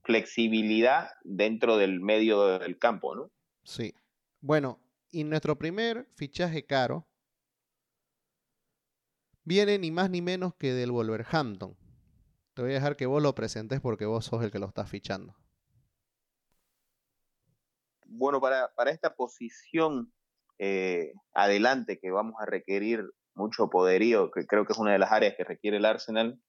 flexibilidad 0.04 1.10
dentro 1.24 1.78
del 1.78 2.00
medio 2.00 2.60
del 2.60 2.78
campo, 2.78 3.16
¿no? 3.16 3.32
Sí. 3.64 3.94
Bueno, 4.42 4.80
y 5.16 5.24
nuestro 5.24 5.58
primer 5.58 6.10
fichaje 6.16 6.66
caro 6.66 7.08
viene 9.46 9.80
ni 9.80 9.90
más 9.90 10.10
ni 10.10 10.22
menos 10.22 10.54
que 10.56 10.74
del 10.74 10.92
Wolverhampton. 10.92 11.78
Te 12.54 12.62
voy 12.62 12.72
a 12.72 12.74
dejar 12.74 12.98
que 12.98 13.06
vos 13.06 13.24
lo 13.24 13.34
presentes 13.34 13.80
porque 13.80 14.06
vos 14.06 14.26
sos 14.26 14.44
el 14.44 14.52
que 14.52 14.60
lo 14.60 14.68
estás 14.68 14.90
fichando. 14.90 15.34
Bueno, 18.08 18.42
para, 18.42 18.76
para 18.76 18.92
esta 18.92 19.16
posición 19.16 20.12
eh, 20.60 21.14
adelante 21.34 21.98
que 21.98 22.12
vamos 22.12 22.36
a 22.42 22.46
requerir 22.46 23.10
mucho 23.36 23.70
poderío, 23.70 24.32
que 24.32 24.46
creo 24.46 24.66
que 24.66 24.74
es 24.74 24.80
una 24.80 24.92
de 24.92 25.00
las 25.00 25.14
áreas 25.14 25.36
que 25.38 25.46
requiere 25.46 25.78
el 25.78 25.86
Arsenal, 25.86 26.42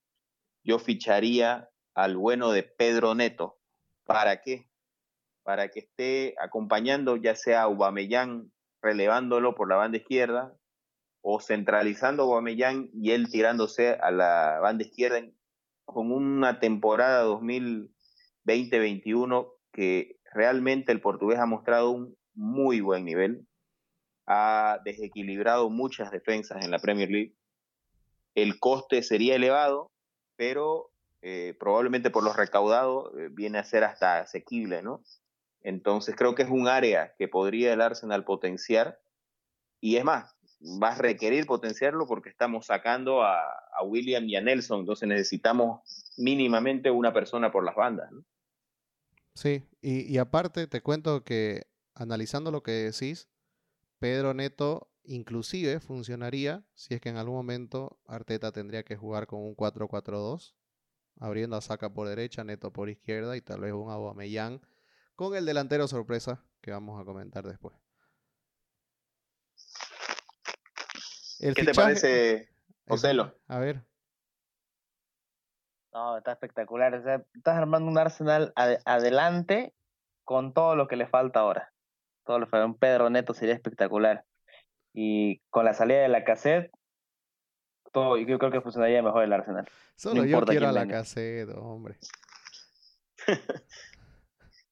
yo 0.65 0.77
ficharía 0.77 1.69
al 1.93 2.17
bueno 2.17 2.51
de 2.51 2.63
Pedro 2.63 3.15
Neto. 3.15 3.61
¿Para 4.03 4.41
qué? 4.41 4.69
Para 5.43 5.69
que 5.69 5.79
esté 5.79 6.35
acompañando 6.37 7.15
ya 7.15 7.33
sea 7.33 7.61
a 7.61 7.63
Aubameyang 7.63 8.51
relevándolo 8.81 9.55
por 9.55 9.69
la 9.69 9.75
banda 9.75 9.97
izquierda 9.97 10.55
o 11.21 11.39
centralizando 11.39 12.23
a 12.23 12.25
Aubameyang 12.25 12.89
y 12.93 13.11
él 13.11 13.29
tirándose 13.29 13.91
a 13.93 14.09
la 14.11 14.59
banda 14.61 14.83
izquierda 14.83 15.21
con 15.85 16.11
una 16.11 16.59
temporada 16.59 17.25
2020-21 17.25 19.53
que 19.71 20.19
realmente 20.33 20.91
el 20.91 20.99
portugués 21.01 21.39
ha 21.39 21.45
mostrado 21.45 21.91
un 21.91 22.17
muy 22.33 22.81
buen 22.81 23.05
nivel 23.05 23.47
ha 24.27 24.81
desequilibrado 24.83 25.69
muchas 25.69 26.11
defensas 26.11 26.63
en 26.63 26.69
la 26.69 26.79
Premier 26.79 27.09
League. 27.09 27.33
El 28.35 28.59
coste 28.59 29.01
sería 29.01 29.35
elevado, 29.35 29.91
pero 30.35 30.91
eh, 31.21 31.55
probablemente 31.57 32.09
por 32.09 32.23
los 32.23 32.35
recaudados 32.35 33.11
eh, 33.17 33.29
viene 33.31 33.57
a 33.57 33.63
ser 33.63 33.85
hasta 33.85 34.19
asequible, 34.19 34.83
¿no? 34.83 35.01
Entonces 35.67 36.15
creo 36.15 36.33
que 36.33 36.43
es 36.43 36.49
un 36.49 36.69
área 36.69 37.13
que 37.17 37.27
podría 37.27 37.73
el 37.73 37.81
Arsenal 37.81 38.23
potenciar 38.23 39.01
y 39.81 39.97
es 39.97 40.05
más, 40.05 40.33
va 40.81 40.93
a 40.93 40.97
requerir 40.97 41.45
potenciarlo 41.45 42.07
porque 42.07 42.29
estamos 42.29 42.67
sacando 42.67 43.21
a, 43.21 43.43
William 43.83 44.23
y 44.29 44.37
a 44.37 44.41
Nelson, 44.41 44.79
entonces 44.79 45.09
necesitamos 45.09 45.81
mínimamente 46.15 46.89
una 46.89 47.11
persona 47.11 47.51
por 47.51 47.65
las 47.65 47.75
bandas. 47.75 48.09
¿no? 48.13 48.23
Sí, 49.33 49.61
y, 49.81 50.11
y 50.11 50.17
aparte 50.19 50.67
te 50.67 50.79
cuento 50.79 51.25
que 51.25 51.67
analizando 51.93 52.49
lo 52.49 52.63
que 52.63 52.71
decís, 52.71 53.27
Pedro 53.99 54.33
Neto 54.33 54.89
inclusive 55.03 55.81
funcionaría 55.81 56.63
si 56.75 56.93
es 56.93 57.01
que 57.01 57.09
en 57.09 57.17
algún 57.17 57.35
momento 57.35 57.99
Arteta 58.07 58.53
tendría 58.53 58.83
que 58.83 58.95
jugar 58.95 59.27
con 59.27 59.41
un 59.41 59.53
4-4-2, 59.53 60.55
abriendo 61.19 61.57
a 61.57 61.61
Saca 61.61 61.93
por 61.93 62.07
derecha, 62.07 62.45
Neto 62.45 62.71
por 62.71 62.89
izquierda 62.89 63.35
y 63.35 63.41
tal 63.41 63.59
vez 63.59 63.73
un 63.73 63.91
Aubameyang 63.91 64.61
con 65.17 65.35
el 65.35 65.45
delantero 65.45 65.89
sorpresa 65.89 66.41
que 66.61 66.71
vamos 66.71 67.01
a 67.01 67.03
comentar 67.03 67.45
después. 67.45 67.75
¿Qué 71.39 71.65
te 71.65 71.73
parece, 71.73 72.49
Ocelo? 72.87 73.37
A 73.49 73.59
ver. 73.59 73.83
No, 75.91 76.17
está 76.17 76.31
espectacular. 76.31 76.93
estás 76.93 77.57
armando 77.57 77.91
un 77.91 77.97
Arsenal 77.97 78.53
adelante 78.55 79.73
con 80.23 80.53
todo 80.53 80.77
lo 80.77 80.87
que 80.87 80.95
le 80.95 81.07
falta 81.07 81.41
ahora 81.41 81.73
todo 82.27 82.39
lo 82.39 82.65
un 82.65 82.77
Pedro 82.77 83.09
Neto 83.09 83.33
sería 83.33 83.55
espectacular. 83.55 84.23
Y 84.93 85.39
con 85.49 85.65
la 85.65 85.73
salida 85.73 86.01
de 86.01 86.09
la 86.09 86.23
cassette, 86.23 86.71
todo, 87.91 88.17
yo 88.17 88.37
creo 88.37 88.51
que 88.51 88.61
funcionaría 88.61 89.01
mejor 89.01 89.23
el 89.23 89.33
Arsenal. 89.33 89.67
Solo 89.95 90.25
yo 90.25 90.41
quiero 90.45 90.67
a 90.67 90.73
la 90.73 90.87
cassette, 90.87 91.49
hombre. 91.55 91.97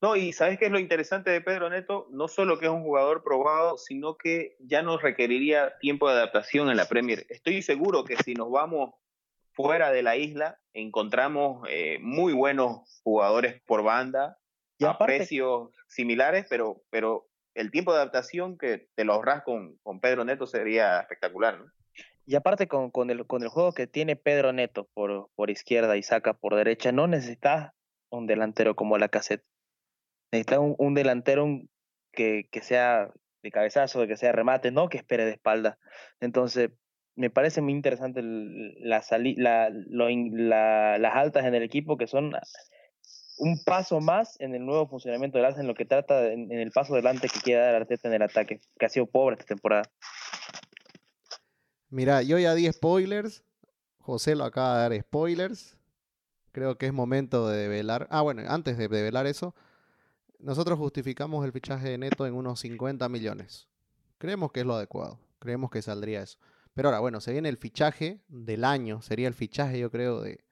no, 0.05 0.15
y 0.15 0.33
¿sabes 0.33 0.59
qué 0.59 0.65
es 0.65 0.71
lo 0.71 0.77
interesante 0.77 1.31
de 1.31 1.41
Pedro 1.41 1.67
Neto? 1.67 2.07
No 2.11 2.27
solo 2.27 2.59
que 2.59 2.65
es 2.65 2.71
un 2.71 2.83
jugador 2.83 3.23
probado, 3.23 3.79
sino 3.79 4.17
que 4.17 4.55
ya 4.59 4.83
nos 4.83 5.01
requeriría 5.01 5.79
tiempo 5.79 6.07
de 6.07 6.13
adaptación 6.13 6.69
en 6.69 6.77
la 6.77 6.85
Premier. 6.85 7.25
Estoy 7.27 7.63
seguro 7.63 8.03
que 8.03 8.15
si 8.17 8.35
nos 8.35 8.51
vamos 8.51 8.91
fuera 9.53 9.91
de 9.91 10.03
la 10.03 10.15
isla, 10.15 10.59
encontramos 10.73 11.67
eh, 11.71 11.97
muy 12.01 12.33
buenos 12.33 13.01
jugadores 13.03 13.63
por 13.65 13.81
banda, 13.81 14.37
a 14.79 14.97
precios 14.99 15.71
similares, 15.87 16.45
pero, 16.51 16.83
pero 16.91 17.27
el 17.55 17.71
tiempo 17.71 17.91
de 17.91 17.97
adaptación 17.97 18.59
que 18.59 18.89
te 18.93 19.05
lo 19.05 19.13
ahorras 19.13 19.41
con, 19.41 19.77
con 19.81 19.99
Pedro 19.99 20.23
Neto 20.23 20.45
sería 20.45 20.99
espectacular, 20.99 21.57
¿no? 21.57 21.65
Y 22.27 22.35
aparte 22.35 22.67
con, 22.67 22.91
con, 22.91 23.09
el, 23.09 23.25
con 23.25 23.41
el 23.41 23.49
juego 23.49 23.73
que 23.73 23.87
tiene 23.87 24.15
Pedro 24.15 24.53
Neto 24.53 24.87
por, 24.93 25.29
por 25.33 25.49
izquierda 25.49 25.97
y 25.97 26.03
saca 26.03 26.33
por 26.33 26.53
derecha, 26.53 26.91
no 26.91 27.07
necesitas 27.07 27.71
un 28.11 28.27
delantero 28.27 28.75
como 28.75 28.99
la 28.99 29.09
cassette. 29.09 29.43
Necesitas 30.35 30.59
un, 30.77 30.93
delantero 30.93 31.47
que, 32.11 32.47
que, 32.51 32.61
sea 32.61 33.09
de 33.41 33.51
cabezazo, 33.51 34.05
que 34.07 34.17
sea 34.17 34.31
remate, 34.31 34.71
no 34.71 34.89
que 34.89 34.97
espere 34.97 35.25
de 35.25 35.31
espalda. 35.31 35.77
Entonces, 36.19 36.71
me 37.15 37.29
parece 37.29 37.61
muy 37.61 37.73
interesante 37.73 38.21
la, 38.21 39.01
las 40.99 41.15
altas 41.15 41.45
en 41.45 41.55
el 41.55 41.63
equipo 41.63 41.97
que 41.97 42.07
son 42.07 42.33
un 43.37 43.63
paso 43.63 43.99
más 43.99 44.39
en 44.39 44.55
el 44.55 44.65
nuevo 44.65 44.87
funcionamiento 44.87 45.37
del 45.37 45.45
Arsenal 45.45 45.65
en 45.65 45.67
lo 45.67 45.75
que 45.75 45.85
trata 45.85 46.31
en, 46.31 46.51
el 46.51 46.71
paso 46.71 46.93
adelante 46.93 47.29
que 47.29 47.39
quiere 47.39 47.61
dar 47.61 47.75
Arteta 47.75 48.07
en 48.07 48.15
el 48.15 48.21
ataque, 48.21 48.61
que 48.77 48.85
ha 48.85 48.89
sido 48.89 49.05
pobre 49.05 49.35
esta 49.35 49.45
temporada. 49.45 49.83
Mira, 51.89 52.21
yo 52.21 52.37
ya 52.37 52.53
di 52.53 52.71
spoilers. 52.71 53.43
José 53.99 54.35
lo 54.35 54.43
acaba 54.43 54.75
de 54.75 54.89
dar 54.89 55.01
spoilers. 55.01 55.77
Creo 56.51 56.77
que 56.77 56.85
es 56.85 56.93
momento 56.93 57.49
de 57.49 57.57
develar. 57.57 58.07
Ah, 58.09 58.21
bueno, 58.21 58.43
antes 58.47 58.77
de 58.77 58.87
develar 58.87 59.25
eso, 59.27 59.55
nosotros 60.39 60.77
justificamos 60.77 61.45
el 61.45 61.51
fichaje 61.51 61.89
de 61.89 61.97
Neto 61.97 62.25
en 62.25 62.33
unos 62.33 62.59
50 62.61 63.07
millones. 63.09 63.67
Creemos 64.17 64.51
que 64.51 64.61
es 64.61 64.65
lo 64.65 64.75
adecuado. 64.75 65.19
Creemos 65.39 65.69
que 65.69 65.81
saldría 65.81 66.21
eso. 66.21 66.39
Pero 66.73 66.89
ahora, 66.89 66.99
bueno, 66.99 67.21
se 67.21 67.31
viene 67.31 67.49
el 67.49 67.57
fichaje 67.57 68.21
del 68.27 68.63
año. 68.63 69.01
Sería 69.01 69.27
el 69.27 69.33
fichaje, 69.33 69.79
yo 69.79 69.91
creo, 69.91 70.21
de, 70.21 70.43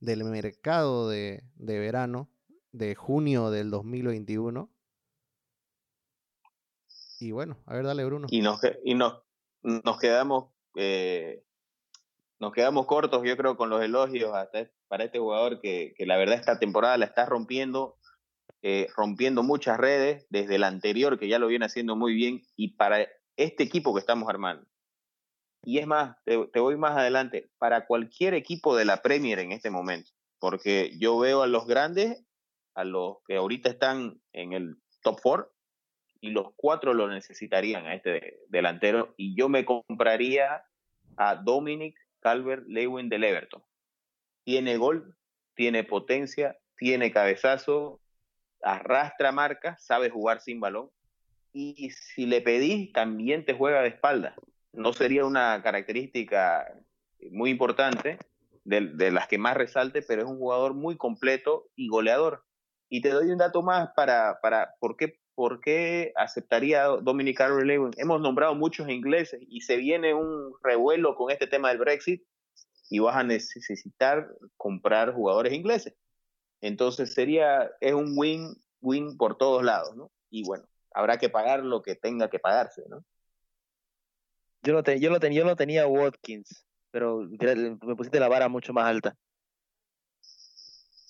del 0.00 0.24
mercado 0.24 1.08
de, 1.08 1.44
de 1.56 1.78
verano 1.78 2.28
de 2.72 2.94
junio 2.94 3.50
del 3.50 3.70
2021. 3.70 4.70
Y 7.20 7.30
bueno, 7.32 7.58
a 7.66 7.74
ver, 7.74 7.84
dale, 7.84 8.04
Bruno. 8.04 8.26
Y 8.30 8.40
nos, 8.40 8.60
y 8.84 8.94
nos, 8.94 9.22
nos 9.62 9.98
quedamos 9.98 10.52
eh, 10.76 11.44
nos 12.42 12.52
quedamos 12.52 12.86
cortos, 12.86 13.22
yo 13.24 13.36
creo, 13.36 13.56
con 13.56 13.70
los 13.70 13.82
elogios 13.82 14.34
hasta 14.34 14.68
para 14.88 15.04
este 15.04 15.18
jugador 15.18 15.60
que, 15.60 15.94
que 15.96 16.06
la 16.06 16.16
verdad 16.16 16.34
esta 16.34 16.58
temporada 16.58 16.98
la 16.98 17.04
está 17.04 17.24
rompiendo, 17.24 17.98
eh, 18.62 18.88
rompiendo 18.96 19.42
muchas 19.42 19.78
redes 19.78 20.26
desde 20.30 20.56
el 20.56 20.64
anterior, 20.64 21.18
que 21.18 21.28
ya 21.28 21.38
lo 21.38 21.48
viene 21.48 21.66
haciendo 21.66 21.96
muy 21.96 22.14
bien, 22.14 22.42
y 22.56 22.76
para 22.76 23.08
este 23.36 23.64
equipo 23.64 23.94
que 23.94 24.00
estamos 24.00 24.28
armando. 24.28 24.66
Y 25.64 25.78
es 25.78 25.86
más, 25.86 26.16
te, 26.24 26.46
te 26.48 26.60
voy 26.60 26.76
más 26.76 26.96
adelante, 26.96 27.50
para 27.58 27.86
cualquier 27.86 28.34
equipo 28.34 28.76
de 28.76 28.84
la 28.84 29.02
Premier 29.02 29.38
en 29.38 29.52
este 29.52 29.70
momento, 29.70 30.10
porque 30.38 30.96
yo 30.98 31.18
veo 31.18 31.42
a 31.42 31.46
los 31.46 31.66
grandes 31.66 32.24
a 32.74 32.84
los 32.84 33.18
que 33.26 33.36
ahorita 33.36 33.70
están 33.70 34.20
en 34.32 34.52
el 34.52 34.76
top 35.02 35.20
four 35.20 35.52
y 36.20 36.30
los 36.30 36.48
cuatro 36.56 36.94
lo 36.94 37.08
necesitarían 37.08 37.86
a 37.86 37.94
este 37.94 38.40
delantero 38.48 39.14
y 39.16 39.36
yo 39.36 39.48
me 39.48 39.64
compraría 39.64 40.64
a 41.16 41.36
Dominic 41.36 41.96
Calvert 42.20 42.66
Lewin 42.68 43.08
del 43.08 43.24
Everton. 43.24 43.62
Tiene 44.44 44.76
gol, 44.76 45.16
tiene 45.54 45.84
potencia, 45.84 46.56
tiene 46.76 47.12
cabezazo, 47.12 48.00
arrastra 48.62 49.32
marca, 49.32 49.76
sabe 49.78 50.10
jugar 50.10 50.40
sin 50.40 50.60
balón 50.60 50.90
y 51.52 51.90
si 51.90 52.26
le 52.26 52.40
pedís 52.40 52.92
también 52.92 53.44
te 53.44 53.54
juega 53.54 53.82
de 53.82 53.88
espalda. 53.88 54.34
No 54.72 54.92
sería 54.92 55.24
una 55.24 55.62
característica 55.62 56.66
muy 57.30 57.50
importante 57.50 58.18
de, 58.64 58.92
de 58.94 59.10
las 59.10 59.28
que 59.28 59.38
más 59.38 59.56
resalte, 59.56 60.02
pero 60.02 60.22
es 60.22 60.28
un 60.28 60.38
jugador 60.38 60.74
muy 60.74 60.96
completo 60.96 61.68
y 61.76 61.88
goleador. 61.88 62.44
Y 62.88 63.00
te 63.00 63.10
doy 63.10 63.30
un 63.30 63.38
dato 63.38 63.62
más 63.62 63.90
para, 63.94 64.38
para 64.40 64.74
por, 64.78 64.96
qué, 64.96 65.18
por 65.34 65.60
qué 65.60 66.12
aceptaría 66.16 66.84
Dominic 66.84 67.38
Carver 67.38 67.90
Hemos 67.96 68.20
nombrado 68.20 68.54
muchos 68.54 68.88
ingleses 68.88 69.40
y 69.48 69.62
se 69.62 69.76
viene 69.76 70.14
un 70.14 70.54
revuelo 70.62 71.14
con 71.14 71.30
este 71.30 71.46
tema 71.46 71.68
del 71.68 71.78
Brexit 71.78 72.22
y 72.90 72.98
vas 72.98 73.16
a 73.16 73.24
necesitar 73.24 74.28
comprar 74.56 75.14
jugadores 75.14 75.52
ingleses. 75.52 75.94
Entonces 76.62 77.12
sería, 77.12 77.70
es 77.80 77.92
un 77.92 78.14
win-win 78.16 79.18
por 79.18 79.36
todos 79.36 79.62
lados, 79.62 79.94
¿no? 79.94 80.10
Y 80.30 80.44
bueno, 80.44 80.64
habrá 80.94 81.18
que 81.18 81.28
pagar 81.28 81.62
lo 81.64 81.82
que 81.82 81.96
tenga 81.96 82.30
que 82.30 82.38
pagarse, 82.38 82.82
¿no? 82.88 83.04
Yo 84.62 84.72
lo, 84.72 84.82
yo 84.82 85.10
lo, 85.10 85.18
yo 85.18 85.44
lo 85.44 85.56
tenía 85.56 85.86
Watkins, 85.88 86.64
pero 86.92 87.20
me 87.20 87.96
pusiste 87.96 88.20
la 88.20 88.28
vara 88.28 88.48
mucho 88.48 88.72
más 88.72 88.86
alta. 88.86 89.16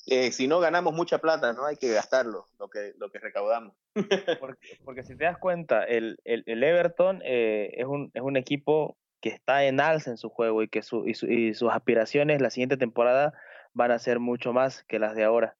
Eh, 0.06 0.32
si 0.32 0.48
no 0.48 0.58
ganamos 0.58 0.94
mucha 0.94 1.18
plata, 1.18 1.52
no 1.52 1.64
hay 1.64 1.76
que 1.76 1.92
gastarlo, 1.92 2.48
lo 2.58 2.68
que, 2.68 2.92
lo 2.98 3.10
que 3.10 3.18
recaudamos. 3.18 3.74
porque, 4.84 5.04
si 5.04 5.16
te 5.16 5.24
das 5.24 5.38
cuenta, 5.38 5.84
el, 5.84 6.18
el, 6.24 6.64
Everton 6.64 7.20
eh, 7.24 7.74
es, 7.76 7.86
un, 7.86 8.10
es 8.14 8.22
un 8.22 8.36
equipo 8.36 8.96
que 9.20 9.28
está 9.28 9.64
en 9.64 9.80
alza 9.80 10.10
en 10.10 10.16
su 10.16 10.28
juego 10.28 10.62
y 10.62 10.68
que 10.68 10.82
su, 10.82 11.06
y, 11.06 11.54
sus 11.54 11.70
aspiraciones 11.70 12.42
la 12.42 12.50
siguiente 12.50 12.76
temporada 12.76 13.32
van 13.74 13.90
a 13.90 13.98
ser 13.98 14.20
mucho 14.20 14.52
más 14.52 14.84
que 14.84 14.98
las 14.98 15.14
de 15.14 15.24
ahora. 15.24 15.56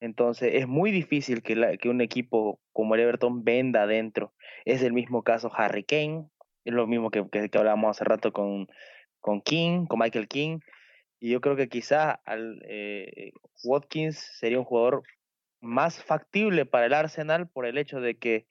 Entonces 0.00 0.54
es 0.54 0.66
muy 0.66 0.90
difícil 0.90 1.42
que, 1.42 1.78
un 1.88 2.00
equipo 2.00 2.60
como 2.72 2.94
el 2.94 3.00
Everton 3.00 3.44
venda 3.44 3.82
adentro. 3.82 4.34
Es 4.64 4.82
el 4.82 4.92
mismo 4.92 5.22
caso 5.22 5.50
Harry 5.54 5.84
Kane, 5.84 6.28
es 6.64 6.74
lo 6.74 6.86
mismo 6.86 7.10
que, 7.10 7.24
hablábamos 7.54 7.96
hace 7.96 8.04
rato 8.04 8.32
con, 8.32 8.66
King, 9.44 9.86
con 9.86 9.98
Michael 9.98 10.28
King. 10.28 10.60
Y 11.18 11.30
yo 11.30 11.40
creo 11.40 11.56
que 11.56 11.68
quizá 11.68 12.10
al, 12.24 12.62
eh, 12.68 13.32
Watkins 13.64 14.18
sería 14.38 14.58
un 14.58 14.64
jugador 14.64 15.02
más 15.60 16.02
factible 16.02 16.66
para 16.66 16.86
el 16.86 16.94
Arsenal 16.94 17.48
por 17.48 17.66
el 17.66 17.78
hecho 17.78 18.00
de 18.00 18.18
que 18.18 18.46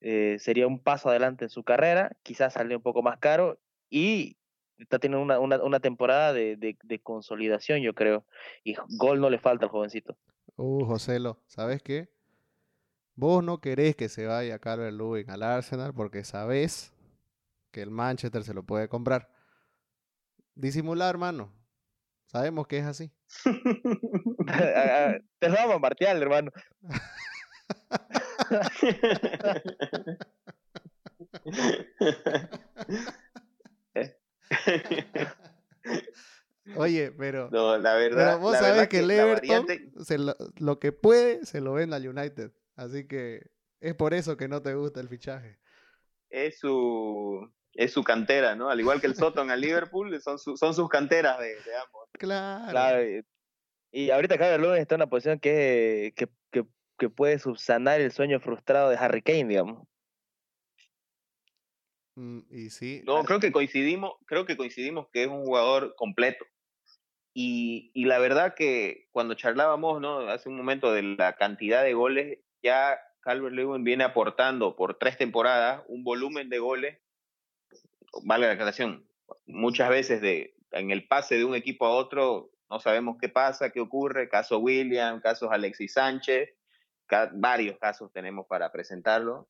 eh, 0.00 0.36
sería 0.38 0.66
un 0.66 0.82
paso 0.82 1.08
adelante 1.08 1.44
en 1.44 1.50
su 1.50 1.64
carrera, 1.64 2.16
quizás 2.22 2.54
saldría 2.54 2.76
un 2.76 2.82
poco 2.82 3.02
más 3.02 3.18
caro 3.18 3.60
y 3.90 4.36
está 4.78 4.98
teniendo 4.98 5.22
una, 5.22 5.38
una, 5.38 5.62
una 5.62 5.80
temporada 5.80 6.32
de, 6.32 6.56
de, 6.56 6.98
consolidación, 7.00 7.80
yo 7.80 7.94
creo. 7.94 8.24
Y 8.64 8.76
gol 8.96 9.20
no 9.20 9.30
le 9.30 9.38
falta 9.38 9.66
al 9.66 9.70
jovencito. 9.70 10.16
Uh, 10.56 10.84
Joselo, 10.84 11.40
¿sabes 11.46 11.82
qué? 11.82 12.08
Vos 13.14 13.42
no 13.42 13.60
querés 13.60 13.96
que 13.96 14.08
se 14.08 14.26
vaya 14.26 14.58
Calvert 14.58 14.96
Lewin 14.96 15.30
al 15.30 15.42
Arsenal 15.42 15.92
porque 15.92 16.24
sabés 16.24 16.92
que 17.72 17.82
el 17.82 17.90
Manchester 17.90 18.44
se 18.44 18.54
lo 18.54 18.62
puede 18.62 18.88
comprar. 18.88 19.28
Disimular, 20.54 21.10
hermano. 21.10 21.52
Sabemos 22.26 22.66
que 22.66 22.78
es 22.78 22.84
así. 22.84 23.10
Te 25.38 25.48
lo 25.48 25.54
vamos 25.54 25.76
a 25.76 25.78
Martial, 25.78 26.22
hermano. 26.22 26.52
Oye, 36.76 37.12
pero, 37.12 37.48
no, 37.50 37.78
la 37.78 37.94
verdad, 37.94 38.38
vos 38.38 38.56
sabés 38.56 38.88
que, 38.88 38.98
el 38.98 39.10
Everton 39.10 39.66
lo, 40.18 40.36
lo, 40.58 40.78
que 40.78 40.92
puede 40.92 41.46
se 41.46 41.60
lo 41.62 41.72
vende 41.72 41.96
al 41.96 42.06
United. 42.06 42.52
Así 42.76 43.06
que 43.06 43.50
es 43.80 43.94
por 43.94 44.14
eso 44.14 44.36
que 44.36 44.48
no 44.48 44.60
te 44.60 44.74
gusta 44.74 45.00
el 45.00 45.08
fichaje. 45.08 45.58
Es 46.30 46.58
su, 46.58 47.50
es 47.74 47.92
su 47.92 48.02
cantera, 48.02 48.54
¿no? 48.54 48.70
Al 48.70 48.80
igual 48.80 49.00
que 49.00 49.06
el 49.06 49.14
Soton 49.14 49.50
al 49.50 49.60
Liverpool, 49.60 50.20
son, 50.20 50.38
son 50.38 50.74
sus 50.74 50.88
canteras 50.88 51.38
de, 51.38 51.54
ambos. 51.82 52.08
Claro. 52.12 53.24
y, 53.92 54.10
ahorita 54.10 54.36
Javier 54.36 54.60
Lewin 54.60 54.80
está 54.80 54.96
en 54.96 55.02
una 55.02 55.10
posición 55.10 55.38
que, 55.38 56.12
que, 56.16 56.28
que, 56.98 57.08
puede 57.08 57.38
subsanar 57.38 58.00
el 58.00 58.10
sueño 58.10 58.40
frustrado 58.40 58.90
de 58.90 58.96
Harry 58.96 59.22
Kane, 59.22 59.44
digamos. 59.44 59.86
Mm, 62.18 62.40
y 62.50 62.70
sí. 62.70 63.02
No, 63.06 63.22
creo 63.24 63.40
que 63.40 63.52
coincidimos, 63.52 64.14
creo 64.26 64.44
que 64.44 64.56
coincidimos 64.56 65.08
que 65.12 65.22
es 65.22 65.28
un 65.28 65.44
jugador 65.44 65.94
completo. 65.96 66.44
Y, 67.32 67.92
y 67.94 68.06
la 68.06 68.18
verdad 68.18 68.54
que 68.56 69.06
cuando 69.12 69.34
charlábamos, 69.34 70.00
¿no? 70.00 70.20
Hace 70.28 70.48
un 70.48 70.56
momento 70.56 70.92
de 70.92 71.02
la 71.02 71.36
cantidad 71.36 71.84
de 71.84 71.94
goles, 71.94 72.38
ya 72.62 72.98
Calvert 73.20 73.54
Lewin 73.54 73.84
viene 73.84 74.02
aportando 74.02 74.74
por 74.74 74.98
tres 74.98 75.16
temporadas 75.16 75.82
un 75.86 76.02
volumen 76.02 76.48
de 76.48 76.58
goles 76.58 76.98
vale 78.24 78.46
la 78.46 78.52
aclaración, 78.52 79.06
muchas 79.46 79.88
veces 79.88 80.20
de, 80.20 80.54
en 80.72 80.90
el 80.90 81.06
pase 81.06 81.36
de 81.36 81.44
un 81.44 81.54
equipo 81.54 81.86
a 81.86 81.90
otro 81.90 82.50
no 82.70 82.80
sabemos 82.80 83.16
qué 83.20 83.28
pasa, 83.28 83.70
qué 83.70 83.80
ocurre, 83.80 84.28
caso 84.28 84.58
William, 84.58 85.20
casos 85.20 85.48
Alexis 85.50 85.94
Sánchez, 85.94 86.50
varios 87.32 87.78
casos 87.78 88.12
tenemos 88.12 88.46
para 88.46 88.70
presentarlo, 88.70 89.48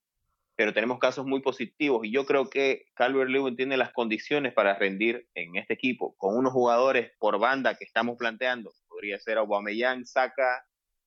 pero 0.58 0.74
tenemos 0.74 0.98
casos 0.98 1.24
muy 1.24 1.40
positivos 1.40 2.04
y 2.04 2.10
yo 2.10 2.26
creo 2.26 2.50
que 2.50 2.86
Calvert 2.94 3.30
Lewin 3.30 3.54
tiene 3.54 3.76
las 3.76 3.92
condiciones 3.92 4.52
para 4.52 4.74
rendir 4.74 5.28
en 5.36 5.54
este 5.54 5.74
equipo, 5.74 6.16
con 6.16 6.36
unos 6.36 6.52
jugadores 6.52 7.12
por 7.20 7.38
banda 7.38 7.76
que 7.76 7.84
estamos 7.84 8.18
planteando, 8.18 8.72
podría 8.88 9.20
ser 9.20 9.38
Aubameyang, 9.38 10.04
Saka, 10.04 10.66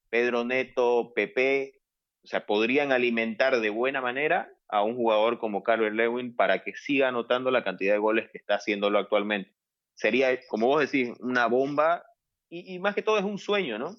Pedro 0.09 0.45
Neto, 0.45 1.11
Pepe, 1.13 1.81
o 2.23 2.27
sea, 2.27 2.45
podrían 2.45 2.93
alimentar 2.93 3.59
de 3.59 3.69
buena 3.69 3.99
manera 3.99 4.49
a 4.69 4.83
un 4.83 4.95
jugador 4.95 5.37
como 5.37 5.63
Carver 5.63 5.91
Lewin 5.91 6.33
para 6.33 6.63
que 6.63 6.73
siga 6.73 7.09
anotando 7.09 7.51
la 7.51 7.65
cantidad 7.65 7.91
de 7.91 7.99
goles 7.99 8.29
que 8.31 8.37
está 8.37 8.55
haciéndolo 8.55 8.99
actualmente. 8.99 9.53
Sería, 9.95 10.29
como 10.47 10.67
vos 10.67 10.79
decís, 10.79 11.11
una 11.19 11.47
bomba 11.47 12.05
y, 12.47 12.79
más 12.79 12.95
que 12.95 13.01
todo 13.01 13.17
es 13.17 13.25
un 13.25 13.37
sueño, 13.37 13.77
¿no? 13.77 13.97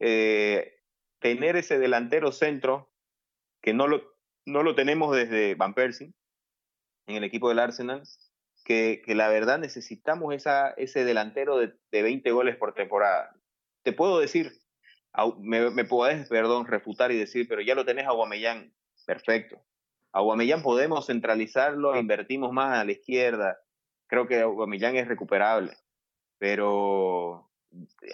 Eh, 0.00 0.74
tener 1.20 1.54
ese 1.54 1.78
delantero 1.78 2.32
centro 2.32 2.90
que 3.60 3.72
no 3.72 3.86
lo, 3.86 4.17
no 4.48 4.62
lo 4.62 4.74
tenemos 4.74 5.14
desde 5.14 5.54
Van 5.54 5.74
Persie 5.74 6.12
en 7.06 7.16
el 7.16 7.24
equipo 7.24 7.48
del 7.48 7.58
Arsenal, 7.58 8.02
que, 8.64 9.02
que 9.04 9.14
la 9.14 9.28
verdad 9.28 9.58
necesitamos 9.58 10.34
esa, 10.34 10.70
ese 10.70 11.04
delantero 11.04 11.58
de, 11.58 11.74
de 11.90 12.02
20 12.02 12.30
goles 12.32 12.56
por 12.56 12.74
temporada. 12.74 13.34
Te 13.82 13.92
puedo 13.92 14.18
decir, 14.18 14.52
me, 15.38 15.70
me 15.70 15.84
podés, 15.84 16.28
perdón, 16.28 16.66
refutar 16.66 17.12
y 17.12 17.18
decir, 17.18 17.46
pero 17.48 17.60
ya 17.62 17.74
lo 17.74 17.84
tenés 17.84 18.06
a 18.06 18.12
Guamellán, 18.12 18.72
perfecto. 19.06 19.62
Aguamellán 20.12 20.62
podemos 20.62 21.06
centralizarlo, 21.06 21.98
invertimos 21.98 22.52
más 22.52 22.78
a 22.78 22.84
la 22.84 22.92
izquierda. 22.92 23.58
Creo 24.06 24.26
que 24.26 24.40
Aguamellán 24.40 24.96
es 24.96 25.08
recuperable, 25.08 25.76
pero 26.38 27.50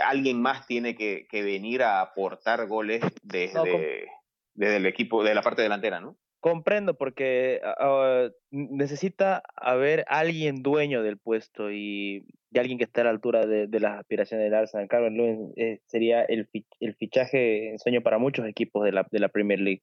alguien 0.04 0.42
más 0.42 0.66
tiene 0.66 0.96
que, 0.96 1.26
venir 1.30 1.82
a 1.82 2.00
aportar 2.00 2.66
goles 2.66 3.02
desde, 3.22 4.08
desde 4.54 4.76
el 4.76 4.86
equipo, 4.86 5.22
de 5.22 5.34
la 5.34 5.42
parte 5.42 5.62
delantera, 5.62 6.00
¿no? 6.00 6.16
Comprendo, 6.44 6.92
porque 6.92 7.62
ah, 7.64 7.74
ah, 7.78 8.28
necesita 8.50 9.42
haber 9.56 10.04
alguien 10.08 10.62
dueño 10.62 11.02
del 11.02 11.16
puesto 11.16 11.72
y, 11.72 12.26
alguien 12.54 12.76
que 12.76 12.84
esté 12.84 13.00
a 13.00 13.04
la 13.04 13.10
altura 13.10 13.46
de, 13.46 13.80
las 13.80 13.98
aspiraciones 13.98 14.44
del 14.44 14.52
Arsenal. 14.52 14.86
Carlos 14.86 15.12
Lewin 15.12 15.54
eh, 15.56 15.80
sería 15.86 16.22
el, 16.22 16.46
el 16.80 16.94
fichaje 16.96 17.70
en 17.70 17.78
sueño 17.78 18.02
para 18.02 18.18
muchos 18.18 18.46
equipos 18.46 18.84
de 18.84 18.92
la, 18.92 19.06
de 19.10 19.20
la 19.20 19.30
Premier 19.30 19.58
League. 19.58 19.80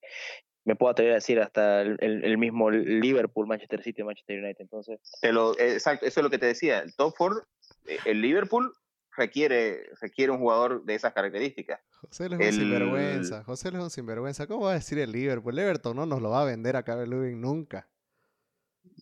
Me 0.63 0.75
puedo 0.75 0.91
atrever 0.91 1.13
a 1.13 1.15
decir 1.15 1.39
hasta 1.39 1.81
el, 1.81 1.97
el, 1.99 2.37
mismo 2.37 2.69
Liverpool, 2.69 3.47
Manchester 3.47 3.81
City, 3.81 4.03
Manchester 4.03 4.43
United. 4.43 4.61
Entonces, 4.61 4.99
exacto, 5.23 6.05
eso 6.05 6.19
es 6.19 6.23
lo 6.23 6.29
que 6.29 6.37
te 6.37 6.45
decía. 6.45 6.77
El 6.77 6.95
top 6.95 7.15
four, 7.17 7.47
eh, 7.87 7.97
el 8.05 8.21
Liverpool 8.21 8.71
requiere, 9.15 9.89
requiere 9.99 10.31
un 10.31 10.39
jugador 10.39 10.83
de 10.83 10.95
esas 10.95 11.13
características. 11.13 11.79
José 12.01 12.25
es 12.25 12.31
un 12.31 12.61
sinvergüenza. 12.61 13.43
José 13.43 13.69
es 13.69 13.75
un 13.75 13.89
sinvergüenza. 13.89 14.47
¿Cómo 14.47 14.65
va 14.65 14.71
a 14.71 14.75
decir 14.75 14.99
el 14.99 15.11
Liverpool? 15.11 15.57
El 15.57 15.65
Everton 15.65 15.95
no 15.95 16.05
nos 16.05 16.21
lo 16.21 16.29
va 16.29 16.41
a 16.41 16.45
vender 16.45 16.75
a 16.75 16.83
Calvert 16.83 17.09
Lewin 17.09 17.41
nunca. 17.41 17.87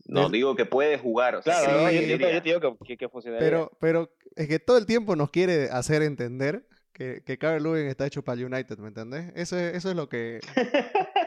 No, 0.05 0.30
digo 0.30 0.55
que 0.55 0.66
puede 0.66 0.97
jugar. 0.97 1.41
claro, 1.43 1.91
yo, 1.91 2.18
te 2.18 2.41
digo 2.41 2.78
que, 2.84 2.97
que, 2.97 3.10
funcionaría. 3.10 3.47
Pero, 3.47 3.78
pero 3.80 4.12
es 4.36 4.47
que 4.47 4.60
todo 4.60 4.78
el 4.78 4.86
tiempo 4.86 5.16
nos 5.16 5.30
quiere 5.30 5.70
hacer 5.70 6.01
entender 6.01 6.68
que, 6.93 7.24
que 7.24 7.38
Calvert 7.38 7.64
Lewin 7.64 7.88
está 7.88 8.07
hecho 8.07 8.24
para 8.24 8.39
el 8.39 8.51
United, 8.51 8.78
¿me 8.80 8.88
entendés? 8.88 9.32
Eso 9.36 9.57
es, 9.57 9.76
eso 9.76 9.89
es 9.89 9.95
lo 9.95 10.10
que... 10.10 10.39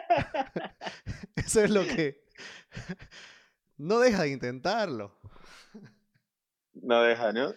eso 1.37 1.63
es 1.63 1.71
lo 1.71 1.85
que... 1.85 2.25
no 3.79 4.01
deja 4.01 4.23
de 4.23 4.31
intentarlo. 4.31 5.19
No 6.75 7.03
deja, 7.03 7.33
¿no? 7.33 7.53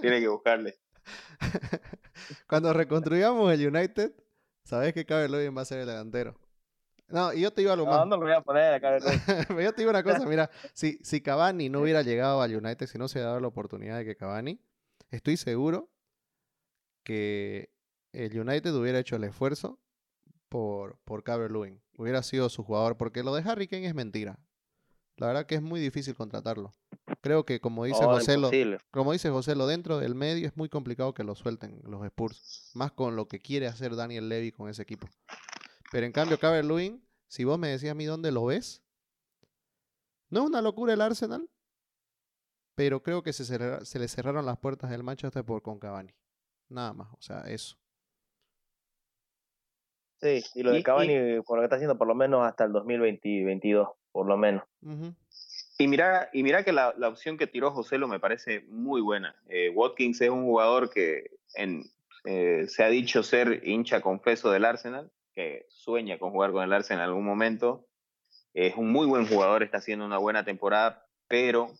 Tiene 0.00 0.20
que 0.20 0.28
buscarle. 0.28 0.78
Cuando 2.46 2.72
reconstruyamos 2.72 3.52
el 3.52 3.68
United, 3.68 4.12
sabes 4.64 4.92
que 4.92 5.04
Calvert 5.04 5.30
Lewin 5.30 5.56
va 5.56 5.62
a 5.62 5.66
ser 5.66 5.80
el 5.80 5.86
delantero. 5.86 6.38
No, 7.08 7.32
y 7.32 7.40
yo 7.40 7.52
te 7.52 7.62
digo 7.62 7.72
algo 7.72 7.86
más. 7.86 7.98
No, 8.00 8.06
no 8.06 8.16
lo 8.18 8.22
voy 8.22 8.34
a 8.34 8.40
poner 8.40 8.74
acá. 8.74 8.98
yo 9.48 9.72
te 9.72 9.82
digo 9.82 9.90
una 9.90 10.02
cosa, 10.02 10.24
mira, 10.26 10.50
si, 10.74 10.98
si 11.02 11.20
Cavani 11.20 11.68
no 11.68 11.80
hubiera 11.80 12.02
llegado 12.02 12.40
al 12.40 12.54
United, 12.54 12.86
si 12.86 12.98
no 12.98 13.08
se 13.08 13.18
hubiera 13.18 13.30
dado 13.30 13.40
la 13.40 13.48
oportunidad 13.48 13.98
de 13.98 14.04
que 14.04 14.16
Cavani, 14.16 14.60
estoy 15.10 15.36
seguro 15.36 15.90
que 17.02 17.72
el 18.12 18.38
United 18.38 18.74
hubiera 18.74 18.98
hecho 19.00 19.16
el 19.16 19.24
esfuerzo 19.24 19.80
por, 20.48 20.98
por 21.04 21.26
Lewin. 21.50 21.80
Hubiera 21.96 22.22
sido 22.22 22.48
su 22.48 22.62
jugador, 22.62 22.96
porque 22.96 23.22
lo 23.22 23.34
de 23.34 23.48
Harry 23.48 23.66
Kane 23.66 23.86
es 23.86 23.94
mentira. 23.94 24.38
La 25.20 25.26
verdad 25.26 25.44
que 25.44 25.54
es 25.54 25.60
muy 25.60 25.80
difícil 25.80 26.14
contratarlo. 26.14 26.72
Creo 27.20 27.44
que 27.44 27.60
como 27.60 27.84
dice 27.84 28.02
oh, 28.02 28.08
José, 28.08 28.38
lo, 28.38 28.50
como 28.90 29.12
dice 29.12 29.28
José, 29.28 29.54
lo 29.54 29.66
dentro 29.66 29.98
del 29.98 30.14
medio 30.14 30.48
es 30.48 30.56
muy 30.56 30.70
complicado 30.70 31.12
que 31.12 31.24
lo 31.24 31.34
suelten 31.34 31.78
los 31.84 32.02
Spurs, 32.06 32.70
más 32.74 32.92
con 32.92 33.16
lo 33.16 33.28
que 33.28 33.38
quiere 33.38 33.66
hacer 33.66 33.96
Daniel 33.96 34.30
Levy 34.30 34.50
con 34.50 34.70
ese 34.70 34.80
equipo. 34.80 35.08
Pero 35.92 36.06
en 36.06 36.12
cambio, 36.12 36.38
Calvert 36.38 36.66
Lewin, 36.66 37.06
si 37.28 37.44
vos 37.44 37.58
me 37.58 37.68
decías 37.68 37.92
a 37.92 37.94
mí 37.94 38.06
dónde 38.06 38.32
lo 38.32 38.46
ves, 38.46 38.82
no 40.30 40.40
es 40.40 40.46
una 40.46 40.62
locura 40.62 40.94
el 40.94 41.02
Arsenal, 41.02 41.50
pero 42.74 43.02
creo 43.02 43.22
que 43.22 43.34
se, 43.34 43.44
se 43.44 43.98
le 43.98 44.08
cerraron 44.08 44.46
las 44.46 44.58
puertas 44.58 44.88
del 44.88 45.02
Manchester 45.02 45.44
por 45.44 45.60
con 45.60 45.78
Cavani. 45.78 46.14
Nada 46.70 46.94
más, 46.94 47.12
o 47.12 47.20
sea, 47.20 47.42
eso. 47.42 47.76
Sí, 50.22 50.42
y 50.54 50.62
lo 50.62 50.72
de 50.72 50.82
Cavani, 50.82 51.42
por 51.42 51.58
lo 51.58 51.60
que 51.60 51.64
está 51.64 51.76
haciendo, 51.76 51.98
por 51.98 52.08
lo 52.08 52.14
menos 52.14 52.46
hasta 52.46 52.64
el 52.64 52.72
2022, 52.72 53.86
por 54.12 54.26
lo 54.26 54.36
menos. 54.36 54.64
Y 55.78 55.88
mira, 55.88 56.28
y 56.32 56.42
mira 56.42 56.62
que 56.62 56.72
la, 56.72 56.94
la, 56.98 57.08
opción 57.08 57.38
que 57.38 57.46
tiró 57.46 57.70
José 57.70 57.98
lo 57.98 58.06
me 58.06 58.20
parece 58.20 58.60
muy 58.68 59.00
buena. 59.00 59.34
Eh, 59.48 59.70
Watkins 59.70 60.20
es 60.20 60.30
un 60.30 60.44
jugador 60.44 60.90
que 60.90 61.30
en, 61.54 61.84
eh, 62.24 62.66
se 62.68 62.84
ha 62.84 62.88
dicho 62.88 63.22
ser 63.22 63.66
hincha 63.66 64.00
confeso 64.00 64.50
del 64.50 64.64
Arsenal 64.64 65.10
que 65.34 65.66
sueña 65.68 66.18
con 66.18 66.32
jugar 66.32 66.52
con 66.52 66.64
el 66.64 66.72
Arsenal 66.72 67.04
en 67.04 67.08
algún 67.08 67.24
momento. 67.24 67.86
Es 68.52 68.74
un 68.76 68.90
muy 68.92 69.06
buen 69.06 69.26
jugador, 69.26 69.62
está 69.62 69.78
haciendo 69.78 70.04
una 70.04 70.18
buena 70.18 70.44
temporada, 70.44 71.06
pero 71.28 71.72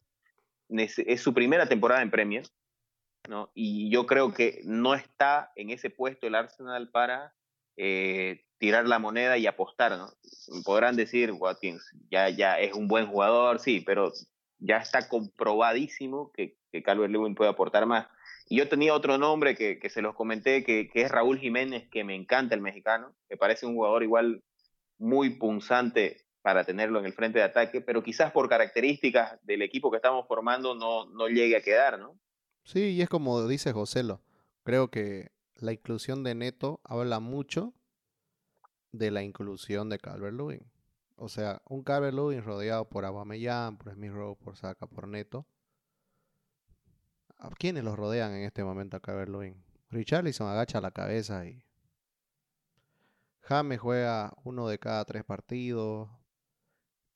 es 0.69 1.21
su 1.21 1.35
primera 1.35 1.69
temporada 1.69 2.01
en 2.01 2.11
Premier, 2.11 2.47
¿no? 3.29 3.51
Y 3.55 3.91
yo 3.91 4.07
creo 4.07 4.33
que 4.33 4.61
no 4.65 4.95
está 4.95 5.53
en 5.57 5.71
ese 5.71 5.91
puesto 5.91 6.27
el 6.27 6.37
Arsenal 6.37 6.89
para 6.91 7.35
eh, 7.77 8.45
tirar 8.61 8.87
la 8.87 8.99
moneda 8.99 9.39
y 9.39 9.47
apostar, 9.47 9.97
¿no? 9.97 10.13
Podrán 10.65 10.95
decir, 10.95 11.33
Watkins, 11.33 11.83
ya, 12.11 12.29
ya 12.29 12.61
es 12.61 12.75
un 12.75 12.89
buen 12.89 13.07
jugador, 13.07 13.59
sí, 13.59 13.81
pero 13.81 14.13
ya 14.59 14.77
está 14.77 15.09
comprobadísimo 15.09 16.31
que, 16.33 16.59
que 16.71 16.83
Calvert 16.83 17.11
Lewin 17.11 17.35
puede 17.35 17.51
aportar 17.51 17.87
más. 17.87 18.07
Y 18.51 18.59
yo 18.59 18.69
tenía 18.69 18.95
otro 18.95 19.17
nombre 19.17 19.57
que, 19.57 19.79
que 19.79 19.89
se 19.89 20.03
los 20.03 20.15
comenté, 20.15 20.63
que, 20.63 20.91
que, 20.91 21.01
es 21.01 21.11
Raúl 21.11 21.39
Jiménez, 21.39 21.89
que 21.91 22.05
me 22.05 22.15
encanta 22.15 22.55
el 22.55 22.61
mexicano, 22.61 23.17
me 23.31 23.39
parece 23.39 23.65
un 23.65 23.75
jugador 23.75 24.03
igual 24.03 24.43
muy 24.99 25.31
punzante 25.31 26.27
para 26.43 26.65
tenerlo 26.65 26.99
en 26.99 27.07
el 27.07 27.15
frente 27.15 27.39
de 27.39 27.47
ataque, 27.47 27.81
pero 27.81 28.03
quizás 28.03 28.31
por 28.31 28.51
características 28.51 29.39
del 29.43 29.63
equipo 29.63 29.91
que 29.91 29.97
estamos 29.97 30.27
formando 30.29 30.75
no, 30.75 31.07
no 31.07 31.29
llegue 31.29 31.57
a 31.57 31.63
quedar, 31.63 31.99
¿no? 31.99 32.19
Sí, 32.65 32.91
y 32.91 33.01
es 33.01 33.09
como 33.09 33.47
dice 33.49 33.73
Joselo, 33.73 34.21
creo 34.65 34.91
que 34.91 35.31
la 35.57 35.73
inclusión 35.73 36.23
de 36.25 36.35
Neto 36.35 36.81
habla 36.85 37.21
mucho 37.21 37.73
de 38.93 39.11
la 39.11 39.23
inclusión 39.23 39.89
de 39.89 39.99
Calvert 39.99 40.37
Lewin. 40.37 40.71
O 41.17 41.29
sea, 41.29 41.63
un 41.69 41.83
Calvert 41.83 42.15
Lewin 42.15 42.43
rodeado 42.43 42.89
por 42.89 43.05
Aubameyang, 43.05 43.77
por 43.77 43.93
Smith 43.93 44.13
Rowe, 44.13 44.37
por 44.37 44.57
Saka, 44.57 44.87
por 44.87 45.07
Neto, 45.07 45.47
¿A 47.43 47.49
quiénes 47.51 47.83
los 47.85 47.97
rodean 47.97 48.35
en 48.35 48.45
este 48.45 48.63
momento 48.63 48.99
a 48.99 49.01
Calvert 49.01 49.31
Lewin? 49.31 49.57
Richarlison 49.91 50.49
agacha 50.49 50.81
la 50.81 50.91
cabeza 50.91 51.47
y. 51.47 51.65
James 53.41 53.81
juega 53.81 54.35
uno 54.45 54.69
de 54.69 54.79
cada 54.79 55.05
tres 55.07 55.25
partidos. 55.25 56.11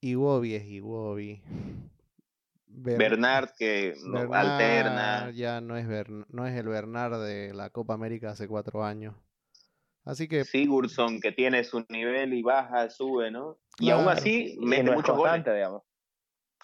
Iwobi 0.00 0.54
es 0.54 0.64
Iwobi. 0.64 1.42
Bernard 2.66 3.50
que 3.56 3.94
alterna. 4.32 5.30
Ya 5.30 5.60
no 5.60 5.76
es, 5.76 5.86
no 6.28 6.46
es 6.46 6.56
el 6.56 6.68
Bernard 6.68 7.22
de 7.22 7.52
la 7.52 7.68
Copa 7.68 7.92
América 7.94 8.30
hace 8.30 8.48
cuatro 8.48 8.82
años. 8.82 9.14
Así 10.04 10.28
que. 10.28 10.44
Sigurdsson 10.44 11.20
que 11.20 11.32
tiene 11.32 11.64
su 11.64 11.84
nivel 11.88 12.34
y 12.34 12.42
baja, 12.42 12.90
sube, 12.90 13.30
¿no? 13.30 13.58
Y 13.78 13.90
aún 13.90 14.08
así 14.08 14.56
mete 14.60 14.90
mucho 14.90 15.14
goles. 15.14 15.44
digamos 15.44 15.82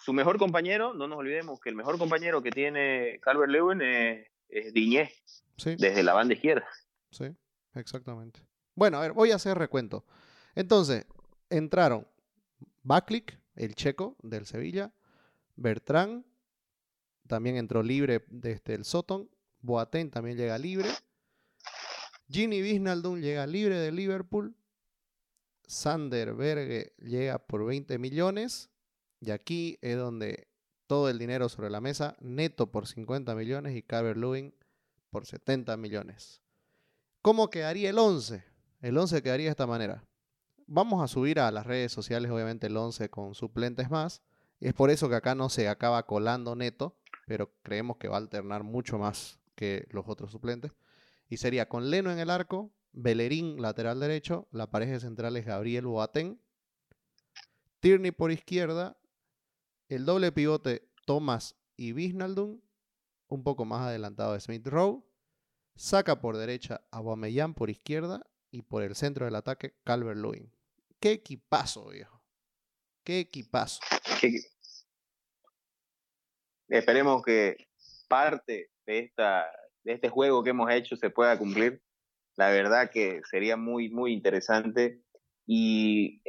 su 0.00 0.12
mejor 0.12 0.38
compañero, 0.38 0.94
no 0.94 1.06
nos 1.06 1.18
olvidemos 1.18 1.60
que 1.60 1.68
el 1.68 1.76
mejor 1.76 1.98
compañero 1.98 2.42
que 2.42 2.50
tiene 2.50 3.20
Calvert 3.20 3.52
Lewin 3.52 3.82
es, 3.82 4.26
es 4.48 4.72
Diñé, 4.72 5.12
desde 5.56 6.02
la 6.02 6.14
banda 6.14 6.34
izquierda. 6.34 6.66
Sí, 7.10 7.26
exactamente. 7.74 8.40
Bueno, 8.74 8.98
a 8.98 9.02
ver, 9.02 9.12
voy 9.12 9.30
a 9.30 9.36
hacer 9.36 9.58
recuento. 9.58 10.04
Entonces, 10.54 11.06
entraron 11.50 12.06
Baklik, 12.82 13.38
el 13.56 13.74
checo 13.74 14.16
del 14.22 14.46
Sevilla, 14.46 14.92
Bertrán, 15.56 16.24
también 17.26 17.56
entró 17.56 17.82
libre 17.82 18.24
desde 18.28 18.74
el 18.74 18.84
Soton, 18.84 19.28
Boateng 19.60 20.10
también 20.10 20.38
llega 20.38 20.56
libre, 20.56 20.88
Ginny 22.30 22.62
Wijnaldum 22.62 23.20
llega 23.20 23.44
libre 23.46 23.76
de 23.78 23.90
Liverpool, 23.90 24.54
Sander 25.66 26.34
Berge 26.34 26.92
llega 26.98 27.38
por 27.38 27.64
20 27.64 27.98
millones, 27.98 28.70
y 29.20 29.32
aquí 29.32 29.78
es 29.82 29.96
donde 29.96 30.46
todo 30.86 31.08
el 31.08 31.18
dinero 31.18 31.48
sobre 31.48 31.70
la 31.70 31.80
mesa, 31.80 32.16
neto 32.20 32.70
por 32.70 32.86
50 32.86 33.34
millones 33.34 33.76
y 33.76 33.82
Calvert 33.82 34.16
Lewin 34.16 34.54
por 35.10 35.26
70 35.26 35.76
millones. 35.76 36.40
¿Cómo 37.20 37.50
quedaría 37.50 37.90
el 37.90 37.98
11? 37.98 38.44
El 38.80 38.96
11 38.96 39.22
quedaría 39.22 39.46
de 39.46 39.50
esta 39.50 39.66
manera. 39.66 40.04
Vamos 40.66 41.02
a 41.02 41.08
subir 41.08 41.40
a 41.40 41.50
las 41.50 41.66
redes 41.66 41.90
sociales, 41.90 42.30
obviamente, 42.30 42.68
el 42.68 42.76
11 42.76 43.08
con 43.10 43.34
suplentes 43.34 43.90
más. 43.90 44.22
Es 44.60 44.72
por 44.72 44.90
eso 44.90 45.08
que 45.08 45.16
acá 45.16 45.34
no 45.34 45.48
se 45.48 45.68
acaba 45.68 46.06
colando 46.06 46.54
neto, 46.54 46.96
pero 47.26 47.52
creemos 47.62 47.96
que 47.96 48.08
va 48.08 48.14
a 48.14 48.18
alternar 48.18 48.62
mucho 48.62 48.98
más 48.98 49.40
que 49.56 49.86
los 49.90 50.08
otros 50.08 50.30
suplentes. 50.30 50.72
Y 51.30 51.38
sería 51.38 51.66
con 51.66 51.88
Leno 51.90 52.12
en 52.12 52.18
el 52.18 52.28
arco, 52.28 52.74
Bellerín 52.92 53.62
lateral 53.62 54.00
derecho, 54.00 54.48
la 54.50 54.70
pareja 54.70 55.00
central 55.00 55.36
es 55.38 55.46
Gabriel 55.46 55.86
Boateng, 55.86 56.38
Tierney 57.80 58.10
por 58.10 58.30
izquierda 58.30 59.00
el 59.88 60.04
doble 60.04 60.30
pivote 60.30 60.88
Thomas 61.04 61.56
y 61.76 61.92
Wijnaldum, 61.92 62.60
un 63.26 63.42
poco 63.42 63.64
más 63.64 63.82
adelantado 63.82 64.34
de 64.34 64.40
Smith 64.40 64.66
Rowe. 64.66 65.04
Saca 65.74 66.20
por 66.20 66.36
derecha 66.36 66.86
a 66.92 67.00
Guamellán 67.00 67.54
por 67.54 67.70
izquierda 67.70 68.24
y 68.50 68.62
por 68.62 68.82
el 68.82 68.94
centro 68.94 69.24
del 69.24 69.34
ataque 69.34 69.74
Calvert 69.82 70.20
Lewin. 70.20 70.52
Qué 71.00 71.12
equipazo, 71.12 71.88
viejo. 71.88 72.22
Qué 73.02 73.20
equipazo. 73.20 73.80
Esperemos 76.68 77.22
que 77.22 77.68
parte 78.08 78.70
de, 78.86 78.98
esta, 79.00 79.46
de 79.84 79.92
este 79.92 80.08
juego 80.08 80.42
que 80.42 80.50
hemos 80.50 80.70
hecho 80.70 80.96
se 80.96 81.10
pueda 81.10 81.38
cumplir. 81.38 81.82
La 82.36 82.50
verdad 82.50 82.90
que 82.90 83.22
sería 83.30 83.56
muy, 83.56 83.90
muy 83.90 84.12
interesante. 84.12 85.00
Y 85.46 86.22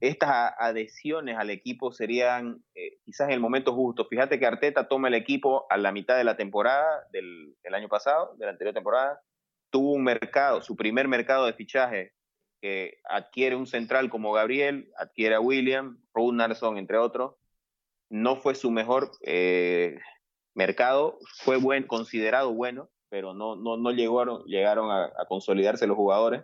estas 0.00 0.52
adhesiones 0.58 1.36
al 1.38 1.50
equipo 1.50 1.90
serían 1.92 2.62
eh, 2.74 2.98
quizás 3.04 3.30
el 3.30 3.40
momento 3.40 3.74
justo. 3.74 4.06
Fíjate 4.06 4.38
que 4.38 4.46
Arteta 4.46 4.88
toma 4.88 5.08
el 5.08 5.14
equipo 5.14 5.66
a 5.70 5.76
la 5.78 5.92
mitad 5.92 6.16
de 6.16 6.24
la 6.24 6.36
temporada 6.36 7.06
del, 7.12 7.56
año 7.72 7.88
pasado, 7.88 8.34
de 8.36 8.44
la 8.44 8.52
anterior 8.52 8.74
temporada. 8.74 9.20
Tuvo 9.70 9.92
un 9.92 10.04
mercado, 10.04 10.62
su 10.62 10.76
primer 10.76 11.08
mercado 11.08 11.46
de 11.46 11.54
fichaje, 11.54 12.12
que 12.60 12.98
adquiere 13.08 13.56
un 13.56 13.66
central 13.66 14.10
como 14.10 14.32
Gabriel, 14.32 14.90
adquiere 14.98 15.34
a 15.34 15.40
William, 15.40 15.98
Runarsson, 16.14 16.78
entre 16.78 16.98
otros. 16.98 17.34
No 18.08 18.36
fue 18.36 18.54
su 18.54 18.70
mejor 18.70 19.10
eh, 19.22 19.98
mercado, 20.56 21.18
fue 21.44 21.58
buen, 21.58 21.86
considerado 21.86 22.52
bueno, 22.52 22.88
pero 23.08 23.34
no, 23.34 23.54
no, 23.56 23.76
no 23.76 23.90
llegaron, 23.92 24.42
llegaron 24.46 24.90
a, 24.90 25.12
consolidarse 25.28 25.86
los 25.86 25.96
jugadores. 25.96 26.42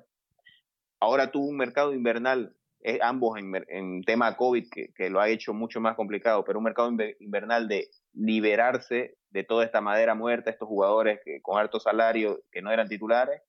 Ahora 1.00 1.32
tuvo 1.32 1.46
un 1.46 1.56
mercado 1.56 1.92
invernal 1.94 2.54
eh, 2.84 2.98
ambos 3.00 3.38
en, 3.38 4.02
tema 4.02 4.36
COVID, 4.36 4.68
que, 4.70 5.10
lo 5.10 5.20
ha 5.20 5.28
hecho 5.28 5.54
mucho 5.54 5.80
más 5.80 5.96
complicado, 5.96 6.44
pero 6.44 6.58
un 6.58 6.64
mercado 6.64 6.90
invernal 7.20 7.68
de 7.68 7.88
liberarse 8.12 9.16
de 9.30 9.44
toda 9.44 9.64
esta 9.64 9.80
madera 9.80 10.14
muerta, 10.14 10.50
estos 10.50 10.68
jugadores 10.68 11.20
que, 11.24 11.40
con 11.40 11.58
alto 11.58 11.80
salario 11.80 12.42
que 12.50 12.60
no 12.60 12.70
eran 12.70 12.88
titulares, 12.88 13.40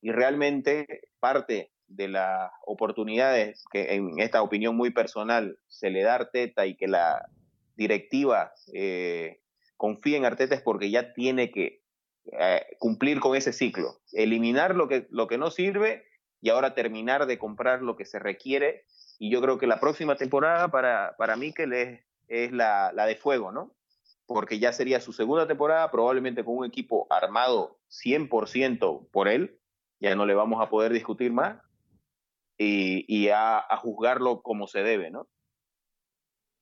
y 0.00 0.12
realmente 0.12 1.08
parte 1.20 1.72
de 1.86 2.08
las 2.08 2.50
oportunidades 2.66 3.64
que 3.70 3.94
en 3.94 4.18
esta 4.18 4.42
opinión 4.42 4.76
muy 4.76 4.90
personal 4.90 5.58
se 5.68 5.90
le 5.90 6.02
da 6.02 6.12
a 6.12 6.16
Arteta 6.16 6.66
y 6.66 6.76
que 6.76 6.88
la 6.88 7.26
directiva 7.76 8.52
eh, 8.72 9.40
confía 9.76 10.16
en 10.16 10.24
Arteta 10.24 10.54
es 10.54 10.62
porque 10.62 10.90
ya 10.90 11.12
tiene 11.12 11.50
que 11.50 11.82
eh, 12.32 12.66
cumplir 12.78 13.20
con 13.20 13.36
ese 13.36 13.52
ciclo, 13.52 14.00
eliminar 14.12 14.74
lo 14.74 14.88
que, 14.88 15.06
lo 15.10 15.26
que 15.26 15.38
no 15.38 15.50
sirve 15.50 16.06
y 16.40 16.50
ahora 16.50 16.74
terminar 16.74 17.26
de 17.26 17.38
comprar 17.38 17.82
lo 17.82 17.96
que 17.96 18.04
se 18.04 18.18
requiere. 18.18 18.84
Y 19.18 19.30
yo 19.30 19.40
creo 19.40 19.58
que 19.58 19.66
la 19.66 19.80
próxima 19.80 20.16
temporada 20.16 20.68
para, 20.68 21.14
para 21.18 21.36
Mikel 21.36 21.72
es, 21.72 22.04
es 22.28 22.52
la, 22.52 22.92
la 22.92 23.06
de 23.06 23.16
fuego, 23.16 23.52
¿no? 23.52 23.74
Porque 24.26 24.58
ya 24.58 24.72
sería 24.72 25.00
su 25.00 25.12
segunda 25.12 25.46
temporada, 25.46 25.90
probablemente 25.90 26.44
con 26.44 26.56
un 26.56 26.64
equipo 26.64 27.06
armado 27.10 27.78
100% 27.90 29.10
por 29.10 29.28
él, 29.28 29.58
ya 30.00 30.14
no 30.14 30.26
le 30.26 30.34
vamos 30.34 30.62
a 30.62 30.70
poder 30.70 30.92
discutir 30.92 31.32
más, 31.32 31.62
y, 32.56 33.04
y 33.08 33.28
a, 33.28 33.58
a, 33.58 33.76
juzgarlo 33.76 34.40
como 34.42 34.66
se 34.66 34.82
debe, 34.82 35.10
¿no? 35.10 35.28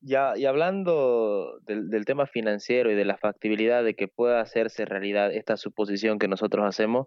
Ya, 0.04 0.36
y 0.36 0.46
hablando 0.46 1.60
del, 1.60 1.88
del, 1.88 2.04
tema 2.04 2.26
financiero 2.26 2.90
y 2.90 2.96
de 2.96 3.04
la 3.04 3.18
factibilidad 3.18 3.84
de 3.84 3.94
que 3.94 4.08
pueda 4.08 4.40
hacerse 4.40 4.84
realidad 4.84 5.32
esta 5.32 5.56
suposición 5.56 6.18
que 6.18 6.26
nosotros 6.26 6.66
hacemos, 6.66 7.06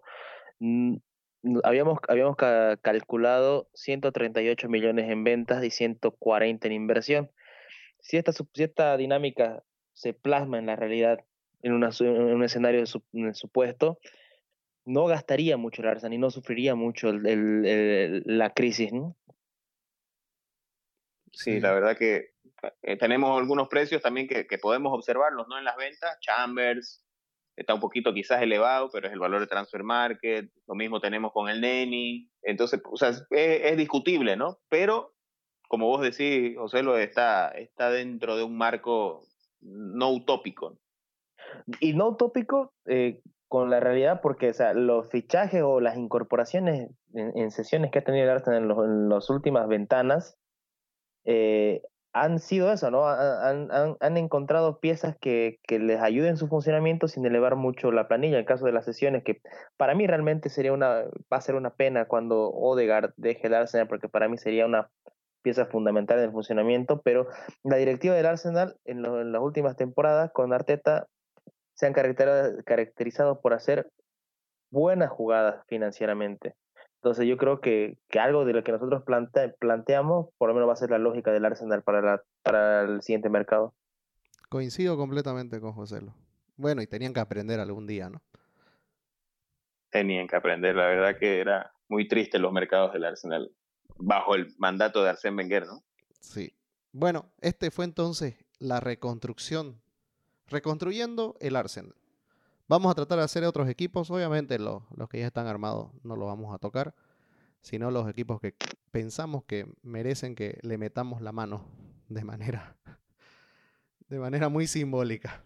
habíamos, 1.63 1.99
habíamos 2.07 2.35
calculado 2.37 3.69
138 3.73 4.69
millones 4.69 5.09
en 5.09 5.23
ventas 5.23 5.63
y 5.63 5.69
140 5.69 6.67
en 6.67 6.73
inversión. 6.73 7.31
Si 7.99 8.17
esta, 8.17 8.31
si 8.31 8.63
esta 8.63 8.97
dinámica 8.97 9.63
se 9.93 10.13
plasma 10.13 10.57
en 10.59 10.67
la 10.67 10.75
realidad, 10.75 11.23
en, 11.61 11.73
una, 11.73 11.89
en 11.99 12.33
un 12.33 12.43
escenario 12.43 12.81
de 12.81 13.33
supuesto, 13.33 13.99
no 14.85 15.05
gastaría 15.05 15.57
mucho 15.57 15.81
el 15.81 15.87
Arsenal 15.87 16.13
y 16.13 16.17
no 16.17 16.29
sufriría 16.29 16.75
mucho 16.75 17.09
el, 17.09 17.25
el, 17.25 18.23
la 18.25 18.51
crisis, 18.51 18.93
¿no? 18.93 19.15
Sí, 21.31 21.59
la 21.59 21.73
verdad 21.73 21.97
que 21.97 22.34
eh, 22.81 22.97
tenemos 22.97 23.37
algunos 23.39 23.67
precios 23.67 24.01
también 24.01 24.27
que, 24.27 24.57
podemos 24.57 24.93
observarlos, 24.93 25.47
¿no? 25.47 25.57
En 25.57 25.63
las 25.63 25.75
ventas, 25.77 26.19
Chambers, 26.19 27.03
está 27.55 27.73
un 27.73 27.79
poquito 27.79 28.13
quizás 28.13 28.41
elevado, 28.41 28.89
pero 28.91 29.07
es 29.07 29.13
el 29.13 29.19
valor 29.19 29.41
de 29.41 29.47
transfer 29.47 29.83
market, 29.83 30.49
lo 30.67 30.75
mismo 30.75 30.99
tenemos 30.99 31.31
con 31.31 31.49
el 31.49 31.61
Neni, 31.61 32.29
entonces, 32.41 32.81
o 32.89 32.97
sea, 32.97 33.13
es, 33.29 33.77
discutible, 33.77 34.35
¿no? 34.35 34.59
Pero, 34.69 35.13
como 35.67 35.87
vos 35.87 36.01
decís, 36.01 36.57
José, 36.57 36.83
lo 36.83 36.97
está, 36.97 37.49
está 37.49 37.89
dentro 37.89 38.37
de 38.37 38.43
un 38.43 38.57
marco 38.57 39.23
no 39.61 40.11
utópico. 40.11 40.77
Y 41.79 41.93
no 41.93 42.09
utópico 42.09 42.73
eh, 42.85 43.21
con 43.47 43.69
la 43.69 43.79
realidad, 43.79 44.19
porque 44.21 44.49
o 44.49 44.53
sea, 44.53 44.73
los 44.73 45.09
fichajes 45.09 45.61
o 45.63 45.79
las 45.79 45.97
incorporaciones 45.97 46.89
en, 47.13 47.51
sesiones 47.51 47.91
que 47.91 47.99
ha 47.99 48.03
tenido 48.03 48.25
el 48.25 48.31
Arsenal 48.31 48.63
en, 48.63 48.71
en 48.71 49.09
las 49.09 49.29
últimas 49.29 49.67
ventanas, 49.67 50.37
eh, 51.25 51.81
han 52.15 52.39
sido 52.39 52.71
eso, 52.71 52.89
¿no? 52.91 53.09
Han, 53.09 53.69
han, 53.73 53.97
han 53.99 54.17
encontrado 54.17 54.79
piezas 54.79 55.17
que, 55.19 55.59
que, 55.67 55.79
les 55.79 56.01
ayuden 56.01 56.31
en 56.31 56.37
su 56.37 56.47
funcionamiento 56.47 57.09
sin 57.09 57.25
elevar 57.25 57.57
mucho 57.57 57.91
la 57.91 58.07
planilla. 58.07 58.35
En 58.35 58.39
el 58.39 58.45
caso 58.45 58.65
de 58.65 58.71
las 58.71 58.85
sesiones, 58.85 59.25
que 59.25 59.41
para 59.75 59.95
mí 59.95 60.07
realmente 60.07 60.47
sería 60.47 60.71
una, 60.71 61.03
va 61.31 61.37
a 61.37 61.41
ser 61.41 61.55
una 61.55 61.71
pena 61.71 62.05
cuando 62.05 62.51
Odegaard 62.51 63.11
deje 63.17 63.47
el 63.47 63.53
Arsenal, 63.53 63.89
porque 63.89 64.07
para 64.07 64.29
mí 64.29 64.37
sería 64.37 64.65
una 64.65 64.89
pieza 65.41 65.65
fundamental 65.65 66.19
en 66.19 66.25
el 66.25 66.31
funcionamiento, 66.31 67.01
pero 67.01 67.27
la 67.63 67.75
directiva 67.75 68.15
del 68.15 68.27
Arsenal 68.27 68.77
en, 68.85 69.05
en 69.05 69.33
las 69.33 69.41
últimas 69.41 69.75
temporadas 69.75 70.31
con 70.31 70.53
Arteta 70.53 71.07
se 71.73 71.85
han 71.85 71.93
caracterizado 71.93 73.41
por 73.41 73.53
hacer 73.53 73.89
buenas 74.71 75.09
jugadas 75.09 75.65
financieramente. 75.67 76.55
Entonces 77.05 77.27
yo 77.27 77.37
creo 77.37 77.61
que, 77.61 77.99
que 78.09 78.17
algo 78.17 78.45
de 78.45 78.53
lo 78.53 78.63
que 78.63 78.71
nosotros 78.71 79.03
planteamos, 79.59 80.29
por 80.39 80.49
lo 80.49 80.55
menos 80.55 80.67
va 80.67 80.73
a 80.73 80.75
ser 80.75 80.89
la 80.89 80.97
lógica 80.97 81.31
del 81.31 81.45
Arsenal 81.45 81.83
para, 81.83 82.01
la, 82.01 82.23
para 82.41 82.81
el 82.81 83.03
siguiente 83.03 83.29
mercado. 83.29 83.75
Coincido 84.49 84.97
completamente 84.97 85.61
con 85.61 85.73
José. 85.73 86.01
Bueno, 86.57 86.81
y 86.81 86.87
tenían 86.87 87.13
que 87.13 87.19
aprender 87.19 87.59
algún 87.59 87.85
día, 87.85 88.09
¿no? 88.09 88.23
Tenían 89.91 90.27
que 90.27 90.35
aprender, 90.35 90.75
la 90.75 90.87
verdad 90.87 91.19
que 91.19 91.41
era 91.41 91.71
muy 91.89 92.07
triste 92.07 92.39
los 92.39 92.51
mercados 92.51 92.91
del 92.93 93.05
Arsenal 93.05 93.51
bajo 93.97 94.33
el 94.33 94.55
mandato 94.57 95.03
de 95.03 95.11
Arsène 95.11 95.37
Wenger, 95.37 95.67
¿no? 95.67 95.83
Sí. 96.21 96.55
Bueno, 96.91 97.29
este 97.39 97.69
fue 97.69 97.85
entonces 97.85 98.43
la 98.57 98.79
reconstrucción, 98.79 99.79
reconstruyendo 100.47 101.37
el 101.39 101.55
Arsenal. 101.55 101.93
Vamos 102.67 102.91
a 102.91 102.95
tratar 102.95 103.19
de 103.19 103.25
hacer 103.25 103.43
otros 103.43 103.69
equipos. 103.69 104.09
Obviamente 104.09 104.57
los, 104.57 104.83
los 104.95 105.07
que 105.07 105.19
ya 105.19 105.27
están 105.27 105.47
armados 105.47 105.91
no 106.03 106.15
los 106.15 106.27
vamos 106.27 106.53
a 106.53 106.57
tocar, 106.57 106.95
sino 107.61 107.91
los 107.91 108.09
equipos 108.09 108.39
que 108.39 108.55
pensamos 108.91 109.43
que 109.43 109.71
merecen 109.83 110.35
que 110.35 110.59
le 110.61 110.77
metamos 110.77 111.21
la 111.21 111.31
mano 111.31 111.65
de 112.09 112.23
manera, 112.23 112.75
de 114.07 114.19
manera 114.19 114.49
muy 114.49 114.67
simbólica. 114.67 115.43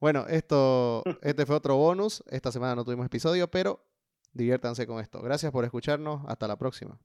Bueno, 0.00 0.26
esto, 0.28 1.02
este 1.22 1.46
fue 1.46 1.56
otro 1.56 1.76
bonus. 1.76 2.22
Esta 2.28 2.52
semana 2.52 2.74
no 2.74 2.84
tuvimos 2.84 3.06
episodio, 3.06 3.50
pero 3.50 3.84
diviértanse 4.32 4.86
con 4.86 5.00
esto. 5.00 5.20
Gracias 5.22 5.52
por 5.52 5.64
escucharnos. 5.64 6.22
Hasta 6.26 6.48
la 6.48 6.56
próxima. 6.56 6.98